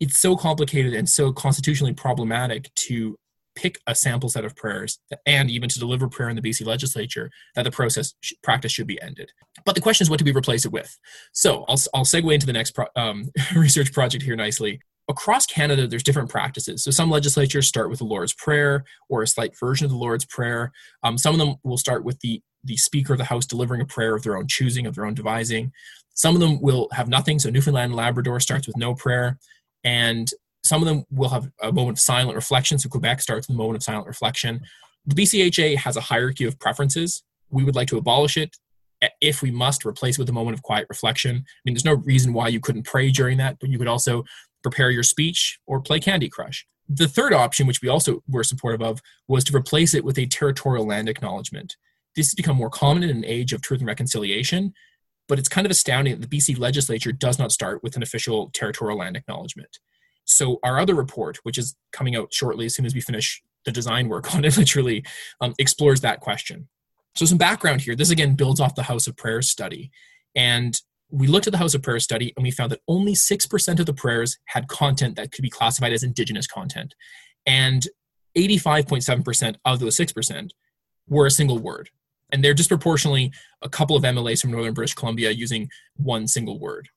it's 0.00 0.18
so 0.18 0.36
complicated 0.36 0.94
and 0.94 1.08
so 1.08 1.32
constitutionally 1.32 1.92
problematic 1.92 2.74
to 2.74 3.16
pick 3.54 3.78
a 3.86 3.94
sample 3.94 4.28
set 4.28 4.44
of 4.44 4.56
prayers 4.56 4.98
and 5.26 5.50
even 5.50 5.68
to 5.68 5.78
deliver 5.78 6.08
prayer 6.08 6.30
in 6.30 6.36
the 6.36 6.42
BC 6.42 6.64
legislature, 6.64 7.30
that 7.54 7.64
the 7.64 7.70
process 7.70 8.14
practice 8.42 8.72
should 8.72 8.86
be 8.86 9.00
ended. 9.02 9.30
But 9.64 9.74
the 9.74 9.80
question 9.80 10.04
is, 10.04 10.10
what 10.10 10.18
do 10.18 10.24
we 10.24 10.32
replace 10.32 10.64
it 10.64 10.72
with? 10.72 10.96
So 11.32 11.64
I'll, 11.68 11.80
I'll 11.92 12.04
segue 12.04 12.32
into 12.32 12.46
the 12.46 12.52
next 12.52 12.72
pro, 12.72 12.86
um, 12.96 13.28
research 13.54 13.92
project 13.92 14.24
here 14.24 14.36
nicely. 14.36 14.80
Across 15.08 15.46
Canada, 15.46 15.86
there's 15.86 16.04
different 16.04 16.30
practices. 16.30 16.84
So 16.84 16.92
some 16.92 17.10
legislatures 17.10 17.66
start 17.66 17.90
with 17.90 17.98
the 17.98 18.04
Lord's 18.04 18.32
Prayer 18.32 18.84
or 19.08 19.22
a 19.22 19.26
slight 19.26 19.58
version 19.58 19.84
of 19.84 19.90
the 19.90 19.96
Lord's 19.96 20.24
Prayer. 20.24 20.70
Um, 21.02 21.18
some 21.18 21.34
of 21.34 21.40
them 21.40 21.56
will 21.64 21.78
start 21.78 22.04
with 22.04 22.20
the 22.20 22.42
the 22.62 22.76
Speaker 22.76 23.14
of 23.14 23.18
the 23.18 23.24
House 23.24 23.46
delivering 23.46 23.80
a 23.80 23.86
prayer 23.86 24.14
of 24.14 24.22
their 24.22 24.36
own 24.36 24.46
choosing, 24.46 24.86
of 24.86 24.94
their 24.94 25.06
own 25.06 25.14
devising. 25.14 25.72
Some 26.12 26.34
of 26.34 26.40
them 26.40 26.60
will 26.60 26.88
have 26.92 27.08
nothing. 27.08 27.38
So 27.38 27.48
Newfoundland 27.48 27.92
and 27.92 27.96
Labrador 27.96 28.38
starts 28.40 28.66
with 28.66 28.76
no 28.76 28.94
prayer. 28.94 29.38
And 29.84 30.30
some 30.62 30.82
of 30.82 30.88
them 30.88 31.04
will 31.10 31.30
have 31.30 31.50
a 31.62 31.72
moment 31.72 31.98
of 31.98 32.00
silent 32.00 32.36
reflection. 32.36 32.78
So 32.78 32.88
Quebec 32.88 33.20
starts 33.20 33.48
with 33.48 33.54
a 33.54 33.58
moment 33.58 33.76
of 33.76 33.82
silent 33.82 34.06
reflection. 34.06 34.60
The 35.06 35.14
BCHA 35.14 35.76
has 35.76 35.96
a 35.96 36.02
hierarchy 36.02 36.44
of 36.44 36.58
preferences. 36.58 37.22
We 37.50 37.64
would 37.64 37.74
like 37.74 37.88
to 37.88 37.98
abolish 37.98 38.36
it. 38.36 38.56
If 39.22 39.40
we 39.40 39.50
must, 39.50 39.86
replace 39.86 40.18
it 40.18 40.20
with 40.20 40.28
a 40.28 40.34
moment 40.34 40.54
of 40.54 40.62
quiet 40.62 40.86
reflection. 40.90 41.36
I 41.36 41.60
mean, 41.64 41.74
there's 41.74 41.86
no 41.86 41.94
reason 41.94 42.34
why 42.34 42.48
you 42.48 42.60
couldn't 42.60 42.84
pray 42.84 43.10
during 43.10 43.38
that, 43.38 43.58
but 43.58 43.70
you 43.70 43.78
could 43.78 43.88
also 43.88 44.24
prepare 44.62 44.90
your 44.90 45.02
speech 45.02 45.58
or 45.66 45.80
play 45.80 46.00
Candy 46.00 46.28
Crush. 46.28 46.66
The 46.86 47.08
third 47.08 47.32
option, 47.32 47.66
which 47.66 47.80
we 47.80 47.88
also 47.88 48.22
were 48.28 48.44
supportive 48.44 48.82
of, 48.82 49.00
was 49.26 49.44
to 49.44 49.56
replace 49.56 49.94
it 49.94 50.04
with 50.04 50.18
a 50.18 50.26
territorial 50.26 50.86
land 50.86 51.08
acknowledgement. 51.08 51.76
This 52.14 52.26
has 52.26 52.34
become 52.34 52.56
more 52.56 52.68
common 52.68 53.04
in 53.04 53.10
an 53.10 53.24
age 53.24 53.52
of 53.54 53.62
truth 53.62 53.80
and 53.80 53.88
reconciliation, 53.88 54.74
but 55.30 55.38
it's 55.38 55.48
kind 55.48 55.64
of 55.64 55.70
astounding 55.70 56.18
that 56.18 56.28
the 56.28 56.36
BC 56.38 56.58
legislature 56.58 57.12
does 57.12 57.38
not 57.38 57.52
start 57.52 57.84
with 57.84 57.94
an 57.94 58.02
official 58.02 58.50
territorial 58.52 58.98
land 58.98 59.16
acknowledgement. 59.16 59.78
So 60.24 60.58
our 60.64 60.80
other 60.80 60.96
report, 60.96 61.38
which 61.44 61.56
is 61.56 61.76
coming 61.92 62.16
out 62.16 62.34
shortly 62.34 62.66
as 62.66 62.74
soon 62.74 62.84
as 62.84 62.94
we 62.94 63.00
finish 63.00 63.40
the 63.64 63.70
design 63.70 64.08
work 64.08 64.34
on 64.34 64.44
it, 64.44 64.56
literally 64.58 65.04
um, 65.40 65.54
explores 65.60 66.00
that 66.00 66.18
question. 66.18 66.68
So 67.14 67.26
some 67.26 67.38
background 67.38 67.80
here. 67.82 67.94
This 67.94 68.10
again 68.10 68.34
builds 68.34 68.60
off 68.60 68.74
the 68.74 68.82
House 68.82 69.06
of 69.06 69.16
Prayers 69.16 69.48
study, 69.48 69.92
and 70.34 70.76
we 71.10 71.28
looked 71.28 71.46
at 71.46 71.52
the 71.52 71.58
House 71.58 71.74
of 71.74 71.82
Prayers 71.82 72.02
study 72.02 72.32
and 72.36 72.42
we 72.42 72.50
found 72.50 72.72
that 72.72 72.80
only 72.88 73.14
six 73.14 73.46
percent 73.46 73.78
of 73.78 73.86
the 73.86 73.94
prayers 73.94 74.36
had 74.46 74.66
content 74.66 75.14
that 75.14 75.30
could 75.30 75.42
be 75.42 75.50
classified 75.50 75.92
as 75.92 76.02
Indigenous 76.02 76.48
content, 76.48 76.94
and 77.46 77.86
85.7% 78.36 79.56
of 79.64 79.80
those 79.80 79.96
6% 79.96 80.50
were 81.08 81.26
a 81.26 81.30
single 81.30 81.58
word. 81.58 81.90
And 82.32 82.42
they're 82.44 82.54
disproportionately 82.54 83.32
a 83.62 83.68
couple 83.68 83.96
of 83.96 84.02
MLAs 84.02 84.40
from 84.40 84.52
Northern 84.52 84.74
British 84.74 84.94
Columbia 84.94 85.30
using 85.30 85.68
one 85.96 86.26
single 86.26 86.58
word. 86.58 86.88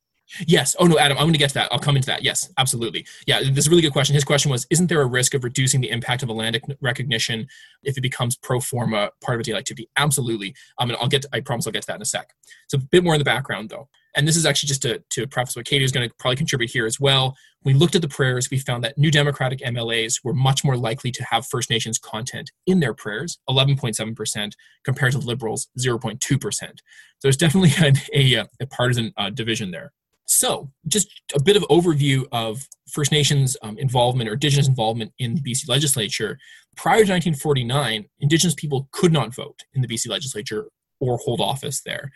Yes. 0.48 0.76
Oh 0.80 0.86
no, 0.86 0.98
Adam. 0.98 1.18
I'm 1.18 1.26
going 1.26 1.34
to 1.34 1.40
get 1.40 1.50
to 1.50 1.54
that. 1.56 1.70
I'll 1.72 1.80
come 1.80 1.96
into 1.96 2.08
that. 2.08 2.24
Yes, 2.24 2.52
absolutely. 2.58 3.06
Yeah, 3.28 3.40
this 3.40 3.60
is 3.60 3.68
a 3.68 3.70
really 3.70 3.82
good 3.82 3.94
question. 3.94 4.14
His 4.14 4.24
question 4.24 4.52
was: 4.52 4.66
Isn't 4.70 4.88
there 4.88 5.02
a 5.02 5.06
risk 5.06 5.34
of 5.34 5.44
reducing 5.44 5.82
the 5.82 5.90
impact 5.90 6.24
of 6.24 6.30
a 6.30 6.34
land 6.34 6.60
recognition 6.82 7.48
if 7.84 7.98
it 7.98 8.02
becomes 8.02 8.36
pro 8.36 8.60
forma 8.60 9.12
part 9.22 9.36
of 9.36 9.42
a 9.42 9.44
daily 9.44 9.60
activity? 9.60 9.90
Absolutely. 9.98 10.56
Um, 10.80 10.90
and 10.90 10.98
I'll 11.00 11.08
get. 11.08 11.24
To, 11.24 11.30
I 11.34 11.42
promise 11.42 11.68
I'll 11.68 11.74
get 11.74 11.84
to 11.84 11.88
that 11.88 11.98
in 11.98 12.02
a 12.02 12.06
sec. 12.06 12.34
So 12.68 12.78
a 12.78 12.82
bit 12.82 13.04
more 13.04 13.14
in 13.14 13.20
the 13.20 13.26
background 13.26 13.70
though, 13.70 13.90
and 14.16 14.28
this 14.28 14.36
is 14.36 14.46
actually 14.46 14.68
just 14.68 14.82
to 14.84 15.04
to 15.12 15.28
preface 15.28 15.56
what 15.56 15.66
Katie 15.66 15.84
is 15.84 15.92
going 15.92 16.08
to 16.08 16.16
probably 16.20 16.38
contribute 16.38 16.72
here 16.72 16.86
as 16.86 17.00
well. 17.00 17.36
We 17.64 17.74
looked 17.74 17.96
at 17.96 18.02
the 18.02 18.10
prayers. 18.10 18.50
We 18.50 18.60
found 18.60 18.84
that 18.84 18.98
New 18.98 19.12
Democratic 19.12 19.60
MLAs 19.60 20.20
were 20.24 20.34
much 20.34 20.66
more 20.66 20.76
likely 20.76 21.12
to 21.12 21.24
have 21.26 21.46
First 21.46 21.70
Nations 21.70 21.98
content 21.98 22.52
in 22.68 22.82
their 22.82 22.94
prayers, 22.94 23.40
11.7 23.50 24.16
percent, 24.16 24.56
compared 24.84 25.14
to 25.14 25.20
Liberals, 25.20 25.70
0.2 25.80 26.42
percent. 26.42 26.82
So 27.20 27.28
there's 27.28 27.38
definitely 27.38 27.72
a, 28.14 28.38
a, 28.40 28.46
a 28.62 28.68
partisan 28.68 29.14
uh, 29.18 29.30
division 29.30 29.72
there. 29.72 29.92
So, 30.26 30.72
just 30.88 31.10
a 31.36 31.42
bit 31.42 31.58
of 31.58 31.64
overview 31.64 32.26
of 32.32 32.66
First 32.90 33.12
Nations 33.12 33.58
um, 33.62 33.78
involvement 33.78 34.30
or 34.30 34.34
Indigenous 34.34 34.68
involvement 34.68 35.12
in 35.20 35.36
the 35.36 35.42
BC 35.42 35.68
legislature. 35.68 36.38
Prior 36.78 37.06
to 37.06 37.12
1949, 37.12 38.06
Indigenous 38.20 38.56
people 38.56 38.88
could 38.92 39.12
not 39.12 39.36
vote 39.36 39.64
in 39.74 39.82
the 39.82 39.88
BC 39.88 40.10
legislature 40.10 40.68
or 41.00 41.18
hold 41.18 41.42
office 41.42 41.82
there. 41.82 42.12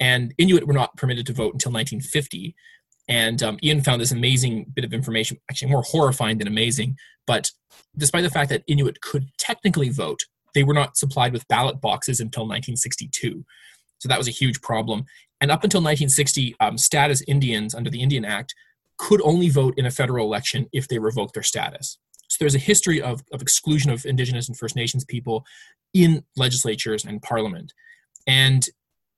And 0.00 0.32
Inuit 0.38 0.66
were 0.66 0.72
not 0.72 0.96
permitted 0.96 1.26
to 1.26 1.32
vote 1.32 1.52
until 1.54 1.72
1950. 1.72 2.54
And 3.08 3.42
um, 3.42 3.58
Ian 3.62 3.82
found 3.82 4.00
this 4.00 4.12
amazing 4.12 4.66
bit 4.74 4.84
of 4.84 4.92
information, 4.92 5.38
actually 5.50 5.70
more 5.70 5.82
horrifying 5.82 6.38
than 6.38 6.46
amazing. 6.46 6.96
But 7.26 7.50
despite 7.96 8.22
the 8.22 8.30
fact 8.30 8.50
that 8.50 8.62
Inuit 8.66 9.00
could 9.00 9.28
technically 9.38 9.88
vote, 9.88 10.20
they 10.54 10.62
were 10.62 10.74
not 10.74 10.96
supplied 10.96 11.32
with 11.32 11.48
ballot 11.48 11.80
boxes 11.80 12.20
until 12.20 12.42
1962. 12.42 13.44
So 13.98 14.08
that 14.08 14.18
was 14.18 14.28
a 14.28 14.32
huge 14.32 14.60
problem. 14.60 15.04
And 15.40 15.50
up 15.50 15.64
until 15.64 15.80
1960, 15.80 16.56
um, 16.60 16.78
status 16.78 17.22
Indians 17.28 17.74
under 17.74 17.90
the 17.90 18.02
Indian 18.02 18.24
Act 18.24 18.54
could 18.98 19.22
only 19.22 19.48
vote 19.48 19.74
in 19.76 19.86
a 19.86 19.90
federal 19.90 20.26
election 20.26 20.66
if 20.72 20.88
they 20.88 20.98
revoked 20.98 21.34
their 21.34 21.42
status. 21.42 21.98
So 22.28 22.36
there's 22.40 22.54
a 22.54 22.58
history 22.58 23.00
of, 23.00 23.22
of 23.32 23.40
exclusion 23.40 23.90
of 23.90 24.04
Indigenous 24.04 24.48
and 24.48 24.58
First 24.58 24.76
Nations 24.76 25.04
people 25.04 25.44
in 25.94 26.24
legislatures 26.36 27.04
and 27.04 27.22
parliament. 27.22 27.72
And 28.26 28.66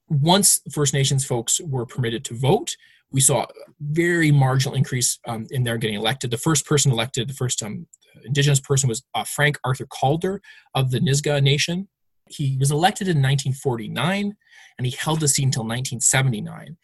once 0.09 0.61
First 0.73 0.95
Nations 0.95 1.25
folks 1.25 1.61
were 1.61 1.87
permitted 1.87 2.25
to 2.27 2.35
vote, 2.35 2.77
we 3.11 3.21
saw 3.21 3.43
a 3.43 3.49
very 3.81 4.31
marginal 4.31 4.77
increase 4.77 5.19
um, 5.27 5.47
in 5.51 5.65
their 5.65 5.79
getting 5.79 5.97
elected. 5.97 6.31
The 6.31 6.39
first 6.39 6.67
person 6.67 6.93
elected, 6.93 7.29
the 7.29 7.35
first 7.35 7.63
um, 7.63 7.87
Indigenous 8.25 8.61
person 8.61 8.89
was 8.89 9.03
uh, 9.15 9.25
Frank 9.25 9.59
Arthur 9.65 9.87
Calder 9.87 10.41
of 10.75 10.91
the 10.91 11.01
Nisga'a 11.01 11.43
Nation. 11.43 11.89
He 12.31 12.57
was 12.59 12.71
elected 12.71 13.09
in 13.09 13.17
1949 13.17 14.37
and 14.79 14.87
he 14.87 14.97
held 14.99 15.21
the 15.21 15.29
seat 15.29 15.45
until 15.45 15.63
1979. 15.63 16.77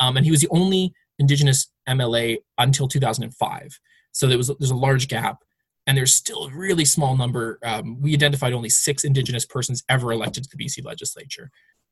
Um, 0.00 0.16
and 0.16 0.24
he 0.24 0.30
was 0.30 0.40
the 0.40 0.48
only 0.50 0.92
Indigenous 1.18 1.70
MLA 1.88 2.38
until 2.58 2.88
2005. 2.88 3.78
So 4.12 4.26
there 4.26 4.38
was 4.38 4.50
there's 4.58 4.70
a 4.70 4.76
large 4.76 5.08
gap, 5.08 5.38
and 5.86 5.96
there's 5.96 6.14
still 6.14 6.44
a 6.44 6.50
really 6.50 6.84
small 6.84 7.16
number. 7.16 7.58
Um, 7.64 8.00
we 8.00 8.14
identified 8.14 8.52
only 8.52 8.68
six 8.68 9.04
Indigenous 9.04 9.44
persons 9.44 9.84
ever 9.88 10.12
elected 10.12 10.44
to 10.44 10.56
the 10.56 10.64
BC 10.64 10.84
legislature. 10.84 11.50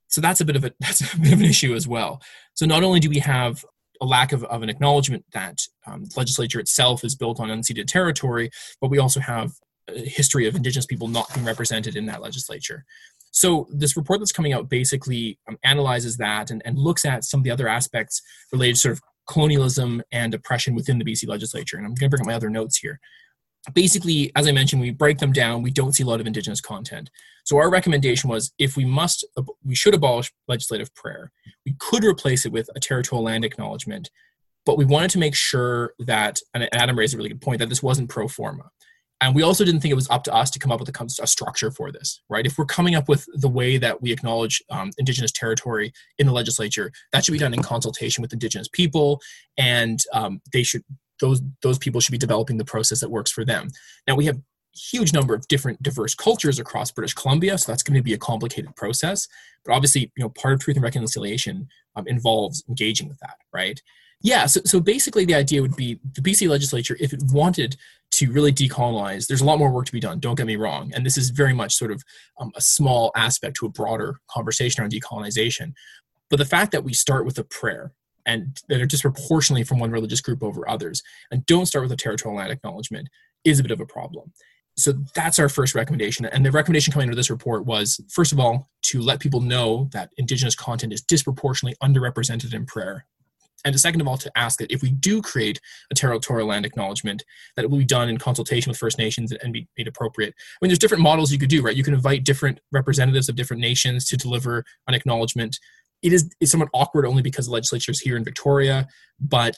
So 0.08 0.20
that's 0.20 0.40
a 0.40 0.44
bit 0.44 0.56
of 0.56 0.64
a 0.64 0.72
that's 0.80 1.14
a 1.14 1.18
bit 1.18 1.32
of 1.32 1.40
an 1.40 1.46
issue 1.46 1.74
as 1.74 1.86
well. 1.86 2.22
So 2.54 2.66
not 2.66 2.82
only 2.82 3.00
do 3.00 3.08
we 3.08 3.18
have 3.18 3.64
a 4.00 4.06
lack 4.06 4.32
of, 4.32 4.42
of 4.44 4.62
an 4.62 4.68
acknowledgement 4.68 5.24
that 5.32 5.60
um, 5.86 6.04
the 6.04 6.14
legislature 6.16 6.58
itself 6.58 7.04
is 7.04 7.14
built 7.14 7.38
on 7.38 7.48
unceded 7.48 7.86
territory, 7.86 8.50
but 8.80 8.90
we 8.90 8.98
also 8.98 9.20
have 9.20 9.52
history 9.88 10.46
of 10.46 10.54
Indigenous 10.54 10.86
people 10.86 11.08
not 11.08 11.32
being 11.34 11.46
represented 11.46 11.96
in 11.96 12.06
that 12.06 12.22
legislature. 12.22 12.84
So 13.30 13.66
this 13.70 13.96
report 13.96 14.20
that's 14.20 14.32
coming 14.32 14.52
out 14.52 14.68
basically 14.68 15.38
um, 15.48 15.58
analyzes 15.64 16.18
that 16.18 16.50
and, 16.50 16.62
and 16.64 16.78
looks 16.78 17.04
at 17.04 17.24
some 17.24 17.40
of 17.40 17.44
the 17.44 17.50
other 17.50 17.66
aspects 17.66 18.20
related 18.52 18.74
to 18.74 18.80
sort 18.80 18.92
of 18.92 19.00
colonialism 19.26 20.02
and 20.12 20.34
oppression 20.34 20.74
within 20.74 20.98
the 20.98 21.04
BC 21.04 21.26
legislature. 21.26 21.76
And 21.76 21.86
I'm 21.86 21.94
going 21.94 22.10
to 22.10 22.16
bring 22.16 22.22
up 22.22 22.26
my 22.26 22.34
other 22.34 22.50
notes 22.50 22.78
here. 22.78 23.00
Basically, 23.72 24.32
as 24.34 24.48
I 24.48 24.52
mentioned, 24.52 24.82
we 24.82 24.90
break 24.90 25.18
them 25.18 25.32
down. 25.32 25.62
We 25.62 25.70
don't 25.70 25.92
see 25.92 26.02
a 26.02 26.06
lot 26.06 26.20
of 26.20 26.26
Indigenous 26.26 26.60
content. 26.60 27.10
So 27.44 27.56
our 27.58 27.70
recommendation 27.70 28.28
was, 28.28 28.52
if 28.58 28.76
we 28.76 28.84
must, 28.84 29.24
we 29.64 29.74
should 29.74 29.94
abolish 29.94 30.32
legislative 30.48 30.92
prayer. 30.94 31.30
We 31.64 31.74
could 31.78 32.04
replace 32.04 32.44
it 32.44 32.52
with 32.52 32.68
a 32.74 32.80
territorial 32.80 33.24
land 33.24 33.44
acknowledgement, 33.44 34.10
but 34.66 34.78
we 34.78 34.84
wanted 34.84 35.10
to 35.10 35.18
make 35.18 35.36
sure 35.36 35.94
that, 36.00 36.40
and 36.54 36.68
Adam 36.74 36.98
raised 36.98 37.14
a 37.14 37.16
really 37.16 37.28
good 37.28 37.40
point, 37.40 37.60
that 37.60 37.68
this 37.68 37.82
wasn't 37.82 38.10
pro 38.10 38.26
forma 38.26 38.70
and 39.22 39.34
we 39.34 39.42
also 39.42 39.64
didn't 39.64 39.80
think 39.80 39.92
it 39.92 39.96
was 39.96 40.10
up 40.10 40.24
to 40.24 40.34
us 40.34 40.50
to 40.50 40.58
come 40.58 40.72
up 40.72 40.80
with 40.80 40.88
a, 40.88 41.22
a, 41.22 41.26
structure 41.26 41.70
for 41.70 41.90
this 41.90 42.20
right? 42.28 42.46
If 42.46 42.58
we're 42.58 42.66
coming 42.66 42.94
up 42.94 43.08
with 43.08 43.26
the 43.34 43.48
way 43.48 43.78
that 43.78 44.02
we 44.02 44.12
acknowledge 44.12 44.62
um, 44.70 44.90
indigenous 44.98 45.32
territory 45.32 45.92
in 46.18 46.26
the 46.26 46.32
legislature 46.32 46.90
that 47.12 47.24
should 47.24 47.32
be 47.32 47.38
done 47.38 47.54
in 47.54 47.62
consultation 47.62 48.20
with 48.20 48.32
indigenous 48.32 48.68
people 48.68 49.20
and 49.56 50.00
um, 50.12 50.40
they 50.52 50.62
should 50.62 50.82
those 51.20 51.40
those 51.62 51.78
people 51.78 52.00
should 52.00 52.12
be 52.12 52.18
developing 52.18 52.58
the 52.58 52.64
process 52.64 53.00
that 53.00 53.10
works 53.10 53.30
for 53.30 53.44
them. 53.44 53.68
Now 54.06 54.16
we 54.16 54.26
have 54.26 54.38
huge 54.74 55.12
number 55.12 55.34
of 55.34 55.46
different 55.48 55.82
diverse 55.82 56.14
cultures 56.14 56.58
across 56.58 56.90
british 56.90 57.12
columbia 57.12 57.58
so 57.58 57.70
that's 57.70 57.82
going 57.82 57.94
to 57.94 58.02
be 58.02 58.14
a 58.14 58.18
complicated 58.18 58.74
process. 58.76 59.28
But 59.64 59.74
obviously 59.74 60.12
you 60.16 60.24
know 60.24 60.30
part 60.30 60.54
of 60.54 60.60
truth 60.60 60.76
and 60.76 60.84
reconciliation 60.84 61.68
um, 61.96 62.06
involves 62.06 62.64
engaging 62.68 63.08
with 63.08 63.18
that 63.20 63.36
right? 63.52 63.80
Yeah, 64.24 64.46
so, 64.46 64.60
so 64.64 64.78
basically 64.78 65.24
the 65.24 65.34
idea 65.34 65.62
would 65.62 65.74
be 65.74 65.98
the 66.14 66.22
BC 66.22 66.48
legislature, 66.48 66.96
if 67.00 67.12
it 67.12 67.22
wanted 67.32 67.76
to 68.12 68.30
really 68.30 68.52
decolonize, 68.52 69.26
there's 69.26 69.40
a 69.40 69.44
lot 69.44 69.58
more 69.58 69.70
work 69.70 69.86
to 69.86 69.92
be 69.92 70.00
done, 70.00 70.20
don't 70.20 70.36
get 70.36 70.46
me 70.46 70.56
wrong. 70.56 70.92
And 70.94 71.04
this 71.04 71.16
is 71.16 71.30
very 71.30 71.54
much 71.54 71.74
sort 71.74 71.90
of 71.90 72.02
um, 72.40 72.52
a 72.54 72.60
small 72.60 73.10
aspect 73.16 73.56
to 73.56 73.66
a 73.66 73.70
broader 73.70 74.20
conversation 74.30 74.82
around 74.82 74.92
decolonization. 74.92 75.72
But 76.28 76.36
the 76.36 76.44
fact 76.44 76.72
that 76.72 76.84
we 76.84 76.92
start 76.92 77.24
with 77.24 77.38
a 77.38 77.44
prayer 77.44 77.92
and 78.26 78.60
that 78.68 78.80
are 78.80 78.86
disproportionately 78.86 79.64
from 79.64 79.78
one 79.78 79.90
religious 79.90 80.20
group 80.20 80.42
over 80.42 80.68
others 80.68 81.02
and 81.30 81.44
don't 81.46 81.66
start 81.66 81.84
with 81.84 81.92
a 81.92 81.96
territorial 81.96 82.38
land 82.38 82.52
acknowledgement 82.52 83.08
is 83.44 83.58
a 83.58 83.62
bit 83.62 83.72
of 83.72 83.80
a 83.80 83.86
problem. 83.86 84.32
So 84.76 84.92
that's 85.14 85.38
our 85.38 85.48
first 85.48 85.74
recommendation. 85.74 86.24
And 86.26 86.44
the 86.46 86.50
recommendation 86.50 86.92
coming 86.92 87.08
out 87.08 87.12
of 87.12 87.16
this 87.16 87.30
report 87.30 87.66
was, 87.66 88.00
first 88.08 88.32
of 88.32 88.40
all, 88.40 88.70
to 88.84 89.02
let 89.02 89.20
people 89.20 89.40
know 89.40 89.88
that 89.92 90.10
Indigenous 90.16 90.54
content 90.54 90.92
is 90.92 91.02
disproportionately 91.02 91.76
underrepresented 91.82 92.54
in 92.54 92.64
prayer 92.64 93.04
and 93.64 93.78
second 93.78 94.00
of 94.00 94.08
all 94.08 94.18
to 94.18 94.32
ask 94.36 94.58
that 94.58 94.70
if 94.70 94.82
we 94.82 94.90
do 94.90 95.22
create 95.22 95.60
a 95.90 95.94
territorial 95.94 96.48
land 96.48 96.66
acknowledgement 96.66 97.24
that 97.56 97.64
it 97.64 97.70
will 97.70 97.78
be 97.78 97.84
done 97.84 98.08
in 98.08 98.18
consultation 98.18 98.70
with 98.70 98.78
first 98.78 98.98
nations 98.98 99.32
and 99.32 99.52
be 99.52 99.68
made 99.76 99.88
appropriate. 99.88 100.34
I 100.36 100.58
mean 100.64 100.68
there's 100.68 100.78
different 100.78 101.02
models 101.02 101.32
you 101.32 101.38
could 101.38 101.48
do 101.48 101.62
right? 101.62 101.76
You 101.76 101.84
can 101.84 101.94
invite 101.94 102.24
different 102.24 102.60
representatives 102.70 103.28
of 103.28 103.36
different 103.36 103.60
nations 103.60 104.04
to 104.06 104.16
deliver 104.16 104.64
an 104.88 104.94
acknowledgement. 104.94 105.58
It 106.02 106.12
is 106.12 106.30
it's 106.40 106.50
somewhat 106.50 106.70
awkward 106.72 107.06
only 107.06 107.22
because 107.22 107.46
the 107.46 107.52
legislature 107.52 107.92
is 107.92 108.00
here 108.00 108.16
in 108.16 108.24
victoria 108.24 108.88
but 109.20 109.56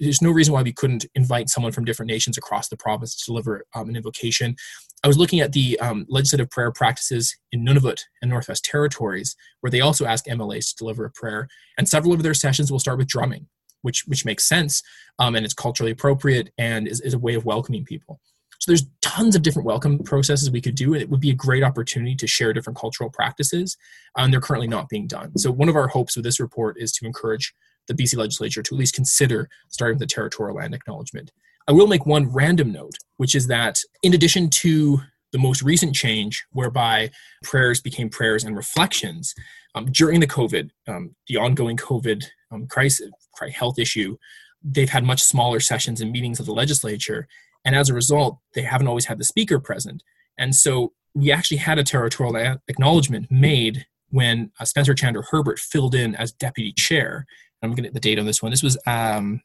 there's 0.00 0.22
no 0.22 0.30
reason 0.30 0.54
why 0.54 0.62
we 0.62 0.72
couldn't 0.72 1.04
invite 1.14 1.50
someone 1.50 1.72
from 1.72 1.84
different 1.84 2.10
nations 2.10 2.38
across 2.38 2.68
the 2.68 2.78
province 2.78 3.14
to 3.14 3.30
deliver 3.30 3.66
um, 3.74 3.90
an 3.90 3.96
invocation 3.96 4.56
I 5.04 5.08
was 5.08 5.18
looking 5.18 5.40
at 5.40 5.52
the 5.52 5.78
um, 5.80 6.06
legislative 6.08 6.48
prayer 6.50 6.70
practices 6.70 7.36
in 7.50 7.64
Nunavut 7.64 8.00
and 8.20 8.30
Northwest 8.30 8.64
Territories, 8.64 9.34
where 9.60 9.70
they 9.70 9.80
also 9.80 10.04
ask 10.06 10.26
MLAs 10.26 10.70
to 10.70 10.76
deliver 10.76 11.04
a 11.04 11.10
prayer, 11.10 11.48
and 11.76 11.88
several 11.88 12.12
of 12.12 12.22
their 12.22 12.34
sessions 12.34 12.70
will 12.70 12.78
start 12.78 12.98
with 12.98 13.08
drumming, 13.08 13.48
which 13.82 14.04
which 14.06 14.24
makes 14.24 14.44
sense, 14.48 14.82
um, 15.18 15.34
and 15.34 15.44
it's 15.44 15.54
culturally 15.54 15.90
appropriate 15.90 16.50
and 16.56 16.86
is, 16.86 17.00
is 17.00 17.14
a 17.14 17.18
way 17.18 17.34
of 17.34 17.44
welcoming 17.44 17.84
people. 17.84 18.20
So 18.60 18.70
there's 18.70 18.86
tons 19.00 19.34
of 19.34 19.42
different 19.42 19.66
welcome 19.66 19.98
processes 19.98 20.48
we 20.48 20.60
could 20.60 20.76
do, 20.76 20.94
and 20.94 21.02
it 21.02 21.10
would 21.10 21.20
be 21.20 21.30
a 21.30 21.34
great 21.34 21.64
opportunity 21.64 22.14
to 22.14 22.28
share 22.28 22.52
different 22.52 22.78
cultural 22.78 23.10
practices, 23.10 23.76
and 24.16 24.32
they're 24.32 24.40
currently 24.40 24.68
not 24.68 24.88
being 24.88 25.08
done. 25.08 25.36
So 25.36 25.50
one 25.50 25.68
of 25.68 25.74
our 25.74 25.88
hopes 25.88 26.14
with 26.14 26.24
this 26.24 26.38
report 26.38 26.76
is 26.78 26.92
to 26.92 27.06
encourage 27.06 27.52
the 27.88 27.94
BC 27.94 28.16
legislature 28.16 28.62
to 28.62 28.74
at 28.74 28.78
least 28.78 28.94
consider 28.94 29.48
starting 29.68 29.96
with 29.96 30.08
the 30.08 30.14
territorial 30.14 30.56
land 30.56 30.74
acknowledgement. 30.74 31.32
I 31.68 31.72
will 31.72 31.86
make 31.86 32.06
one 32.06 32.32
random 32.32 32.72
note, 32.72 32.94
which 33.16 33.34
is 33.34 33.46
that 33.46 33.80
in 34.02 34.14
addition 34.14 34.50
to 34.50 35.00
the 35.32 35.38
most 35.38 35.62
recent 35.62 35.94
change 35.94 36.44
whereby 36.52 37.10
prayers 37.42 37.80
became 37.80 38.08
prayers 38.08 38.44
and 38.44 38.56
reflections 38.56 39.34
um, 39.74 39.86
during 39.86 40.20
the 40.20 40.26
COVID, 40.26 40.70
um, 40.88 41.14
the 41.28 41.38
ongoing 41.38 41.76
COVID 41.76 42.24
um, 42.50 42.66
crisis, 42.66 43.10
health 43.54 43.78
issue, 43.78 44.16
they've 44.62 44.90
had 44.90 45.04
much 45.04 45.22
smaller 45.22 45.58
sessions 45.58 46.00
and 46.00 46.12
meetings 46.12 46.38
of 46.38 46.46
the 46.46 46.52
legislature. 46.52 47.26
And 47.64 47.74
as 47.74 47.88
a 47.88 47.94
result, 47.94 48.38
they 48.54 48.62
haven't 48.62 48.86
always 48.86 49.06
had 49.06 49.18
the 49.18 49.24
speaker 49.24 49.58
present. 49.58 50.02
And 50.38 50.54
so 50.54 50.92
we 51.14 51.32
actually 51.32 51.56
had 51.58 51.78
a 51.78 51.84
territorial 51.84 52.58
acknowledgement 52.68 53.30
made 53.30 53.86
when 54.10 54.52
uh, 54.60 54.64
Spencer 54.64 54.94
Chandra 54.94 55.22
Herbert 55.30 55.58
filled 55.58 55.94
in 55.94 56.14
as 56.14 56.32
deputy 56.32 56.72
chair. 56.72 57.26
I'm 57.62 57.70
going 57.70 57.76
to 57.76 57.82
get 57.82 57.94
the 57.94 58.00
date 58.00 58.18
on 58.18 58.26
this 58.26 58.42
one. 58.42 58.50
This 58.50 58.62
was 58.62 58.76
um, 58.86 59.40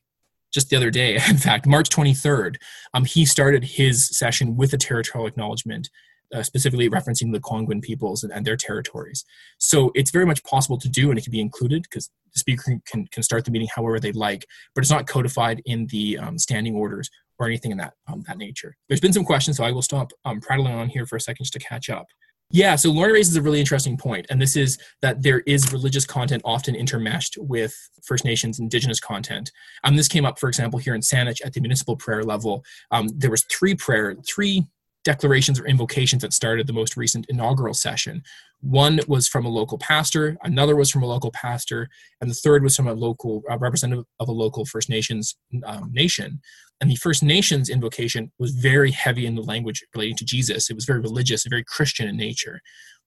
just 0.53 0.69
the 0.69 0.75
other 0.75 0.91
day, 0.91 1.15
in 1.29 1.37
fact, 1.37 1.65
March 1.65 1.89
23rd. 1.89 2.55
Um, 2.93 3.05
he 3.05 3.25
started 3.25 3.63
his 3.63 4.07
session 4.17 4.55
with 4.55 4.73
a 4.73 4.77
territorial 4.77 5.27
acknowledgement, 5.27 5.89
uh, 6.33 6.43
specifically 6.43 6.89
referencing 6.89 7.31
the 7.31 7.39
Lekwungen 7.39 7.81
peoples 7.81 8.23
and, 8.23 8.33
and, 8.33 8.45
their 8.45 8.57
territories. 8.57 9.23
So 9.59 9.91
it's 9.95 10.11
very 10.11 10.25
much 10.25 10.43
possible 10.43 10.77
to 10.79 10.89
do, 10.89 11.09
and 11.09 11.17
it 11.17 11.23
can 11.23 11.31
be 11.31 11.39
included 11.39 11.83
because 11.83 12.09
the 12.33 12.39
speaker 12.39 12.79
can, 12.85 13.07
can 13.07 13.23
start 13.23 13.45
the 13.45 13.51
meeting 13.51 13.69
however 13.73 13.99
they'd 13.99 14.15
like, 14.15 14.45
but 14.75 14.81
it's 14.81 14.91
not 14.91 15.07
codified 15.07 15.61
in 15.65 15.87
the 15.87 16.17
um, 16.17 16.37
standing 16.37 16.75
orders 16.75 17.09
or 17.39 17.47
anything 17.47 17.71
in 17.71 17.77
that 17.77 17.93
um, 18.07 18.23
that 18.27 18.37
nature. 18.37 18.75
There's 18.87 18.99
been 18.99 19.13
some 19.13 19.23
questions, 19.23 19.57
so 19.57 19.63
I 19.63 19.71
will 19.71 19.81
stop 19.81 20.11
um, 20.25 20.41
prattling 20.41 20.73
on 20.73 20.89
here 20.89 21.05
for 21.05 21.15
a 21.15 21.21
second 21.21 21.45
just 21.45 21.53
to 21.53 21.59
catch 21.59 21.89
up. 21.89 22.07
Yeah, 22.49 22.77
so 22.77 22.91
Lauren 22.91 23.11
raises 23.11 23.35
a 23.35 23.41
really 23.41 23.59
interesting 23.59 23.97
point, 23.97 24.25
and 24.29 24.41
this 24.41 24.55
is 24.55 24.77
that 25.01 25.21
there 25.21 25.41
is 25.41 25.73
religious 25.73 26.05
content 26.05 26.41
often 26.45 26.75
intermeshed 26.75 27.37
with 27.37 27.75
First 28.05 28.23
Nations 28.23 28.59
Indigenous 28.59 29.01
content. 29.01 29.51
Um, 29.83 29.97
this 29.97 30.07
came 30.07 30.25
up, 30.25 30.39
for 30.39 30.47
example, 30.47 30.79
here 30.79 30.95
in 30.95 31.01
Saanich 31.01 31.41
at 31.45 31.51
the 31.51 31.59
municipal 31.59 31.97
prayer 31.97 32.23
level. 32.23 32.63
Um, 32.91 33.09
there 33.13 33.31
was 33.31 33.43
three 33.51 33.75
prayer, 33.75 34.15
three 34.25 34.65
declarations 35.03 35.59
or 35.59 35.65
invocations 35.65 36.21
that 36.21 36.33
started 36.33 36.67
the 36.67 36.73
most 36.73 36.95
recent 36.95 37.25
inaugural 37.29 37.73
session. 37.73 38.23
One 38.61 38.99
was 39.07 39.27
from 39.27 39.45
a 39.45 39.49
local 39.49 39.77
pastor, 39.77 40.37
another 40.43 40.75
was 40.75 40.89
from 40.89 41.03
a 41.03 41.07
local 41.07 41.31
pastor, 41.31 41.89
and 42.21 42.29
the 42.29 42.35
third 42.35 42.63
was 42.63 42.75
from 42.75 42.87
a 42.87 42.93
local 42.93 43.43
representative 43.59 44.05
of 44.19 44.29
a 44.29 44.33
local 44.33 44.65
First 44.65 44.89
Nations 44.89 45.35
um, 45.65 45.91
nation. 45.93 46.41
And 46.79 46.91
the 46.91 46.95
First 46.95 47.23
Nations 47.23 47.69
invocation 47.69 48.31
was 48.37 48.51
very 48.51 48.91
heavy 48.91 49.25
in 49.25 49.35
the 49.35 49.41
language 49.41 49.83
relating 49.95 50.15
to 50.17 50.25
Jesus. 50.25 50.69
It 50.69 50.75
was 50.75 50.85
very 50.85 50.99
religious, 50.99 51.45
very 51.47 51.63
Christian 51.63 52.07
in 52.07 52.17
nature. 52.17 52.61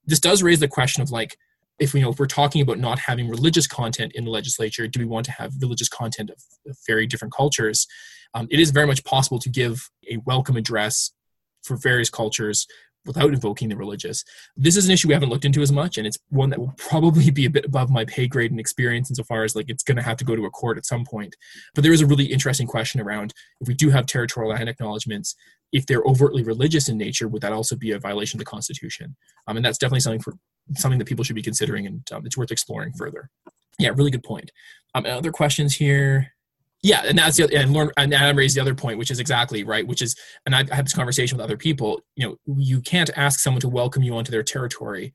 This 0.05 0.21
does 0.21 0.43
raise 0.43 0.61
the 0.61 0.69
question 0.69 1.03
of 1.03 1.11
like, 1.11 1.37
if 1.79 1.95
we 1.95 2.01
know 2.01 2.11
if 2.11 2.19
we're 2.19 2.27
talking 2.27 2.61
about 2.61 2.79
not 2.79 2.99
having 2.99 3.29
religious 3.29 3.67
content 3.67 4.13
in 4.15 4.25
the 4.25 4.31
legislature, 4.31 4.87
do 4.87 4.99
we 4.99 5.07
want 5.07 5.25
to 5.27 5.33
have 5.33 5.53
religious 5.61 5.89
content 5.89 6.31
of, 6.31 6.43
of 6.67 6.77
very 6.87 7.07
different 7.07 7.33
cultures? 7.33 7.87
Um, 8.35 8.49
it 8.51 8.61
is 8.61 8.71
very 8.71 8.87
much 8.87 9.03
possible 9.05 9.39
to 9.39 9.49
give 9.49 9.89
a 10.11 10.19
welcome 10.27 10.57
address 10.57 11.13
for 11.63 11.77
various 11.77 12.11
cultures 12.11 12.67
without 13.07 13.33
invoking 13.33 13.69
the 13.69 13.77
religious. 13.77 14.25
This 14.57 14.77
is 14.77 14.87
an 14.87 14.93
issue 14.93 15.09
we 15.09 15.15
haven't 15.15 15.31
looked 15.31 15.45
into 15.45 15.63
as 15.63 15.73
much, 15.73 15.99
and 15.99 16.07
it's 16.07 16.19
one 16.29 16.51
that 16.51 16.59
will 16.59 16.75
probably 16.77 17.31
be 17.31 17.47
a 17.47 17.51
bit 17.51 17.65
above 17.65 17.91
my 17.91 18.05
pay 18.05 18.27
grade 18.27 18.51
and 18.51 18.61
experience 18.61 19.11
insofar 19.11 19.45
as 19.45 19.57
like 19.57 19.69
it's 19.69 19.83
going 19.83 19.97
to 19.97 20.03
have 20.03 20.17
to 20.19 20.25
go 20.25 20.37
to 20.37 20.45
a 20.45 20.51
court 20.51 20.79
at 20.79 20.87
some 20.87 21.05
point. 21.05 21.35
But 21.75 21.83
there 21.83 21.93
is 21.93 22.03
a 22.03 22.07
really 22.07 22.27
interesting 22.27 22.67
question 22.67 23.01
around 23.01 23.33
if 23.61 23.69
we 23.69 23.75
do 23.75 23.91
have 23.91 24.07
territorial 24.07 24.53
land 24.53 24.69
acknowledgements, 24.69 25.35
if 25.73 25.87
they're 25.87 26.03
overtly 26.05 26.43
religious 26.43 26.89
in 26.89 26.99
nature, 26.99 27.29
would 27.29 27.43
that 27.43 27.53
also 27.53 27.77
be 27.77 27.93
a 27.93 27.99
violation 27.99 28.39
of 28.39 28.41
the 28.41 28.51
Constitution? 28.51 29.17
Um, 29.47 29.57
and 29.57 29.65
that's 29.65 29.79
definitely 29.79 30.01
something 30.01 30.21
for 30.21 30.35
something 30.77 30.99
that 30.99 31.07
people 31.07 31.25
should 31.25 31.37
be 31.37 31.43
considering, 31.43 31.87
and 31.87 32.03
um, 32.13 32.27
it's 32.27 32.37
worth 32.37 32.51
exploring 32.51 32.93
further. 32.93 33.31
Yeah, 33.79 33.91
really 33.95 34.11
good 34.11 34.23
point. 34.23 34.51
Um, 34.95 35.07
other 35.07 35.33
questions 35.33 35.75
here. 35.77 36.33
Yeah, 36.83 37.03
and 37.07 37.19
that's 37.19 37.37
the 37.37 37.45
other, 37.45 37.57
and 37.57 37.73
Lauren 37.73 37.91
and 37.99 38.15
Adam 38.15 38.39
raised 38.39 38.57
the 38.57 38.61
other 38.61 38.75
point, 38.75 38.99
which 38.99 39.11
is 39.11 39.21
exactly 39.21 39.65
right. 39.65 39.87
Which 39.87 40.01
is, 40.01 40.17
and 40.47 40.55
I've 40.55 40.71
had 40.71 40.87
this 40.87 40.95
conversation 40.95 41.37
with 41.37 41.45
other 41.45 41.59
people. 41.59 42.01
You 42.17 42.29
know, 42.29 42.37
you 42.57 42.81
can't 42.81 43.11
ask 43.17 43.41
someone 43.41 43.61
to 43.61 43.69
welcome 43.69 44.03
you 44.03 44.15
onto 44.15 44.31
their 44.31 44.43
territory 44.43 45.13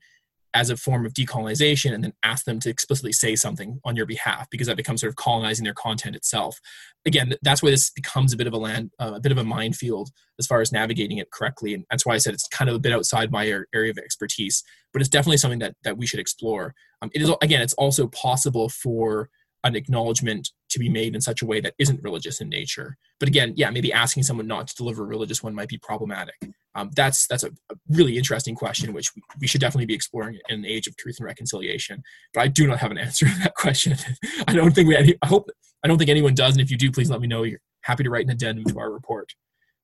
as 0.54 0.70
a 0.70 0.76
form 0.76 1.04
of 1.04 1.12
decolonization, 1.12 1.92
and 1.92 2.04
then 2.04 2.12
ask 2.22 2.44
them 2.44 2.60
to 2.60 2.70
explicitly 2.70 3.12
say 3.12 3.34
something 3.34 3.80
on 3.84 3.96
your 3.96 4.06
behalf 4.06 4.46
because 4.48 4.68
that 4.68 4.76
becomes 4.76 5.00
sort 5.00 5.10
of 5.10 5.16
colonizing 5.16 5.64
their 5.64 5.74
content 5.74 6.14
itself. 6.14 6.58
Again, 7.04 7.34
that's 7.42 7.64
why 7.64 7.70
this 7.70 7.90
becomes 7.90 8.32
a 8.32 8.36
bit 8.36 8.46
of 8.46 8.52
a 8.52 8.58
land, 8.58 8.92
uh, 9.00 9.12
a 9.16 9.20
bit 9.20 9.32
of 9.32 9.38
a 9.38 9.44
minefield 9.44 10.10
as 10.38 10.46
far 10.46 10.60
as 10.60 10.70
navigating 10.70 11.18
it 11.18 11.32
correctly, 11.32 11.74
and 11.74 11.84
that's 11.90 12.06
why 12.06 12.14
I 12.14 12.18
said 12.18 12.32
it's 12.32 12.46
kind 12.46 12.70
of 12.70 12.76
a 12.76 12.80
bit 12.80 12.92
outside 12.92 13.32
my 13.32 13.44
area 13.74 13.90
of 13.90 13.98
expertise. 13.98 14.62
But 14.92 15.02
it's 15.02 15.08
definitely 15.08 15.38
something 15.38 15.58
that 15.58 15.74
that 15.82 15.98
we 15.98 16.06
should 16.06 16.20
explore. 16.20 16.74
Um, 17.02 17.10
it 17.12 17.22
is 17.22 17.30
again, 17.42 17.60
it's 17.60 17.74
also 17.74 18.06
possible 18.06 18.68
for 18.68 19.30
an 19.64 19.74
acknowledgement 19.74 20.50
to 20.68 20.78
be 20.78 20.88
made 20.88 21.14
in 21.14 21.20
such 21.20 21.42
a 21.42 21.46
way 21.46 21.60
that 21.60 21.74
isn't 21.78 22.02
religious 22.02 22.40
in 22.40 22.48
nature. 22.48 22.96
But 23.18 23.28
again, 23.28 23.54
yeah, 23.56 23.70
maybe 23.70 23.92
asking 23.92 24.24
someone 24.24 24.46
not 24.46 24.68
to 24.68 24.74
deliver 24.74 25.04
a 25.04 25.06
religious 25.06 25.42
one 25.42 25.54
might 25.54 25.68
be 25.68 25.78
problematic. 25.78 26.34
Um, 26.74 26.90
that's 26.94 27.26
that's 27.26 27.44
a, 27.44 27.48
a, 27.70 27.76
really 27.88 28.18
interesting 28.18 28.54
question, 28.54 28.92
which 28.92 29.10
we 29.40 29.46
should 29.46 29.60
definitely 29.60 29.86
be 29.86 29.94
exploring 29.94 30.38
in 30.48 30.58
an 30.60 30.66
age 30.66 30.86
of 30.86 30.96
truth 30.96 31.16
and 31.18 31.26
reconciliation. 31.26 32.02
But 32.34 32.42
I 32.42 32.48
do 32.48 32.66
not 32.66 32.78
have 32.78 32.90
an 32.90 32.98
answer 33.06 33.26
to 33.26 33.38
that 33.38 33.54
question. 33.54 33.96
I 34.48 34.54
don't 34.54 34.74
think 34.74 34.88
we. 34.88 34.96
Any 34.96 35.14
I 35.22 35.26
hope 35.26 35.48
I 35.84 35.88
don't 35.88 35.98
think 35.98 36.10
anyone 36.10 36.34
does. 36.34 36.54
And 36.54 36.60
if 36.60 36.70
you 36.70 36.76
do, 36.76 36.92
please 36.92 37.10
let 37.10 37.20
me 37.20 37.28
know. 37.28 37.44
You're 37.44 37.60
happy 37.82 38.04
to 38.04 38.10
write 38.10 38.26
an 38.26 38.30
addendum 38.30 38.64
to 38.64 38.78
our 38.78 38.90
report. 38.90 39.32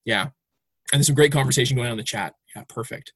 Yeah, 0.05 0.23
and 0.93 0.99
there's 0.99 1.07
some 1.07 1.15
great 1.15 1.33
conversation 1.33 1.77
going 1.77 1.87
on 1.87 1.93
in 1.93 1.99
the 1.99 2.05
chat. 2.05 2.35
Yeah, 2.55 2.65
perfect. 2.69 3.13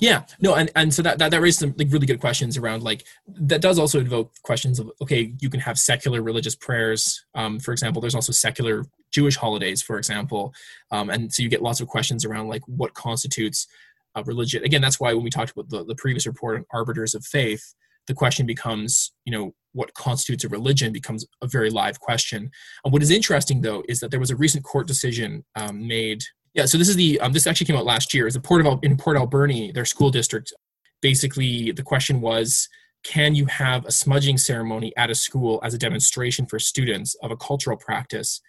Yeah, 0.00 0.24
no, 0.40 0.54
and, 0.54 0.70
and 0.76 0.92
so 0.92 1.02
that, 1.02 1.18
that 1.18 1.30
that 1.30 1.40
raises 1.40 1.60
some 1.60 1.74
like 1.76 1.90
really 1.90 2.06
good 2.06 2.20
questions 2.20 2.56
around 2.56 2.82
like 2.82 3.04
that 3.26 3.60
does 3.60 3.78
also 3.78 3.98
invoke 3.98 4.32
questions 4.42 4.78
of 4.78 4.90
okay, 5.02 5.32
you 5.40 5.50
can 5.50 5.60
have 5.60 5.78
secular 5.78 6.22
religious 6.22 6.54
prayers. 6.54 7.24
Um, 7.34 7.58
for 7.58 7.72
example, 7.72 8.00
there's 8.00 8.14
also 8.14 8.32
secular 8.32 8.84
Jewish 9.10 9.36
holidays, 9.36 9.82
for 9.82 9.98
example, 9.98 10.54
um, 10.90 11.10
and 11.10 11.32
so 11.32 11.42
you 11.42 11.48
get 11.48 11.62
lots 11.62 11.80
of 11.80 11.88
questions 11.88 12.24
around 12.24 12.48
like 12.48 12.62
what 12.66 12.94
constitutes 12.94 13.66
a 14.14 14.22
religion. 14.24 14.64
Again, 14.64 14.82
that's 14.82 15.00
why 15.00 15.14
when 15.14 15.24
we 15.24 15.30
talked 15.30 15.52
about 15.52 15.68
the, 15.70 15.84
the 15.84 15.94
previous 15.94 16.26
report 16.26 16.58
on 16.58 16.66
arbiters 16.72 17.14
of 17.14 17.24
faith, 17.24 17.74
the 18.06 18.14
question 18.14 18.46
becomes, 18.46 19.12
you 19.24 19.32
know, 19.32 19.54
what 19.72 19.94
constitutes 19.94 20.44
a 20.44 20.48
religion 20.48 20.92
becomes 20.92 21.24
a 21.42 21.46
very 21.46 21.70
live 21.70 22.00
question. 22.00 22.50
And 22.84 22.92
what 22.92 23.02
is 23.02 23.10
interesting 23.10 23.60
though 23.60 23.84
is 23.88 24.00
that 24.00 24.10
there 24.10 24.20
was 24.20 24.30
a 24.30 24.36
recent 24.36 24.64
court 24.64 24.86
decision 24.86 25.44
um, 25.54 25.86
made 25.86 26.22
yeah, 26.54 26.64
so 26.64 26.78
this 26.78 26.88
is 26.88 26.96
the 26.96 27.20
um, 27.20 27.32
this 27.32 27.46
actually 27.46 27.66
came 27.66 27.76
out 27.76 27.84
last 27.84 28.12
year. 28.12 28.26
Is 28.26 28.34
the 28.34 28.40
Port 28.40 28.64
of 28.64 28.80
in 28.82 28.96
Port 28.96 29.16
Alberni, 29.16 29.72
their 29.72 29.84
school 29.84 30.10
district. 30.10 30.52
Basically, 31.00 31.72
the 31.72 31.82
question 31.82 32.20
was, 32.20 32.68
can 33.04 33.34
you 33.34 33.46
have 33.46 33.86
a 33.86 33.92
smudging 33.92 34.36
ceremony 34.36 34.92
at 34.96 35.10
a 35.10 35.14
school 35.14 35.60
as 35.62 35.72
a 35.72 35.78
demonstration 35.78 36.46
for 36.46 36.58
students 36.58 37.14
of 37.22 37.30
a 37.30 37.36
cultural 37.36 37.76
practice? 37.76 38.40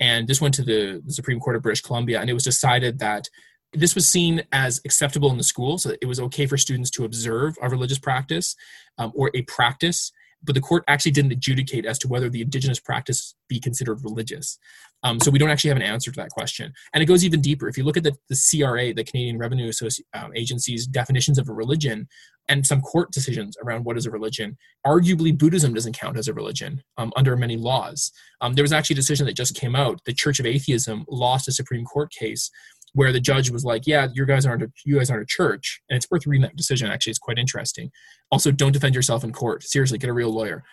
And 0.00 0.28
this 0.28 0.40
went 0.40 0.54
to 0.54 0.62
the, 0.62 1.02
Supreme 1.08 1.40
Court 1.40 1.56
of 1.56 1.62
British 1.62 1.82
Columbia, 1.82 2.20
and 2.20 2.30
it 2.30 2.34
was 2.34 2.44
decided 2.44 3.00
that 3.00 3.28
this 3.74 3.94
was 3.94 4.06
seen 4.06 4.42
as 4.52 4.80
acceptable 4.84 5.30
in 5.30 5.36
the 5.36 5.44
school, 5.44 5.76
so 5.76 5.94
it 6.00 6.06
was 6.06 6.20
okay 6.20 6.46
for 6.46 6.56
students 6.56 6.90
to 6.92 7.04
observe 7.04 7.58
a 7.60 7.68
religious 7.68 7.98
practice 7.98 8.54
um, 8.96 9.12
or 9.14 9.30
a 9.34 9.42
practice 9.42 10.12
but 10.42 10.54
the 10.54 10.60
court 10.60 10.84
actually 10.88 11.12
didn't 11.12 11.32
adjudicate 11.32 11.84
as 11.84 11.98
to 11.98 12.08
whether 12.08 12.28
the 12.28 12.42
indigenous 12.42 12.80
practice 12.80 13.34
be 13.48 13.60
considered 13.60 14.02
religious. 14.04 14.58
Um, 15.04 15.20
so 15.20 15.30
we 15.30 15.38
don't 15.38 15.50
actually 15.50 15.68
have 15.68 15.76
an 15.76 15.82
answer 15.82 16.10
to 16.10 16.16
that 16.16 16.30
question. 16.30 16.72
And 16.92 17.02
it 17.02 17.06
goes 17.06 17.24
even 17.24 17.40
deeper. 17.40 17.68
If 17.68 17.78
you 17.78 17.84
look 17.84 17.96
at 17.96 18.02
the, 18.02 18.16
the 18.28 18.36
CRA, 18.36 18.92
the 18.92 19.04
Canadian 19.04 19.38
Revenue 19.38 19.68
Associ- 19.68 20.00
um, 20.14 20.32
Agency's 20.34 20.86
definitions 20.86 21.38
of 21.38 21.48
a 21.48 21.52
religion, 21.52 22.08
and 22.48 22.66
some 22.66 22.80
court 22.80 23.12
decisions 23.12 23.56
around 23.62 23.84
what 23.84 23.96
is 23.96 24.06
a 24.06 24.10
religion, 24.10 24.56
arguably 24.86 25.36
Buddhism 25.36 25.74
doesn't 25.74 25.98
count 25.98 26.16
as 26.16 26.28
a 26.28 26.34
religion 26.34 26.82
um, 26.96 27.12
under 27.14 27.36
many 27.36 27.56
laws. 27.56 28.10
Um, 28.40 28.54
there 28.54 28.64
was 28.64 28.72
actually 28.72 28.94
a 28.94 28.96
decision 28.96 29.26
that 29.26 29.36
just 29.36 29.54
came 29.54 29.76
out. 29.76 30.00
The 30.04 30.14
Church 30.14 30.40
of 30.40 30.46
Atheism 30.46 31.04
lost 31.08 31.46
a 31.46 31.52
Supreme 31.52 31.84
Court 31.84 32.10
case 32.10 32.50
where 32.94 33.12
the 33.12 33.20
judge 33.20 33.50
was 33.50 33.64
like, 33.64 33.86
"Yeah, 33.86 34.08
you 34.12 34.24
guys 34.26 34.46
aren't 34.46 34.62
a, 34.62 34.72
you 34.84 34.98
guys 34.98 35.10
aren't 35.10 35.22
a 35.22 35.26
church," 35.26 35.80
and 35.88 35.96
it's 35.96 36.10
worth 36.10 36.26
reading 36.26 36.42
that 36.42 36.56
decision. 36.56 36.90
Actually, 36.90 37.10
it's 37.10 37.18
quite 37.18 37.38
interesting. 37.38 37.90
Also, 38.30 38.50
don't 38.50 38.72
defend 38.72 38.94
yourself 38.94 39.24
in 39.24 39.32
court. 39.32 39.62
Seriously, 39.62 39.98
get 39.98 40.10
a 40.10 40.14
real 40.14 40.30
lawyer. 40.30 40.64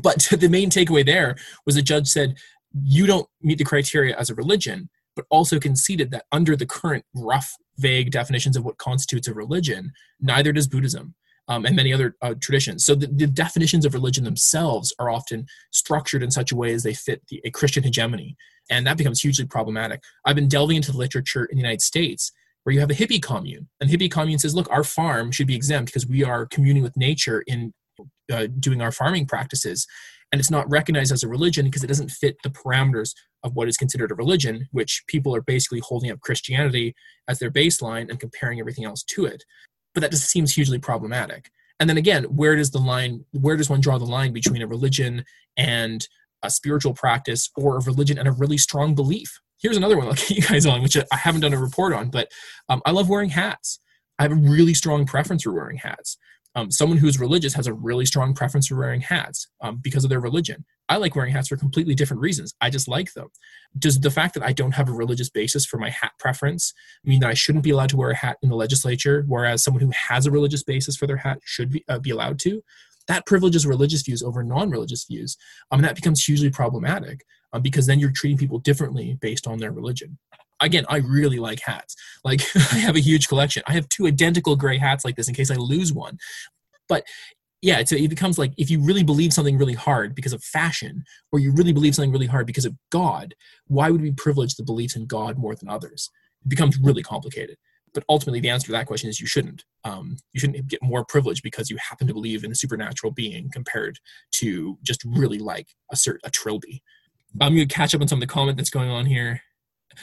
But 0.00 0.28
the 0.38 0.48
main 0.48 0.70
takeaway 0.70 1.04
there 1.04 1.36
was 1.66 1.74
the 1.74 1.82
judge 1.82 2.08
said, 2.08 2.36
"You 2.82 3.06
don't 3.06 3.28
meet 3.42 3.58
the 3.58 3.64
criteria 3.64 4.16
as 4.16 4.30
a 4.30 4.34
religion." 4.34 4.90
But 5.14 5.26
also 5.28 5.60
conceded 5.60 6.10
that 6.12 6.24
under 6.32 6.56
the 6.56 6.64
current 6.64 7.04
rough, 7.14 7.54
vague 7.76 8.10
definitions 8.10 8.56
of 8.56 8.64
what 8.64 8.78
constitutes 8.78 9.28
a 9.28 9.34
religion, 9.34 9.92
neither 10.20 10.52
does 10.52 10.66
Buddhism 10.66 11.14
um, 11.48 11.66
and 11.66 11.76
many 11.76 11.92
other 11.92 12.16
uh, 12.22 12.34
traditions. 12.40 12.84
So 12.84 12.94
the, 12.94 13.08
the, 13.08 13.26
definitions 13.26 13.84
of 13.84 13.94
religion 13.94 14.24
themselves 14.24 14.94
are 14.98 15.10
often 15.10 15.46
structured 15.70 16.22
in 16.22 16.30
such 16.30 16.52
a 16.52 16.56
way 16.56 16.72
as 16.72 16.82
they 16.82 16.94
fit 16.94 17.22
the, 17.28 17.40
a 17.44 17.50
Christian 17.50 17.82
hegemony, 17.82 18.36
and 18.70 18.86
that 18.86 18.96
becomes 18.96 19.20
hugely 19.20 19.46
problematic. 19.46 20.02
I've 20.24 20.36
been 20.36 20.48
delving 20.48 20.76
into 20.76 20.92
the 20.92 20.98
literature 20.98 21.44
in 21.44 21.56
the 21.56 21.62
United 21.62 21.82
States, 21.82 22.32
where 22.64 22.72
you 22.72 22.80
have 22.80 22.90
a 22.90 22.94
hippie 22.94 23.22
commune. 23.22 23.68
And 23.80 23.90
hippie 23.90 24.10
commune 24.10 24.38
says, 24.38 24.54
look, 24.54 24.70
our 24.70 24.84
farm 24.84 25.32
should 25.32 25.46
be 25.46 25.56
exempt 25.56 25.86
because 25.86 26.06
we 26.06 26.24
are 26.24 26.46
communing 26.46 26.82
with 26.82 26.96
nature 26.96 27.42
in 27.46 27.72
uh, 28.32 28.46
doing 28.60 28.80
our 28.80 28.92
farming 28.92 29.26
practices. 29.26 29.86
And 30.30 30.40
it's 30.40 30.50
not 30.50 30.70
recognized 30.70 31.12
as 31.12 31.22
a 31.22 31.28
religion 31.28 31.66
because 31.66 31.84
it 31.84 31.88
doesn't 31.88 32.10
fit 32.10 32.36
the 32.42 32.50
parameters 32.50 33.14
of 33.42 33.54
what 33.54 33.68
is 33.68 33.76
considered 33.76 34.10
a 34.10 34.14
religion, 34.14 34.66
which 34.70 35.02
people 35.06 35.34
are 35.34 35.42
basically 35.42 35.80
holding 35.80 36.10
up 36.10 36.20
Christianity 36.20 36.94
as 37.28 37.38
their 37.38 37.50
baseline 37.50 38.08
and 38.08 38.18
comparing 38.18 38.58
everything 38.58 38.84
else 38.84 39.02
to 39.02 39.26
it. 39.26 39.44
But 39.92 40.00
that 40.00 40.10
just 40.10 40.30
seems 40.30 40.54
hugely 40.54 40.78
problematic. 40.78 41.50
And 41.80 41.90
then 41.90 41.98
again, 41.98 42.24
where 42.24 42.56
does 42.56 42.70
the 42.70 42.78
line, 42.78 43.24
where 43.32 43.56
does 43.56 43.68
one 43.68 43.80
draw 43.80 43.98
the 43.98 44.04
line 44.04 44.32
between 44.32 44.62
a 44.62 44.66
religion 44.66 45.24
and 45.56 46.06
a 46.42 46.50
spiritual 46.50 46.94
practice 46.94 47.50
or 47.56 47.76
a 47.76 47.80
religion 47.80 48.18
and 48.18 48.28
a 48.28 48.32
really 48.32 48.58
strong 48.58 48.94
belief? 48.94 49.40
Here's 49.60 49.76
another 49.76 49.96
one 49.96 50.08
I'll 50.08 50.14
get 50.14 50.30
you 50.30 50.42
guys 50.42 50.66
on, 50.66 50.82
which 50.82 50.96
I 50.96 51.16
haven't 51.16 51.42
done 51.42 51.54
a 51.54 51.60
report 51.60 51.92
on, 51.92 52.10
but 52.10 52.30
um, 52.68 52.82
I 52.84 52.90
love 52.90 53.08
wearing 53.08 53.30
hats. 53.30 53.80
I 54.18 54.24
have 54.24 54.32
a 54.32 54.36
really 54.36 54.74
strong 54.74 55.06
preference 55.06 55.42
for 55.42 55.52
wearing 55.52 55.78
hats. 55.78 56.18
Um, 56.54 56.70
someone 56.70 56.98
who's 56.98 57.18
religious 57.18 57.54
has 57.54 57.66
a 57.66 57.72
really 57.72 58.04
strong 58.04 58.34
preference 58.34 58.66
for 58.66 58.76
wearing 58.76 59.00
hats 59.00 59.48
um, 59.62 59.80
because 59.82 60.04
of 60.04 60.10
their 60.10 60.20
religion. 60.20 60.66
I 60.88 60.98
like 60.98 61.16
wearing 61.16 61.32
hats 61.32 61.48
for 61.48 61.56
completely 61.56 61.94
different 61.94 62.20
reasons. 62.20 62.54
I 62.60 62.68
just 62.68 62.88
like 62.88 63.14
them. 63.14 63.28
Does 63.78 63.98
the 63.98 64.10
fact 64.10 64.34
that 64.34 64.42
I 64.42 64.52
don't 64.52 64.72
have 64.72 64.90
a 64.90 64.92
religious 64.92 65.30
basis 65.30 65.64
for 65.64 65.78
my 65.78 65.88
hat 65.88 66.12
preference 66.18 66.74
mean 67.04 67.20
that 67.20 67.30
I 67.30 67.34
shouldn't 67.34 67.64
be 67.64 67.70
allowed 67.70 67.88
to 67.90 67.96
wear 67.96 68.10
a 68.10 68.16
hat 68.16 68.36
in 68.42 68.50
the 68.50 68.56
legislature, 68.56 69.24
whereas 69.26 69.64
someone 69.64 69.82
who 69.82 69.92
has 69.92 70.26
a 70.26 70.30
religious 70.30 70.62
basis 70.62 70.94
for 70.94 71.06
their 71.06 71.16
hat 71.16 71.38
should 71.42 71.70
be, 71.70 71.84
uh, 71.88 71.98
be 71.98 72.10
allowed 72.10 72.38
to? 72.40 72.62
That 73.08 73.26
privileges 73.26 73.66
religious 73.66 74.02
views 74.02 74.22
over 74.22 74.42
non 74.42 74.70
religious 74.70 75.04
views. 75.04 75.36
Um, 75.70 75.78
and 75.80 75.84
that 75.84 75.96
becomes 75.96 76.24
hugely 76.24 76.50
problematic 76.50 77.24
um, 77.52 77.62
because 77.62 77.86
then 77.86 77.98
you're 77.98 78.12
treating 78.12 78.38
people 78.38 78.58
differently 78.58 79.18
based 79.20 79.46
on 79.46 79.58
their 79.58 79.72
religion 79.72 80.18
again, 80.62 80.84
I 80.88 80.98
really 80.98 81.38
like 81.38 81.60
hats. 81.60 81.96
Like 82.24 82.40
I 82.54 82.78
have 82.78 82.96
a 82.96 83.00
huge 83.00 83.28
collection. 83.28 83.62
I 83.66 83.72
have 83.72 83.88
two 83.88 84.06
identical 84.06 84.56
gray 84.56 84.78
hats 84.78 85.04
like 85.04 85.16
this 85.16 85.28
in 85.28 85.34
case 85.34 85.50
I 85.50 85.56
lose 85.56 85.92
one. 85.92 86.18
But 86.88 87.04
yeah, 87.60 87.78
a, 87.78 87.94
it 87.96 88.08
becomes 88.08 88.38
like 88.38 88.52
if 88.56 88.70
you 88.70 88.80
really 88.80 89.04
believe 89.04 89.32
something 89.32 89.58
really 89.58 89.74
hard 89.74 90.14
because 90.14 90.32
of 90.32 90.42
fashion, 90.42 91.04
or 91.30 91.38
you 91.38 91.52
really 91.52 91.72
believe 91.72 91.94
something 91.94 92.12
really 92.12 92.26
hard 92.26 92.46
because 92.46 92.64
of 92.64 92.74
God, 92.90 93.34
why 93.66 93.90
would 93.90 94.02
we 94.02 94.12
privilege 94.12 94.56
the 94.56 94.64
beliefs 94.64 94.96
in 94.96 95.06
God 95.06 95.38
more 95.38 95.54
than 95.54 95.68
others? 95.68 96.10
It 96.44 96.48
becomes 96.48 96.78
really 96.78 97.02
complicated. 97.02 97.56
But 97.94 98.04
ultimately, 98.08 98.40
the 98.40 98.50
answer 98.50 98.66
to 98.66 98.72
that 98.72 98.86
question 98.86 99.08
is 99.08 99.20
you 99.20 99.26
shouldn't. 99.26 99.64
Um, 99.84 100.16
you 100.32 100.40
shouldn't 100.40 100.66
get 100.68 100.82
more 100.82 101.04
privilege 101.04 101.42
because 101.42 101.70
you 101.70 101.76
happen 101.76 102.06
to 102.06 102.14
believe 102.14 102.44
in 102.44 102.52
a 102.52 102.54
supernatural 102.54 103.12
being 103.12 103.50
compared 103.52 103.98
to 104.36 104.78
just 104.82 105.04
really 105.04 105.38
like 105.38 105.68
a 105.92 105.96
cert, 105.96 106.18
a 106.24 106.30
trilby. 106.30 106.82
I'm 107.40 107.54
going 107.54 107.68
to 107.68 107.74
catch 107.74 107.94
up 107.94 108.00
on 108.00 108.08
some 108.08 108.18
of 108.18 108.20
the 108.20 108.26
comment 108.26 108.56
that's 108.56 108.70
going 108.70 108.90
on 108.90 109.06
here. 109.06 109.42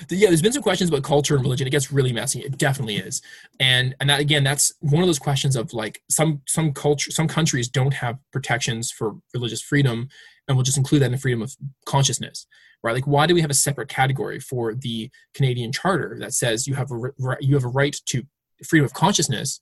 Yeah 0.09 0.27
there's 0.27 0.41
been 0.41 0.53
some 0.53 0.61
questions 0.61 0.89
about 0.89 1.03
culture 1.03 1.35
and 1.35 1.43
religion. 1.43 1.67
It 1.67 1.71
gets 1.71 1.91
really 1.91 2.13
messy. 2.13 2.41
It 2.41 2.57
definitely 2.57 2.97
is. 2.97 3.21
And 3.59 3.95
and 3.99 4.09
that 4.09 4.19
again 4.19 4.43
that's 4.43 4.73
one 4.81 5.01
of 5.01 5.07
those 5.07 5.19
questions 5.19 5.55
of 5.55 5.73
like 5.73 6.01
some 6.09 6.41
some 6.47 6.73
culture 6.73 7.11
some 7.11 7.27
countries 7.27 7.67
don't 7.67 7.93
have 7.93 8.17
protections 8.31 8.91
for 8.91 9.15
religious 9.33 9.61
freedom 9.61 10.09
and 10.49 10.57
we'll 10.57 10.65
just 10.65 10.77
include 10.77 11.01
that 11.01 11.11
in 11.11 11.17
freedom 11.17 11.41
of 11.41 11.55
consciousness 11.85 12.45
right 12.83 12.93
like 12.93 13.07
why 13.07 13.25
do 13.25 13.33
we 13.33 13.41
have 13.41 13.49
a 13.49 13.55
separate 13.55 13.87
category 13.87 14.39
for 14.39 14.73
the 14.73 15.09
canadian 15.33 15.71
charter 15.71 16.17
that 16.19 16.33
says 16.33 16.67
you 16.67 16.75
have 16.75 16.91
a 16.91 16.97
you 17.39 17.53
have 17.53 17.63
a 17.63 17.69
right 17.69 17.95
to 18.05 18.23
freedom 18.65 18.85
of 18.85 18.93
consciousness 18.93 19.61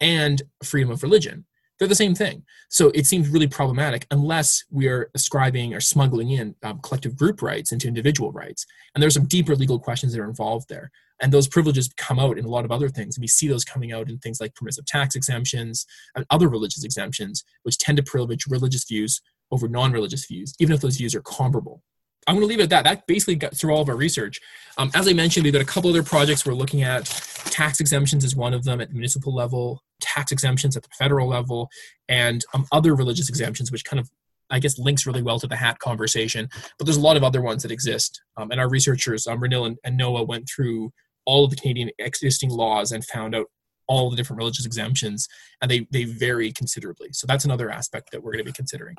and 0.00 0.42
freedom 0.62 0.90
of 0.90 1.02
religion 1.02 1.46
they're 1.78 1.88
the 1.88 1.94
same 1.94 2.14
thing. 2.14 2.44
So 2.68 2.90
it 2.94 3.06
seems 3.06 3.28
really 3.28 3.48
problematic 3.48 4.06
unless 4.10 4.64
we 4.70 4.88
are 4.88 5.10
ascribing 5.14 5.74
or 5.74 5.80
smuggling 5.80 6.30
in 6.30 6.54
um, 6.62 6.78
collective 6.80 7.16
group 7.16 7.42
rights 7.42 7.72
into 7.72 7.88
individual 7.88 8.30
rights. 8.32 8.64
And 8.94 9.02
there's 9.02 9.14
some 9.14 9.26
deeper 9.26 9.56
legal 9.56 9.78
questions 9.78 10.12
that 10.12 10.20
are 10.20 10.28
involved 10.28 10.68
there. 10.68 10.90
And 11.20 11.32
those 11.32 11.48
privileges 11.48 11.90
come 11.96 12.18
out 12.18 12.38
in 12.38 12.44
a 12.44 12.48
lot 12.48 12.64
of 12.64 12.72
other 12.72 12.88
things. 12.88 13.18
We 13.18 13.28
see 13.28 13.48
those 13.48 13.64
coming 13.64 13.92
out 13.92 14.08
in 14.08 14.18
things 14.18 14.40
like 14.40 14.54
permissive 14.54 14.86
tax 14.86 15.14
exemptions 15.14 15.86
and 16.14 16.24
other 16.30 16.48
religious 16.48 16.84
exemptions, 16.84 17.44
which 17.62 17.78
tend 17.78 17.96
to 17.96 18.02
privilege 18.02 18.46
religious 18.48 18.84
views 18.84 19.20
over 19.50 19.68
non 19.68 19.92
religious 19.92 20.26
views, 20.26 20.54
even 20.58 20.74
if 20.74 20.80
those 20.80 20.96
views 20.96 21.14
are 21.14 21.22
comparable. 21.22 21.82
I'm 22.26 22.36
going 22.36 22.42
to 22.42 22.48
leave 22.48 22.60
it 22.60 22.64
at 22.64 22.70
that. 22.70 22.84
That 22.84 23.06
basically 23.06 23.36
got 23.36 23.56
through 23.56 23.74
all 23.74 23.82
of 23.82 23.88
our 23.88 23.96
research. 23.96 24.40
Um, 24.78 24.90
as 24.94 25.06
I 25.06 25.12
mentioned, 25.12 25.44
we've 25.44 25.52
got 25.52 25.62
a 25.62 25.66
couple 25.66 25.90
other 25.90 26.02
projects 26.02 26.46
we're 26.46 26.54
looking 26.54 26.82
at. 26.82 27.04
Tax 27.46 27.80
exemptions 27.80 28.24
is 28.24 28.34
one 28.34 28.54
of 28.54 28.64
them 28.64 28.80
at 28.80 28.88
the 28.88 28.94
municipal 28.94 29.34
level, 29.34 29.82
tax 30.00 30.32
exemptions 30.32 30.76
at 30.76 30.82
the 30.82 30.88
federal 30.98 31.28
level, 31.28 31.68
and 32.08 32.44
um, 32.54 32.66
other 32.72 32.94
religious 32.94 33.28
exemptions, 33.28 33.70
which 33.70 33.84
kind 33.84 34.00
of, 34.00 34.10
I 34.50 34.58
guess, 34.58 34.78
links 34.78 35.06
really 35.06 35.22
well 35.22 35.38
to 35.38 35.46
the 35.46 35.56
hat 35.56 35.78
conversation. 35.80 36.48
But 36.78 36.86
there's 36.86 36.96
a 36.96 37.02
lot 37.02 37.16
of 37.16 37.24
other 37.24 37.42
ones 37.42 37.62
that 37.62 37.72
exist. 37.72 38.22
Um, 38.36 38.50
and 38.50 38.60
our 38.60 38.70
researchers, 38.70 39.26
um, 39.26 39.40
Renil 39.40 39.66
and, 39.66 39.76
and 39.84 39.96
Noah, 39.96 40.24
went 40.24 40.48
through 40.48 40.92
all 41.26 41.44
of 41.44 41.50
the 41.50 41.56
Canadian 41.56 41.90
existing 41.98 42.50
laws 42.50 42.92
and 42.92 43.04
found 43.04 43.34
out 43.34 43.46
all 43.86 44.08
the 44.08 44.16
different 44.16 44.38
religious 44.38 44.64
exemptions, 44.64 45.28
and 45.60 45.70
they, 45.70 45.86
they 45.90 46.04
vary 46.04 46.52
considerably. 46.52 47.08
So 47.12 47.26
that's 47.26 47.44
another 47.44 47.70
aspect 47.70 48.12
that 48.12 48.22
we're 48.22 48.32
going 48.32 48.44
to 48.44 48.50
be 48.50 48.52
considering. 48.52 48.96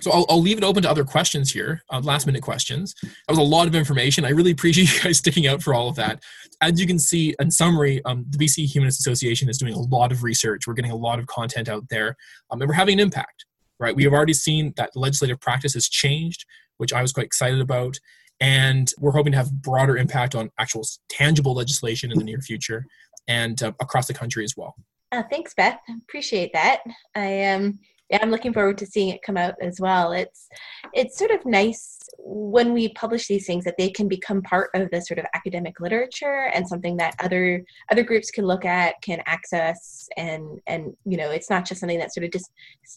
So 0.00 0.10
I'll, 0.10 0.26
I'll 0.28 0.40
leave 0.40 0.58
it 0.58 0.64
open 0.64 0.82
to 0.82 0.90
other 0.90 1.04
questions 1.04 1.52
here, 1.52 1.82
uh, 1.90 2.00
last 2.00 2.26
minute 2.26 2.42
questions. 2.42 2.94
That 3.02 3.30
was 3.30 3.38
a 3.38 3.42
lot 3.42 3.68
of 3.68 3.74
information. 3.74 4.24
I 4.24 4.30
really 4.30 4.50
appreciate 4.52 4.92
you 4.92 5.00
guys 5.00 5.18
sticking 5.18 5.46
out 5.46 5.62
for 5.62 5.72
all 5.72 5.88
of 5.88 5.96
that. 5.96 6.22
As 6.60 6.80
you 6.80 6.86
can 6.86 6.98
see, 6.98 7.34
in 7.38 7.50
summary, 7.50 8.04
um, 8.04 8.24
the 8.28 8.38
BC 8.38 8.66
Humanist 8.66 9.00
Association 9.00 9.48
is 9.48 9.58
doing 9.58 9.74
a 9.74 9.78
lot 9.78 10.10
of 10.10 10.22
research. 10.22 10.66
We're 10.66 10.74
getting 10.74 10.90
a 10.90 10.96
lot 10.96 11.18
of 11.18 11.26
content 11.26 11.68
out 11.68 11.88
there, 11.90 12.16
um, 12.50 12.60
and 12.60 12.68
we're 12.68 12.74
having 12.74 12.94
an 12.94 13.00
impact. 13.00 13.44
Right? 13.80 13.94
We 13.94 14.04
have 14.04 14.12
already 14.12 14.34
seen 14.34 14.72
that 14.76 14.90
legislative 14.94 15.40
practice 15.40 15.74
has 15.74 15.88
changed, 15.88 16.44
which 16.78 16.92
I 16.92 17.02
was 17.02 17.12
quite 17.12 17.26
excited 17.26 17.60
about, 17.60 17.98
and 18.40 18.90
we're 18.98 19.12
hoping 19.12 19.32
to 19.32 19.38
have 19.38 19.52
broader 19.62 19.96
impact 19.96 20.34
on 20.34 20.50
actual 20.58 20.84
tangible 21.08 21.54
legislation 21.54 22.10
in 22.10 22.18
the 22.18 22.24
near 22.24 22.40
future 22.40 22.84
and 23.28 23.62
uh, 23.62 23.72
across 23.80 24.06
the 24.06 24.14
country 24.14 24.44
as 24.44 24.54
well. 24.56 24.74
Uh, 25.12 25.22
thanks, 25.30 25.54
Beth. 25.54 25.78
Appreciate 26.08 26.52
that. 26.52 26.82
I 27.14 27.44
um 27.46 27.78
I'm 28.20 28.30
looking 28.30 28.52
forward 28.52 28.78
to 28.78 28.86
seeing 28.86 29.08
it 29.08 29.22
come 29.22 29.36
out 29.36 29.54
as 29.60 29.80
well. 29.80 30.12
It's 30.12 30.48
it's 30.92 31.18
sort 31.18 31.30
of 31.30 31.44
nice 31.44 31.98
when 32.18 32.72
we 32.72 32.92
publish 32.94 33.26
these 33.26 33.46
things 33.46 33.64
that 33.64 33.76
they 33.78 33.90
can 33.90 34.08
become 34.08 34.42
part 34.42 34.70
of 34.74 34.90
the 34.90 35.00
sort 35.00 35.18
of 35.18 35.26
academic 35.34 35.80
literature 35.80 36.50
and 36.54 36.66
something 36.66 36.96
that 36.98 37.14
other 37.20 37.64
other 37.90 38.02
groups 38.02 38.30
can 38.30 38.46
look 38.46 38.64
at, 38.64 39.00
can 39.02 39.22
access, 39.26 40.08
and 40.16 40.60
and 40.66 40.96
you 41.04 41.16
know, 41.16 41.30
it's 41.30 41.50
not 41.50 41.64
just 41.64 41.80
something 41.80 41.98
that 41.98 42.14
sort 42.14 42.24
of 42.24 42.32
just 42.32 42.50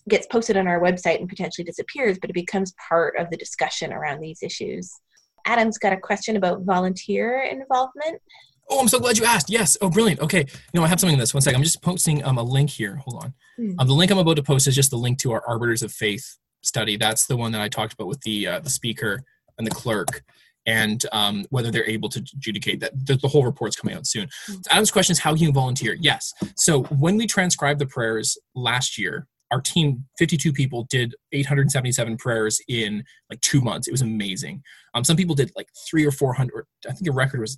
gets 0.09 0.27
posted 0.27 0.57
on 0.57 0.67
our 0.67 0.81
website 0.81 1.19
and 1.19 1.29
potentially 1.29 1.65
disappears, 1.65 2.17
but 2.19 2.29
it 2.29 2.33
becomes 2.33 2.73
part 2.89 3.17
of 3.17 3.29
the 3.29 3.37
discussion 3.37 3.93
around 3.93 4.21
these 4.21 4.43
issues. 4.43 4.99
Adam's 5.45 5.77
got 5.77 5.93
a 5.93 5.97
question 5.97 6.35
about 6.35 6.63
volunteer 6.63 7.41
involvement. 7.41 8.21
Oh, 8.69 8.79
I'm 8.79 8.87
so 8.87 8.99
glad 8.99 9.17
you 9.17 9.25
asked. 9.25 9.49
Yes. 9.49 9.77
Oh, 9.81 9.89
brilliant. 9.89 10.19
Okay. 10.19 10.45
No, 10.73 10.83
I 10.83 10.87
have 10.87 10.99
something 10.99 11.13
in 11.13 11.19
this. 11.19 11.33
One 11.33 11.41
second. 11.41 11.57
I'm 11.57 11.63
just 11.63 11.81
posting 11.81 12.23
um, 12.25 12.37
a 12.37 12.43
link 12.43 12.69
here. 12.69 12.97
Hold 12.97 13.23
on. 13.23 13.33
Mm. 13.59 13.75
Um, 13.79 13.87
the 13.87 13.93
link 13.93 14.11
I'm 14.11 14.17
about 14.17 14.35
to 14.35 14.43
post 14.43 14.67
is 14.67 14.75
just 14.75 14.91
the 14.91 14.97
link 14.97 15.19
to 15.19 15.31
our 15.31 15.43
Arbiters 15.47 15.83
of 15.83 15.91
Faith 15.91 16.37
study. 16.63 16.97
That's 16.97 17.27
the 17.27 17.37
one 17.37 17.51
that 17.53 17.61
I 17.61 17.69
talked 17.69 17.93
about 17.93 18.07
with 18.07 18.21
the 18.21 18.47
uh, 18.47 18.59
the 18.59 18.69
speaker 18.69 19.23
and 19.57 19.65
the 19.65 19.71
clerk, 19.71 20.21
and 20.65 21.03
um, 21.13 21.45
whether 21.49 21.71
they're 21.71 21.89
able 21.89 22.09
to 22.09 22.19
adjudicate 22.19 22.81
that. 22.81 22.91
The, 23.05 23.15
the 23.15 23.27
whole 23.27 23.45
report's 23.45 23.77
coming 23.77 23.95
out 23.95 24.05
soon. 24.05 24.27
Mm. 24.49 24.55
So 24.55 24.61
Adam's 24.69 24.91
question 24.91 25.13
is 25.13 25.19
how 25.19 25.33
can 25.33 25.43
you 25.43 25.51
volunteer? 25.53 25.95
Yes. 25.99 26.33
So 26.55 26.83
when 26.83 27.15
we 27.17 27.25
transcribed 27.25 27.79
the 27.79 27.87
prayers 27.87 28.37
last 28.53 28.97
year, 28.97 29.27
our 29.51 29.61
team 29.61 30.03
52 30.17 30.51
people 30.51 30.85
did 30.89 31.15
877 31.31 32.17
prayers 32.17 32.61
in 32.67 33.03
like 33.29 33.39
two 33.39 33.61
months 33.61 33.87
it 33.87 33.91
was 33.91 34.01
amazing 34.01 34.61
um, 34.93 35.05
some 35.05 35.15
people 35.15 35.35
did 35.35 35.51
like 35.55 35.69
three 35.89 36.05
or 36.05 36.11
four 36.11 36.33
hundred 36.33 36.65
i 36.85 36.91
think 36.91 37.05
the 37.05 37.13
record 37.13 37.39
was 37.39 37.57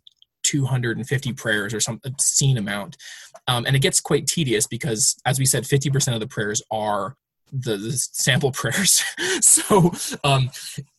250 0.50 1.34
prayers 1.34 1.74
or 1.74 1.80
some 1.80 2.00
obscene 2.04 2.58
amount. 2.58 2.98
Um, 3.48 3.66
and 3.66 3.76
it 3.76 3.80
gets 3.80 4.02
quite 4.02 4.26
tedious 4.26 4.66
because, 4.66 5.16
as 5.26 5.38
we 5.38 5.46
said, 5.46 5.64
50% 5.64 6.14
of 6.14 6.20
the 6.20 6.28
prayers 6.28 6.62
are 6.72 7.16
the, 7.52 7.78
the 7.78 7.92
sample 7.92 8.52
prayers. 8.54 9.04
so 9.42 9.92
um, 10.24 10.50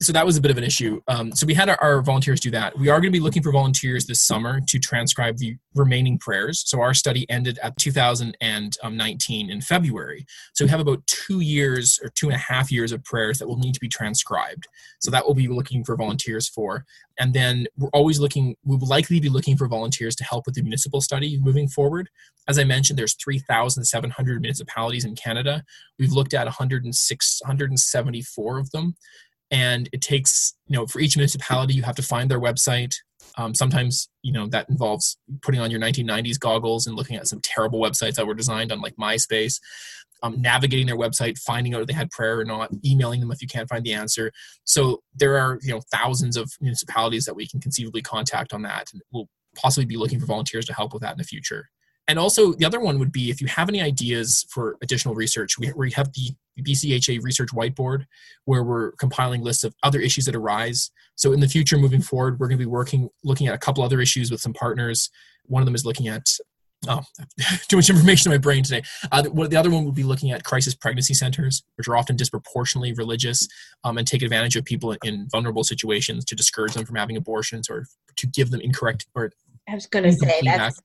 so 0.00 0.12
that 0.12 0.26
was 0.26 0.36
a 0.36 0.40
bit 0.40 0.50
of 0.50 0.58
an 0.58 0.64
issue. 0.64 1.00
Um, 1.08 1.32
so 1.32 1.46
we 1.46 1.54
had 1.54 1.68
our, 1.68 1.78
our, 1.80 2.02
volunteers 2.02 2.40
do 2.40 2.50
that. 2.52 2.78
We 2.78 2.88
are 2.88 3.00
going 3.00 3.12
to 3.12 3.16
be 3.16 3.22
looking 3.22 3.42
for 3.42 3.52
volunteers 3.52 4.06
this 4.06 4.22
summer 4.22 4.60
to 4.60 4.78
transcribe 4.78 5.38
the 5.38 5.56
remaining 5.74 6.18
prayers. 6.18 6.62
So 6.66 6.80
our 6.80 6.94
study 6.94 7.28
ended 7.30 7.58
at 7.62 7.76
2019 7.76 9.50
in 9.50 9.60
February. 9.60 10.26
So 10.54 10.64
we 10.64 10.70
have 10.70 10.80
about 10.80 11.06
two 11.06 11.40
years 11.40 12.00
or 12.02 12.08
two 12.10 12.26
and 12.26 12.34
a 12.34 12.38
half 12.38 12.72
years 12.72 12.92
of 12.92 13.04
prayers 13.04 13.38
that 13.38 13.48
will 13.48 13.58
need 13.58 13.74
to 13.74 13.80
be 13.80 13.88
transcribed. 13.88 14.66
So 15.00 15.10
that 15.10 15.24
we'll 15.24 15.34
be 15.34 15.48
looking 15.48 15.84
for 15.84 15.96
volunteers 15.96 16.48
for. 16.48 16.84
And 17.20 17.34
then 17.34 17.66
we're 17.76 17.90
always 17.90 18.18
looking, 18.18 18.56
we 18.64 18.76
will 18.76 18.88
likely 18.88 19.20
be 19.20 19.28
looking 19.28 19.56
for 19.56 19.68
volunteers 19.68 20.16
to 20.16 20.24
help 20.24 20.46
with 20.46 20.54
the 20.54 20.62
municipal 20.62 21.02
study 21.02 21.38
moving 21.38 21.68
forward. 21.68 22.08
As 22.48 22.58
I 22.58 22.64
mentioned, 22.64 22.98
there's 22.98 23.14
3,700 23.22 24.40
municipalities 24.40 25.04
in 25.04 25.14
Canada. 25.14 25.62
We've 25.98 26.12
looked 26.12 26.32
at 26.32 26.46
106, 26.46 27.40
174 27.42 28.58
of 28.58 28.70
them. 28.70 28.96
And 29.50 29.90
it 29.92 30.00
takes, 30.00 30.54
you 30.66 30.76
know, 30.76 30.86
for 30.86 30.98
each 31.00 31.16
municipality, 31.16 31.74
you 31.74 31.82
have 31.82 31.96
to 31.96 32.02
find 32.02 32.30
their 32.30 32.40
website. 32.40 32.94
Um, 33.36 33.54
sometimes, 33.54 34.08
you 34.22 34.32
know, 34.32 34.46
that 34.48 34.70
involves 34.70 35.18
putting 35.42 35.60
on 35.60 35.70
your 35.70 35.80
1990s 35.80 36.38
goggles 36.38 36.86
and 36.86 36.96
looking 36.96 37.16
at 37.16 37.28
some 37.28 37.40
terrible 37.42 37.80
websites 37.80 38.14
that 38.14 38.26
were 38.26 38.34
designed 38.34 38.72
on 38.72 38.80
like 38.80 38.96
MySpace 38.96 39.60
um, 40.22 40.40
navigating 40.40 40.86
their 40.86 40.98
website, 40.98 41.38
finding 41.38 41.74
out 41.74 41.80
if 41.80 41.86
they 41.86 41.92
had 41.92 42.10
prayer 42.10 42.38
or 42.38 42.44
not, 42.44 42.70
emailing 42.84 43.20
them 43.20 43.32
if 43.32 43.40
you 43.40 43.48
can't 43.48 43.68
find 43.68 43.84
the 43.84 43.92
answer. 43.92 44.30
So 44.64 45.02
there 45.14 45.38
are 45.38 45.58
you 45.62 45.72
know 45.72 45.80
thousands 45.92 46.36
of 46.36 46.50
municipalities 46.60 47.24
that 47.24 47.34
we 47.34 47.46
can 47.46 47.60
conceivably 47.60 48.02
contact 48.02 48.52
on 48.52 48.62
that, 48.62 48.92
and 48.92 49.02
we'll 49.12 49.28
possibly 49.56 49.86
be 49.86 49.96
looking 49.96 50.20
for 50.20 50.26
volunteers 50.26 50.66
to 50.66 50.74
help 50.74 50.92
with 50.92 51.02
that 51.02 51.12
in 51.12 51.18
the 51.18 51.24
future. 51.24 51.68
And 52.08 52.18
also, 52.18 52.52
the 52.52 52.64
other 52.64 52.80
one 52.80 52.98
would 52.98 53.12
be 53.12 53.30
if 53.30 53.40
you 53.40 53.46
have 53.46 53.68
any 53.68 53.80
ideas 53.80 54.44
for 54.50 54.76
additional 54.82 55.14
research, 55.14 55.58
we, 55.58 55.72
we 55.76 55.92
have 55.92 56.12
the 56.12 56.34
BCHA 56.60 57.22
Research 57.22 57.50
Whiteboard 57.50 58.04
where 58.46 58.64
we're 58.64 58.92
compiling 58.92 59.42
lists 59.42 59.62
of 59.62 59.74
other 59.84 60.00
issues 60.00 60.24
that 60.24 60.34
arise. 60.34 60.90
So, 61.14 61.32
in 61.32 61.38
the 61.38 61.48
future, 61.48 61.78
moving 61.78 62.02
forward, 62.02 62.40
we're 62.40 62.48
going 62.48 62.58
to 62.58 62.64
be 62.64 62.68
working, 62.68 63.10
looking 63.22 63.46
at 63.46 63.54
a 63.54 63.58
couple 63.58 63.84
other 63.84 64.00
issues 64.00 64.30
with 64.30 64.40
some 64.40 64.52
partners. 64.52 65.08
One 65.44 65.62
of 65.62 65.66
them 65.66 65.74
is 65.76 65.84
looking 65.84 66.08
at 66.08 66.26
oh, 66.88 67.02
too 67.68 67.76
much 67.76 67.90
information 67.90 68.30
in 68.30 68.36
my 68.36 68.40
brain 68.40 68.62
today. 68.62 68.82
Uh, 69.10 69.22
the, 69.22 69.48
the, 69.48 69.56
other 69.56 69.70
one 69.70 69.84
would 69.84 69.94
be 69.94 70.02
looking 70.02 70.30
at 70.30 70.44
crisis 70.44 70.74
pregnancy 70.74 71.14
centers, 71.14 71.62
which 71.76 71.88
are 71.88 71.96
often 71.96 72.16
disproportionately 72.16 72.92
religious 72.94 73.46
um, 73.84 73.98
and 73.98 74.06
take 74.06 74.22
advantage 74.22 74.56
of 74.56 74.64
people 74.64 74.96
in 75.04 75.28
vulnerable 75.30 75.64
situations 75.64 76.24
to 76.24 76.34
discourage 76.34 76.74
them 76.74 76.84
from 76.84 76.96
having 76.96 77.16
abortions 77.16 77.68
or 77.68 77.86
to 78.16 78.26
give 78.26 78.50
them 78.50 78.60
incorrect 78.60 79.06
or. 79.14 79.32
I 79.68 79.74
was 79.74 79.86
going 79.86 80.04
to 80.04 80.12
say 80.12 80.40
that's 80.44 80.80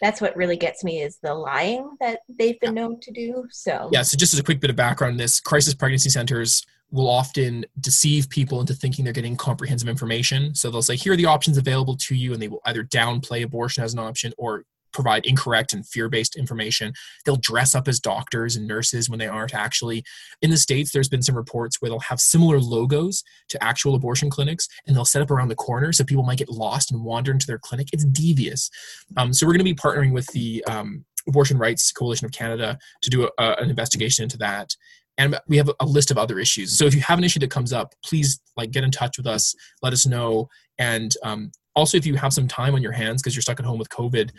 that's 0.00 0.20
what 0.20 0.34
really 0.34 0.56
gets 0.56 0.82
me 0.82 1.02
is 1.02 1.18
the 1.22 1.34
lying 1.34 1.96
that 2.00 2.20
they've 2.28 2.58
been 2.60 2.74
known 2.74 3.00
to 3.00 3.12
do. 3.12 3.46
So 3.50 3.90
yeah. 3.92 4.02
So 4.02 4.16
just 4.16 4.32
as 4.32 4.40
a 4.40 4.42
quick 4.42 4.60
bit 4.60 4.70
of 4.70 4.76
background, 4.76 5.20
this 5.20 5.40
crisis 5.40 5.74
pregnancy 5.74 6.08
centers 6.08 6.64
will 6.90 7.08
often 7.08 7.64
deceive 7.78 8.28
people 8.28 8.60
into 8.60 8.74
thinking 8.74 9.04
they're 9.04 9.12
getting 9.14 9.36
comprehensive 9.36 9.88
information. 9.88 10.54
So 10.54 10.70
they'll 10.70 10.82
say, 10.82 10.96
here 10.96 11.12
are 11.12 11.16
the 11.16 11.26
options 11.26 11.56
available 11.56 11.96
to 11.98 12.14
you, 12.14 12.32
and 12.32 12.42
they 12.42 12.48
will 12.48 12.62
either 12.64 12.82
downplay 12.82 13.44
abortion 13.44 13.84
as 13.84 13.92
an 13.92 14.00
option 14.00 14.32
or 14.38 14.64
provide 14.92 15.24
incorrect 15.26 15.72
and 15.72 15.86
fear-based 15.86 16.36
information. 16.36 16.92
They'll 17.24 17.36
dress 17.36 17.74
up 17.74 17.88
as 17.88 18.00
doctors 18.00 18.56
and 18.56 18.66
nurses 18.66 19.08
when 19.08 19.18
they 19.18 19.26
aren't 19.26 19.54
actually. 19.54 20.04
In 20.42 20.50
the 20.50 20.56
states, 20.56 20.92
there's 20.92 21.08
been 21.08 21.22
some 21.22 21.36
reports 21.36 21.80
where 21.80 21.90
they'll 21.90 22.00
have 22.00 22.20
similar 22.20 22.60
logos 22.60 23.22
to 23.48 23.62
actual 23.62 23.94
abortion 23.94 24.30
clinics, 24.30 24.68
and 24.86 24.96
they'll 24.96 25.04
set 25.04 25.22
up 25.22 25.30
around 25.30 25.48
the 25.48 25.56
corner 25.56 25.92
so 25.92 26.04
people 26.04 26.24
might 26.24 26.38
get 26.38 26.48
lost 26.48 26.90
and 26.90 27.02
wander 27.02 27.32
into 27.32 27.46
their 27.46 27.58
clinic. 27.58 27.88
It's 27.92 28.04
devious. 28.04 28.70
Um, 29.16 29.32
so 29.32 29.46
we're 29.46 29.52
going 29.52 29.60
to 29.60 29.64
be 29.64 29.74
partnering 29.74 30.12
with 30.12 30.26
the 30.28 30.64
um, 30.64 31.04
Abortion 31.28 31.58
Rights 31.58 31.92
Coalition 31.92 32.24
of 32.24 32.32
Canada 32.32 32.78
to 33.02 33.10
do 33.10 33.28
a, 33.38 33.42
an 33.58 33.70
investigation 33.70 34.22
into 34.22 34.38
that 34.38 34.74
and 35.18 35.38
we 35.46 35.56
have 35.58 35.70
a 35.80 35.84
list 35.84 36.10
of 36.10 36.18
other 36.18 36.38
issues 36.38 36.76
so 36.76 36.86
if 36.86 36.94
you 36.94 37.00
have 37.00 37.18
an 37.18 37.24
issue 37.24 37.40
that 37.40 37.50
comes 37.50 37.72
up 37.72 37.94
please 38.04 38.40
like 38.56 38.70
get 38.70 38.84
in 38.84 38.90
touch 38.90 39.18
with 39.18 39.26
us 39.26 39.54
let 39.82 39.92
us 39.92 40.06
know 40.06 40.48
and 40.78 41.14
um, 41.22 41.52
also 41.80 41.96
if 41.96 42.06
you 42.06 42.14
have 42.14 42.32
some 42.32 42.46
time 42.46 42.74
on 42.74 42.82
your 42.82 42.92
hands 42.92 43.20
because 43.20 43.34
you're 43.34 43.42
stuck 43.42 43.58
at 43.58 43.66
home 43.66 43.78
with 43.78 43.88
covid 43.88 44.30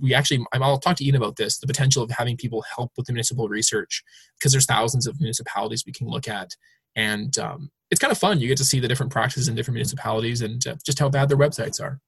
we 0.00 0.14
actually 0.14 0.44
i'll 0.52 0.78
talk 0.78 0.96
to 0.96 1.04
ian 1.04 1.16
about 1.16 1.36
this 1.36 1.58
the 1.58 1.66
potential 1.66 2.02
of 2.02 2.10
having 2.10 2.36
people 2.36 2.62
help 2.76 2.92
with 2.96 3.06
the 3.06 3.12
municipal 3.12 3.48
research 3.48 4.04
because 4.38 4.52
there's 4.52 4.66
thousands 4.66 5.06
of 5.06 5.18
municipalities 5.20 5.84
we 5.86 5.92
can 5.92 6.06
look 6.06 6.28
at 6.28 6.54
and 6.96 7.38
um, 7.38 7.70
it's 7.90 8.00
kind 8.00 8.12
of 8.12 8.18
fun 8.18 8.38
you 8.38 8.48
get 8.48 8.58
to 8.58 8.64
see 8.64 8.80
the 8.80 8.88
different 8.88 9.10
practices 9.10 9.48
in 9.48 9.54
different 9.54 9.74
municipalities 9.74 10.42
and 10.42 10.66
uh, 10.66 10.76
just 10.84 10.98
how 10.98 11.08
bad 11.08 11.28
their 11.28 11.38
websites 11.38 11.80
are 11.80 12.00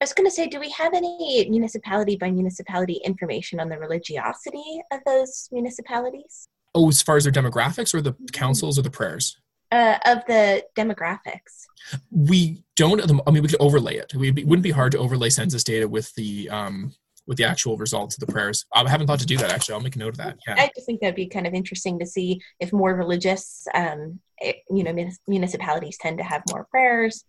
I 0.00 0.04
was 0.04 0.12
going 0.12 0.26
to 0.26 0.34
say, 0.34 0.46
do 0.46 0.58
we 0.58 0.70
have 0.70 0.94
any 0.94 1.46
municipality 1.48 2.16
by 2.16 2.30
municipality 2.30 3.00
information 3.04 3.60
on 3.60 3.68
the 3.68 3.78
religiosity 3.78 4.82
of 4.92 5.00
those 5.06 5.48
municipalities? 5.52 6.48
Oh, 6.74 6.88
as 6.88 7.02
far 7.02 7.16
as 7.16 7.24
their 7.24 7.32
demographics 7.32 7.94
or 7.94 8.02
the 8.02 8.14
councils 8.32 8.78
or 8.78 8.82
the 8.82 8.90
prayers? 8.90 9.38
Uh, 9.72 9.98
of 10.04 10.24
the 10.26 10.64
demographics? 10.76 11.66
We 12.10 12.62
don't. 12.76 13.00
I 13.00 13.30
mean, 13.30 13.42
we 13.42 13.48
could 13.48 13.60
overlay 13.60 13.96
it. 13.96 14.14
We 14.14 14.30
wouldn't 14.30 14.62
be 14.62 14.70
hard 14.70 14.92
to 14.92 14.98
overlay 14.98 15.30
census 15.30 15.64
data 15.64 15.88
with 15.88 16.12
the 16.14 16.48
um, 16.50 16.92
with 17.26 17.38
the 17.38 17.44
actual 17.44 17.76
results 17.76 18.16
of 18.16 18.26
the 18.26 18.32
prayers. 18.32 18.64
I 18.72 18.88
haven't 18.88 19.06
thought 19.06 19.20
to 19.20 19.26
do 19.26 19.36
that 19.38 19.50
actually. 19.50 19.74
I'll 19.74 19.80
make 19.80 19.96
a 19.96 19.98
note 19.98 20.10
of 20.10 20.18
that. 20.18 20.38
Yeah. 20.46 20.54
I 20.58 20.70
just 20.74 20.86
think 20.86 21.00
that'd 21.00 21.16
be 21.16 21.26
kind 21.26 21.46
of 21.46 21.54
interesting 21.54 21.98
to 21.98 22.06
see 22.06 22.40
if 22.60 22.72
more 22.72 22.94
religious, 22.94 23.66
um, 23.74 24.20
it, 24.38 24.56
you 24.70 24.84
know, 24.84 24.94
municipalities 25.26 25.98
tend 25.98 26.18
to 26.18 26.24
have 26.24 26.42
more 26.50 26.66
prayers. 26.70 27.24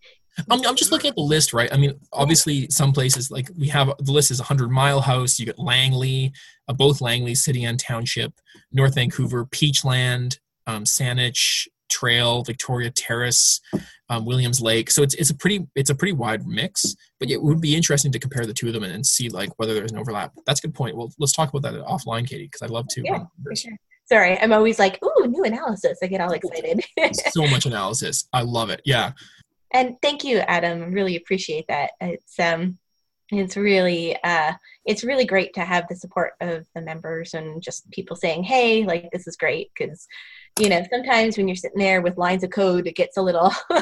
I'm, 0.51 0.63
I'm 0.67 0.75
just 0.75 0.91
looking 0.91 1.09
at 1.09 1.15
the 1.15 1.23
list, 1.23 1.51
right? 1.51 1.71
I 1.73 1.77
mean, 1.77 1.99
obviously, 2.13 2.67
some 2.69 2.93
places 2.93 3.31
like 3.31 3.49
we 3.57 3.69
have 3.69 3.91
the 3.97 4.11
list 4.11 4.29
is 4.29 4.39
100 4.39 4.69
Mile 4.69 5.01
House. 5.01 5.39
You 5.39 5.47
got 5.47 5.57
Langley, 5.57 6.31
uh, 6.67 6.73
both 6.73 7.01
Langley 7.01 7.33
City 7.33 7.63
and 7.63 7.79
Township, 7.79 8.33
North 8.71 8.93
Vancouver, 8.93 9.45
Peachland, 9.45 10.37
um, 10.67 10.83
Saanich, 10.83 11.67
Trail, 11.89 12.43
Victoria 12.43 12.91
Terrace, 12.91 13.61
um, 14.09 14.25
Williams 14.25 14.61
Lake. 14.61 14.89
So 14.91 15.03
it's 15.03 15.13
it's 15.15 15.29
a 15.29 15.35
pretty 15.35 15.67
it's 15.75 15.89
a 15.89 15.95
pretty 15.95 16.13
wide 16.13 16.47
mix. 16.47 16.95
But 17.19 17.29
it 17.29 17.41
would 17.41 17.61
be 17.61 17.75
interesting 17.75 18.11
to 18.11 18.19
compare 18.19 18.45
the 18.45 18.53
two 18.53 18.67
of 18.67 18.73
them 18.73 18.83
and, 18.83 18.93
and 18.93 19.05
see 19.05 19.29
like 19.29 19.49
whether 19.57 19.73
there's 19.73 19.91
an 19.91 19.97
overlap. 19.97 20.33
That's 20.45 20.59
a 20.59 20.67
good 20.67 20.75
point. 20.75 20.95
Well, 20.95 21.11
let's 21.19 21.33
talk 21.33 21.53
about 21.53 21.63
that 21.63 21.79
offline, 21.85 22.27
Katie, 22.27 22.45
because 22.45 22.61
I'd 22.61 22.69
love 22.69 22.87
to. 22.89 23.01
Yeah, 23.03 23.23
for 23.43 23.55
sure. 23.55 23.73
Sorry, 24.05 24.39
I'm 24.39 24.53
always 24.53 24.79
like, 24.79 25.03
ooh, 25.03 25.27
new 25.27 25.43
analysis. 25.43 25.99
I 26.01 26.07
get 26.07 26.21
all 26.21 26.31
excited. 26.31 26.81
so 27.31 27.45
much 27.47 27.65
analysis. 27.65 28.27
I 28.31 28.41
love 28.41 28.69
it. 28.69 28.81
Yeah. 28.85 29.11
And 29.71 29.97
thank 30.01 30.23
you, 30.23 30.37
Adam. 30.37 30.93
Really 30.93 31.17
appreciate 31.17 31.65
that. 31.67 31.91
It's 31.99 32.39
um 32.39 32.77
it's 33.31 33.57
really 33.57 34.17
uh 34.23 34.53
it's 34.85 35.03
really 35.03 35.25
great 35.25 35.53
to 35.53 35.61
have 35.61 35.85
the 35.89 35.95
support 35.95 36.33
of 36.39 36.65
the 36.73 36.81
members 36.81 37.33
and 37.33 37.61
just 37.61 37.89
people 37.91 38.15
saying 38.15 38.43
hey 38.43 38.85
like 38.85 39.09
this 39.11 39.27
is 39.27 39.35
great 39.35 39.69
because 39.77 40.07
you 40.59 40.69
know 40.69 40.83
sometimes 40.89 41.37
when 41.37 41.47
you're 41.47 41.55
sitting 41.55 41.79
there 41.79 42.01
with 42.01 42.17
lines 42.17 42.43
of 42.43 42.49
code 42.49 42.87
it 42.87 42.95
gets 42.95 43.17
a 43.17 43.21
little 43.21 43.51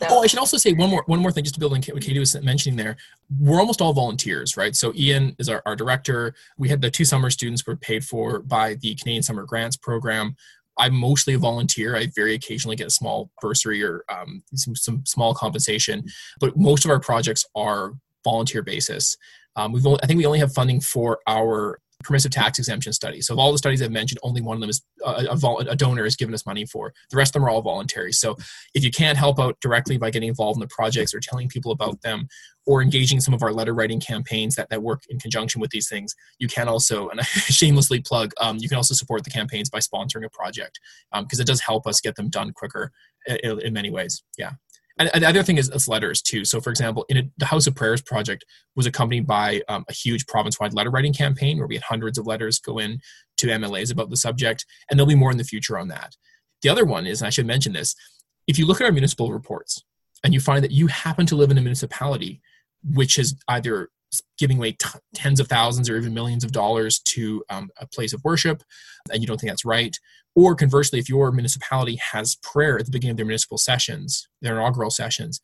So. 0.00 0.06
Oh, 0.10 0.22
I 0.22 0.28
should 0.28 0.38
also 0.38 0.56
say 0.58 0.74
one 0.74 0.90
more 0.90 1.02
one 1.06 1.18
more 1.18 1.32
thing, 1.32 1.42
just 1.42 1.54
to 1.54 1.60
build 1.60 1.72
on 1.72 1.82
what 1.82 2.02
Katie 2.02 2.20
was 2.20 2.40
mentioning 2.40 2.76
there. 2.76 2.96
We're 3.40 3.58
almost 3.58 3.82
all 3.82 3.92
volunteers, 3.92 4.56
right? 4.56 4.76
So 4.76 4.92
Ian 4.94 5.34
is 5.40 5.48
our, 5.48 5.60
our 5.66 5.74
director. 5.74 6.34
We 6.56 6.68
had 6.68 6.80
the 6.80 6.88
two 6.88 7.04
summer 7.04 7.30
students 7.30 7.66
were 7.66 7.74
paid 7.74 8.04
for 8.04 8.38
by 8.38 8.74
the 8.74 8.94
Canadian 8.94 9.24
Summer 9.24 9.44
Grants 9.44 9.76
Program. 9.76 10.36
I'm 10.78 10.94
mostly 10.94 11.34
a 11.34 11.38
volunteer. 11.38 11.96
I 11.96 12.06
very 12.14 12.34
occasionally 12.34 12.76
get 12.76 12.86
a 12.86 12.90
small 12.90 13.32
bursary 13.40 13.82
or 13.82 14.04
um, 14.08 14.44
some, 14.54 14.76
some 14.76 15.04
small 15.04 15.34
compensation, 15.34 16.04
but 16.38 16.56
most 16.56 16.84
of 16.84 16.92
our 16.92 17.00
projects 17.00 17.44
are 17.56 17.94
volunteer 18.22 18.62
basis. 18.62 19.16
Um, 19.56 19.72
we've 19.72 19.84
only, 19.84 19.98
I 20.04 20.06
think 20.06 20.18
we 20.18 20.26
only 20.26 20.38
have 20.38 20.52
funding 20.52 20.80
for 20.80 21.18
our 21.26 21.80
permissive 22.04 22.30
tax 22.30 22.58
exemption 22.58 22.92
study. 22.92 23.20
So 23.20 23.34
of 23.34 23.38
all 23.38 23.50
the 23.50 23.58
studies 23.58 23.82
I've 23.82 23.90
mentioned, 23.90 24.20
only 24.22 24.40
one 24.40 24.56
of 24.56 24.60
them 24.60 24.70
is 24.70 24.82
uh, 25.04 25.24
a, 25.28 25.46
a, 25.46 25.54
a, 25.70 25.76
donor 25.76 26.04
has 26.04 26.14
given 26.14 26.32
us 26.32 26.46
money 26.46 26.64
for. 26.64 26.92
The 27.10 27.16
rest 27.16 27.30
of 27.30 27.40
them 27.40 27.44
are 27.46 27.50
all 27.50 27.62
voluntary. 27.62 28.12
So 28.12 28.36
if 28.74 28.84
you 28.84 28.90
can't 28.90 29.18
help 29.18 29.40
out 29.40 29.58
directly 29.60 29.98
by 29.98 30.10
getting 30.10 30.28
involved 30.28 30.56
in 30.56 30.60
the 30.60 30.68
projects 30.68 31.12
or 31.12 31.20
telling 31.20 31.48
people 31.48 31.72
about 31.72 32.00
them 32.02 32.28
or 32.66 32.82
engaging 32.82 33.20
some 33.20 33.34
of 33.34 33.42
our 33.42 33.52
letter 33.52 33.74
writing 33.74 33.98
campaigns 33.98 34.54
that, 34.54 34.70
that 34.70 34.82
work 34.82 35.02
in 35.08 35.18
conjunction 35.18 35.60
with 35.60 35.70
these 35.70 35.88
things, 35.88 36.14
you 36.38 36.46
can 36.46 36.68
also, 36.68 37.08
and 37.08 37.20
I 37.20 37.22
shamelessly 37.24 38.00
plug, 38.00 38.32
um, 38.40 38.58
you 38.60 38.68
can 38.68 38.76
also 38.76 38.94
support 38.94 39.24
the 39.24 39.30
campaigns 39.30 39.68
by 39.68 39.78
sponsoring 39.78 40.24
a 40.24 40.30
project 40.30 40.78
because 41.12 41.38
um, 41.38 41.42
it 41.42 41.46
does 41.46 41.60
help 41.60 41.86
us 41.86 42.00
get 42.00 42.14
them 42.14 42.30
done 42.30 42.52
quicker 42.52 42.92
in, 43.26 43.60
in 43.60 43.72
many 43.72 43.90
ways. 43.90 44.22
Yeah. 44.36 44.52
And, 44.98 45.10
the 45.22 45.28
other 45.28 45.42
thing 45.42 45.58
is, 45.58 45.70
is 45.70 45.86
letters 45.86 46.20
too. 46.20 46.44
So, 46.44 46.60
for 46.60 46.70
example, 46.70 47.04
in 47.08 47.16
a, 47.16 47.22
the 47.38 47.46
House 47.46 47.66
of 47.66 47.74
Prayers 47.74 48.02
project 48.02 48.44
was 48.74 48.86
accompanied 48.86 49.26
by 49.26 49.62
um, 49.68 49.84
a 49.88 49.92
huge 49.92 50.26
province-wide 50.26 50.74
letter 50.74 50.90
writing 50.90 51.12
campaign 51.12 51.58
where 51.58 51.68
we 51.68 51.76
had 51.76 51.84
hundreds 51.84 52.18
of 52.18 52.26
letters 52.26 52.58
go 52.58 52.78
in 52.78 53.00
to 53.38 53.46
MLAs 53.46 53.92
about 53.92 54.10
the 54.10 54.16
subject, 54.16 54.66
and 54.90 54.98
there'll 54.98 55.08
be 55.08 55.14
more 55.14 55.30
in 55.30 55.38
the 55.38 55.44
future 55.44 55.78
on 55.78 55.88
that. 55.88 56.16
The 56.62 56.68
other 56.68 56.84
one 56.84 57.06
is, 57.06 57.20
and 57.20 57.26
I 57.26 57.30
should 57.30 57.46
mention 57.46 57.72
this, 57.72 57.94
if 58.48 58.58
you 58.58 58.66
look 58.66 58.80
at 58.80 58.86
our 58.86 58.92
municipal 58.92 59.32
reports 59.32 59.84
and 60.24 60.34
you 60.34 60.40
find 60.40 60.64
that 60.64 60.72
you 60.72 60.88
happen 60.88 61.26
to 61.26 61.36
live 61.36 61.50
in 61.50 61.58
a 61.58 61.62
municipality 61.62 62.40
which 62.82 63.18
is 63.18 63.36
either 63.48 63.88
giving 64.38 64.56
away 64.56 64.72
t- 64.72 64.98
tens 65.14 65.38
of 65.38 65.48
thousands 65.48 65.90
or 65.90 65.96
even 65.96 66.14
millions 66.14 66.44
of 66.44 66.52
dollars 66.52 67.00
to 67.00 67.44
um, 67.50 67.68
a 67.78 67.86
place 67.86 68.12
of 68.12 68.24
worship 68.24 68.62
and 69.12 69.20
you 69.20 69.26
don't 69.26 69.38
think 69.38 69.50
that's 69.50 69.64
right 69.64 69.96
or 70.38 70.54
conversely, 70.54 71.00
if 71.00 71.08
your 71.08 71.32
municipality 71.32 71.98
has 72.12 72.36
prayer 72.36 72.78
at 72.78 72.86
the 72.86 72.92
beginning 72.92 73.10
of 73.10 73.16
their 73.16 73.26
municipal 73.26 73.58
sessions, 73.58 74.28
their 74.40 74.54
inaugural 74.54 74.88
sessions, 74.88 75.40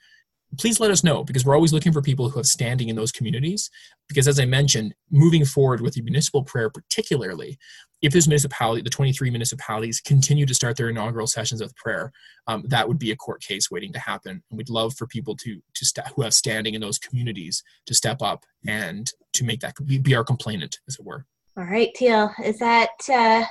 please 0.56 0.78
let 0.78 0.92
us 0.92 1.02
know 1.02 1.24
because 1.24 1.44
we're 1.44 1.56
always 1.56 1.72
looking 1.72 1.92
for 1.92 2.00
people 2.00 2.28
who 2.28 2.38
have 2.38 2.46
standing 2.46 2.88
in 2.88 2.94
those 2.94 3.10
communities. 3.10 3.70
Because 4.08 4.28
as 4.28 4.38
I 4.38 4.44
mentioned, 4.44 4.94
moving 5.10 5.44
forward 5.44 5.80
with 5.80 5.94
the 5.94 6.02
municipal 6.02 6.44
prayer, 6.44 6.70
particularly, 6.70 7.58
if 8.02 8.12
this 8.12 8.28
municipality, 8.28 8.82
the 8.82 8.90
23 8.90 9.30
municipalities, 9.30 10.00
continue 10.00 10.46
to 10.46 10.54
start 10.54 10.76
their 10.76 10.90
inaugural 10.90 11.26
sessions 11.26 11.60
of 11.60 11.74
prayer, 11.74 12.12
um, 12.46 12.62
that 12.68 12.86
would 12.86 13.00
be 13.00 13.10
a 13.10 13.16
court 13.16 13.42
case 13.42 13.72
waiting 13.72 13.92
to 13.94 13.98
happen. 13.98 14.44
And 14.48 14.56
we'd 14.56 14.70
love 14.70 14.94
for 14.94 15.08
people 15.08 15.34
to 15.38 15.60
to 15.74 15.84
st- 15.84 16.06
who 16.14 16.22
have 16.22 16.34
standing 16.34 16.74
in 16.74 16.80
those 16.80 16.98
communities 16.98 17.64
to 17.86 17.94
step 17.94 18.22
up 18.22 18.44
and 18.64 19.10
to 19.32 19.42
make 19.42 19.58
that 19.58 19.74
be 20.04 20.14
our 20.14 20.22
complainant, 20.22 20.78
as 20.86 20.94
it 21.00 21.04
were. 21.04 21.26
All 21.56 21.64
right, 21.64 21.92
Teale, 21.96 22.32
is 22.44 22.60
that 22.60 22.90
uh, 23.12 23.44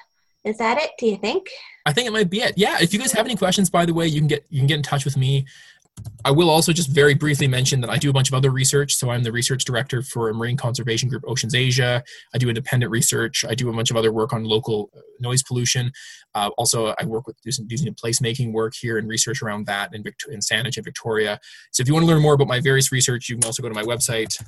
is 0.46 0.58
that 0.58 0.78
it 0.78 0.92
do 0.98 1.06
you 1.08 1.18
think 1.18 1.48
i 1.86 1.94
think 1.94 2.08
it 2.08 2.12
might 2.12 2.30
be 2.30 2.42
it 2.42 2.54
yeah 2.58 2.78
if 2.82 2.94
you 2.94 3.00
guys 3.00 3.12
have 3.12 3.26
any 3.26 3.36
questions 3.36 3.70
by 3.70 3.86
the 3.86 3.94
way 3.94 4.08
you 4.08 4.20
can 4.20 4.28
get 4.28 4.46
you 4.50 4.60
can 4.60 4.68
get 4.68 4.76
in 4.78 4.84
touch 4.84 5.06
with 5.06 5.18
me 5.18 5.46
I 6.26 6.32
will 6.32 6.50
also 6.50 6.72
just 6.72 6.90
very 6.90 7.14
briefly 7.14 7.48
mention 7.48 7.82
that 7.82 7.90
I 7.90 7.98
do 7.98 8.10
a 8.10 8.14
bunch 8.14 8.30
of 8.30 8.34
other 8.34 8.50
research. 8.50 8.96
So 8.96 9.10
I'm 9.10 9.24
the 9.24 9.32
research 9.32 9.66
director 9.66 10.02
for 10.02 10.30
a 10.30 10.34
marine 10.34 10.56
conservation 10.56 11.10
group, 11.10 11.24
Oceans 11.28 11.54
Asia. 11.54 12.04
I 12.34 12.38
do 12.38 12.48
independent 12.48 12.92
research. 12.92 13.44
I 13.48 13.56
do 13.56 13.70
a 13.70 13.74
bunch 13.74 13.92
of 13.92 13.98
other 13.98 14.12
work 14.12 14.32
on 14.34 14.44
local 14.44 14.90
uh, 14.96 15.02
noise 15.20 15.44
pollution. 15.44 15.92
Uh, 16.34 16.50
also, 16.58 16.96
I 17.00 17.06
work 17.06 17.28
with 17.28 17.38
using, 17.44 17.68
using 17.70 17.94
placemaking 17.94 18.54
work 18.54 18.74
here 18.74 18.98
and 18.98 19.08
research 19.08 19.42
around 19.42 19.66
that 19.68 19.94
in, 19.94 20.02
Victor- 20.02 20.32
in 20.32 20.40
Saanich 20.40 20.78
and 20.78 20.86
Victoria. 20.86 21.40
So 21.72 21.82
if 21.82 21.88
you 21.88 21.94
want 21.94 22.06
to 22.06 22.12
learn 22.12 22.22
more 22.22 22.34
about 22.34 22.48
my 22.48 22.62
various 22.62 22.92
research, 22.92 23.30
you 23.30 23.36
can 23.36 23.46
also 23.46 23.62
go 23.62 23.70
to 23.70 23.76
my 23.76 23.84
website, 23.84 24.42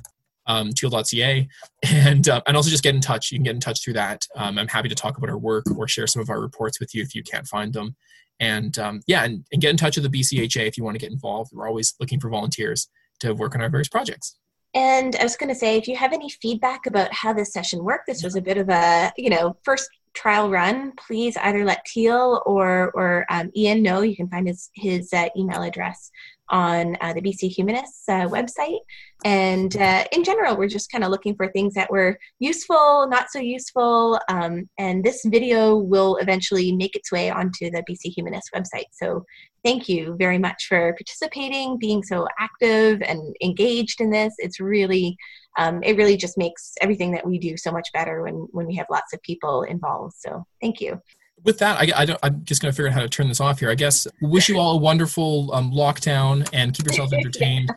um, 0.46 0.72
teal.ca 0.72 1.48
and 1.84 2.28
uh, 2.28 2.40
and 2.46 2.56
also 2.56 2.70
just 2.70 2.82
get 2.82 2.94
in 2.94 3.00
touch 3.00 3.32
you 3.32 3.38
can 3.38 3.44
get 3.44 3.54
in 3.54 3.60
touch 3.60 3.82
through 3.82 3.94
that 3.94 4.26
um, 4.36 4.58
i'm 4.58 4.68
happy 4.68 4.88
to 4.88 4.94
talk 4.94 5.18
about 5.18 5.30
our 5.30 5.38
work 5.38 5.64
or 5.76 5.88
share 5.88 6.06
some 6.06 6.22
of 6.22 6.30
our 6.30 6.40
reports 6.40 6.80
with 6.80 6.94
you 6.94 7.02
if 7.02 7.14
you 7.14 7.22
can't 7.22 7.46
find 7.46 7.72
them 7.72 7.96
and 8.40 8.78
um, 8.78 9.00
yeah 9.06 9.24
and, 9.24 9.44
and 9.52 9.62
get 9.62 9.70
in 9.70 9.76
touch 9.76 9.96
with 9.96 10.10
the 10.10 10.20
bcha 10.20 10.66
if 10.66 10.76
you 10.76 10.84
want 10.84 10.94
to 10.94 11.00
get 11.00 11.12
involved 11.12 11.50
we're 11.52 11.68
always 11.68 11.94
looking 12.00 12.20
for 12.20 12.30
volunteers 12.30 12.88
to 13.20 13.32
work 13.32 13.54
on 13.54 13.62
our 13.62 13.70
various 13.70 13.88
projects 13.88 14.38
And 14.74 15.16
I 15.16 15.22
was 15.22 15.36
going 15.36 15.48
to 15.48 15.54
say, 15.54 15.78
if 15.78 15.88
you 15.88 15.96
have 15.96 16.12
any 16.12 16.28
feedback 16.28 16.84
about 16.84 17.10
how 17.10 17.32
this 17.32 17.50
session 17.50 17.82
worked, 17.82 18.08
this 18.08 18.22
was 18.22 18.36
a 18.36 18.42
bit 18.42 18.58
of 18.58 18.68
a, 18.68 19.10
you 19.16 19.30
know, 19.30 19.56
first 19.64 19.88
trial 20.12 20.50
run. 20.50 20.92
Please 21.06 21.36
either 21.38 21.64
let 21.64 21.84
Teale 21.86 22.42
or 22.44 22.90
or 22.94 23.24
um, 23.30 23.50
Ian 23.56 23.82
know. 23.82 24.02
You 24.02 24.16
can 24.16 24.28
find 24.28 24.46
his 24.46 24.70
his 24.74 25.12
uh, 25.12 25.28
email 25.36 25.62
address 25.62 26.10
on 26.48 26.96
uh, 27.00 27.12
the 27.12 27.20
BC 27.20 27.50
Humanists 27.56 28.08
uh, 28.08 28.26
website. 28.26 28.78
And 29.24 29.76
uh, 29.76 30.04
in 30.12 30.22
general, 30.24 30.56
we're 30.56 30.68
just 30.68 30.90
kind 30.90 31.02
of 31.02 31.10
looking 31.10 31.34
for 31.34 31.48
things 31.48 31.74
that 31.74 31.90
were 31.90 32.18
useful, 32.38 33.06
not 33.08 33.30
so 33.30 33.38
useful. 33.38 34.20
Um, 34.28 34.68
and 34.78 35.02
this 35.02 35.24
video 35.24 35.76
will 35.76 36.16
eventually 36.16 36.72
make 36.72 36.94
its 36.94 37.10
way 37.10 37.30
onto 37.30 37.70
the 37.70 37.82
BC 37.88 38.12
Humanist 38.16 38.50
website. 38.54 38.86
So 38.92 39.24
thank 39.64 39.88
you 39.88 40.16
very 40.18 40.38
much 40.38 40.66
for 40.68 40.92
participating, 40.92 41.78
being 41.78 42.02
so 42.02 42.28
active 42.38 43.02
and 43.02 43.34
engaged 43.42 44.00
in 44.00 44.10
this. 44.10 44.34
It's 44.38 44.60
really, 44.60 45.16
um, 45.58 45.82
it 45.82 45.96
really 45.96 46.16
just 46.16 46.38
makes 46.38 46.74
everything 46.80 47.10
that 47.12 47.26
we 47.26 47.38
do 47.38 47.56
so 47.56 47.72
much 47.72 47.88
better 47.92 48.22
when, 48.22 48.46
when 48.52 48.66
we 48.66 48.76
have 48.76 48.86
lots 48.90 49.12
of 49.12 49.22
people 49.22 49.62
involved. 49.62 50.14
So 50.18 50.44
thank 50.60 50.80
you 50.80 51.00
with 51.46 51.58
that, 51.58 51.78
I, 51.78 52.02
I 52.02 52.04
don't, 52.04 52.18
I'm 52.22 52.44
just 52.44 52.60
going 52.60 52.70
to 52.70 52.76
figure 52.76 52.88
out 52.88 52.94
how 52.94 53.00
to 53.00 53.08
turn 53.08 53.28
this 53.28 53.40
off 53.40 53.60
here. 53.60 53.70
I 53.70 53.76
guess 53.76 54.06
wish 54.20 54.48
you 54.48 54.58
all 54.58 54.76
a 54.76 54.80
wonderful 54.80 55.54
um, 55.54 55.70
lockdown 55.70 56.46
and 56.52 56.74
keep 56.74 56.84
yourselves 56.84 57.12
entertained. 57.14 57.70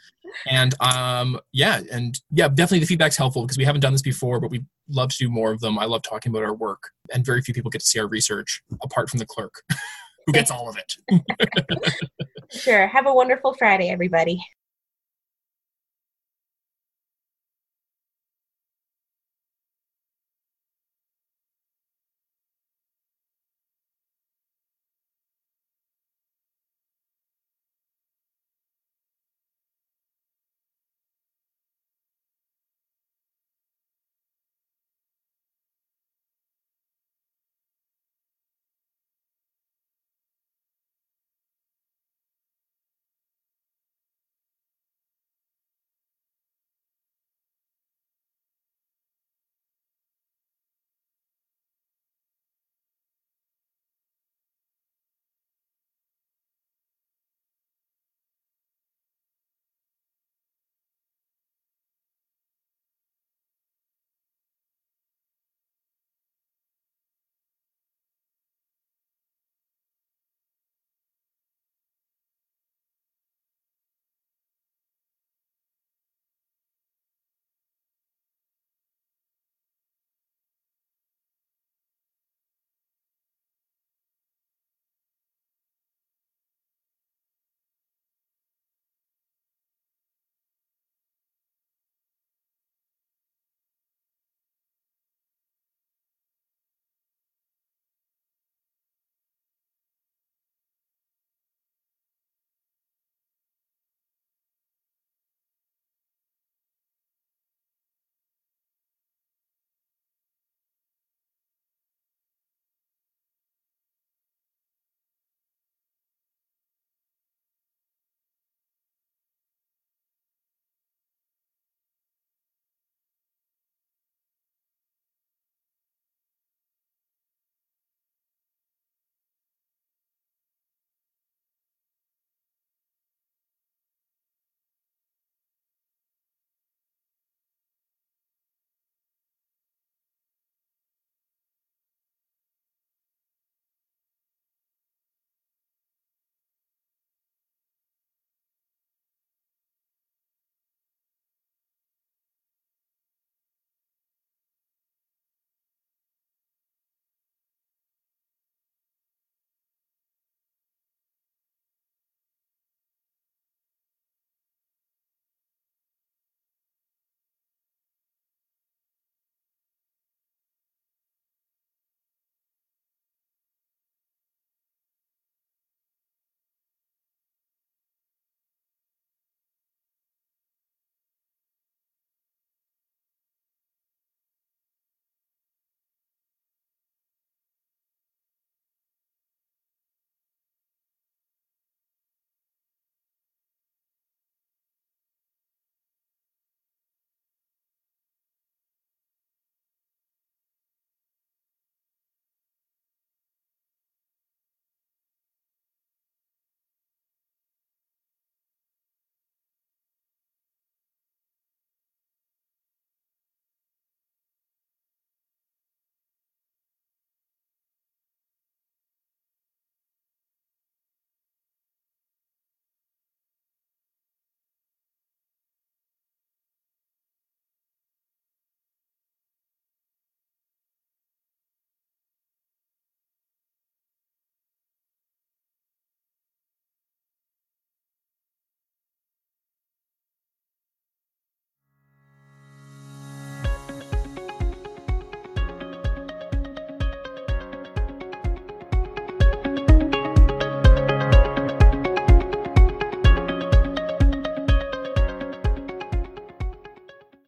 and 0.50 0.74
um, 0.82 1.40
yeah, 1.54 1.82
and 1.92 2.20
yeah, 2.32 2.48
definitely 2.48 2.80
the 2.80 2.88
feedback's 2.88 3.16
helpful 3.16 3.44
because 3.44 3.58
we 3.58 3.64
haven't 3.64 3.82
done 3.82 3.94
this 3.94 4.02
before, 4.02 4.40
but 4.40 4.50
we 4.50 4.66
love 4.90 5.10
to 5.10 5.18
do 5.18 5.30
more 5.30 5.52
of 5.52 5.62
them. 5.62 5.78
I 5.80 5.86
love 5.86 6.02
talking 6.02 6.32
about 6.32 6.44
our 6.44 6.54
work, 6.54 6.92
and 7.14 7.26
very 7.26 7.42
few 7.42 7.54
people 7.54 7.70
get 7.70 7.82
to 7.82 7.88
see 7.88 8.00
our 8.00 8.08
research 8.08 8.62
apart 8.84 9.10
from 9.10 9.20
the 9.20 9.26
clerk, 9.26 9.62
who 10.26 10.34
gets 10.34 10.52
all 10.52 10.68
of 10.68 10.78
it. 10.78 11.22
sure. 12.52 12.88
Have 12.88 13.06
a 13.06 13.14
wonderful 13.14 13.54
Friday, 13.54 13.90
everybody. 13.90 14.44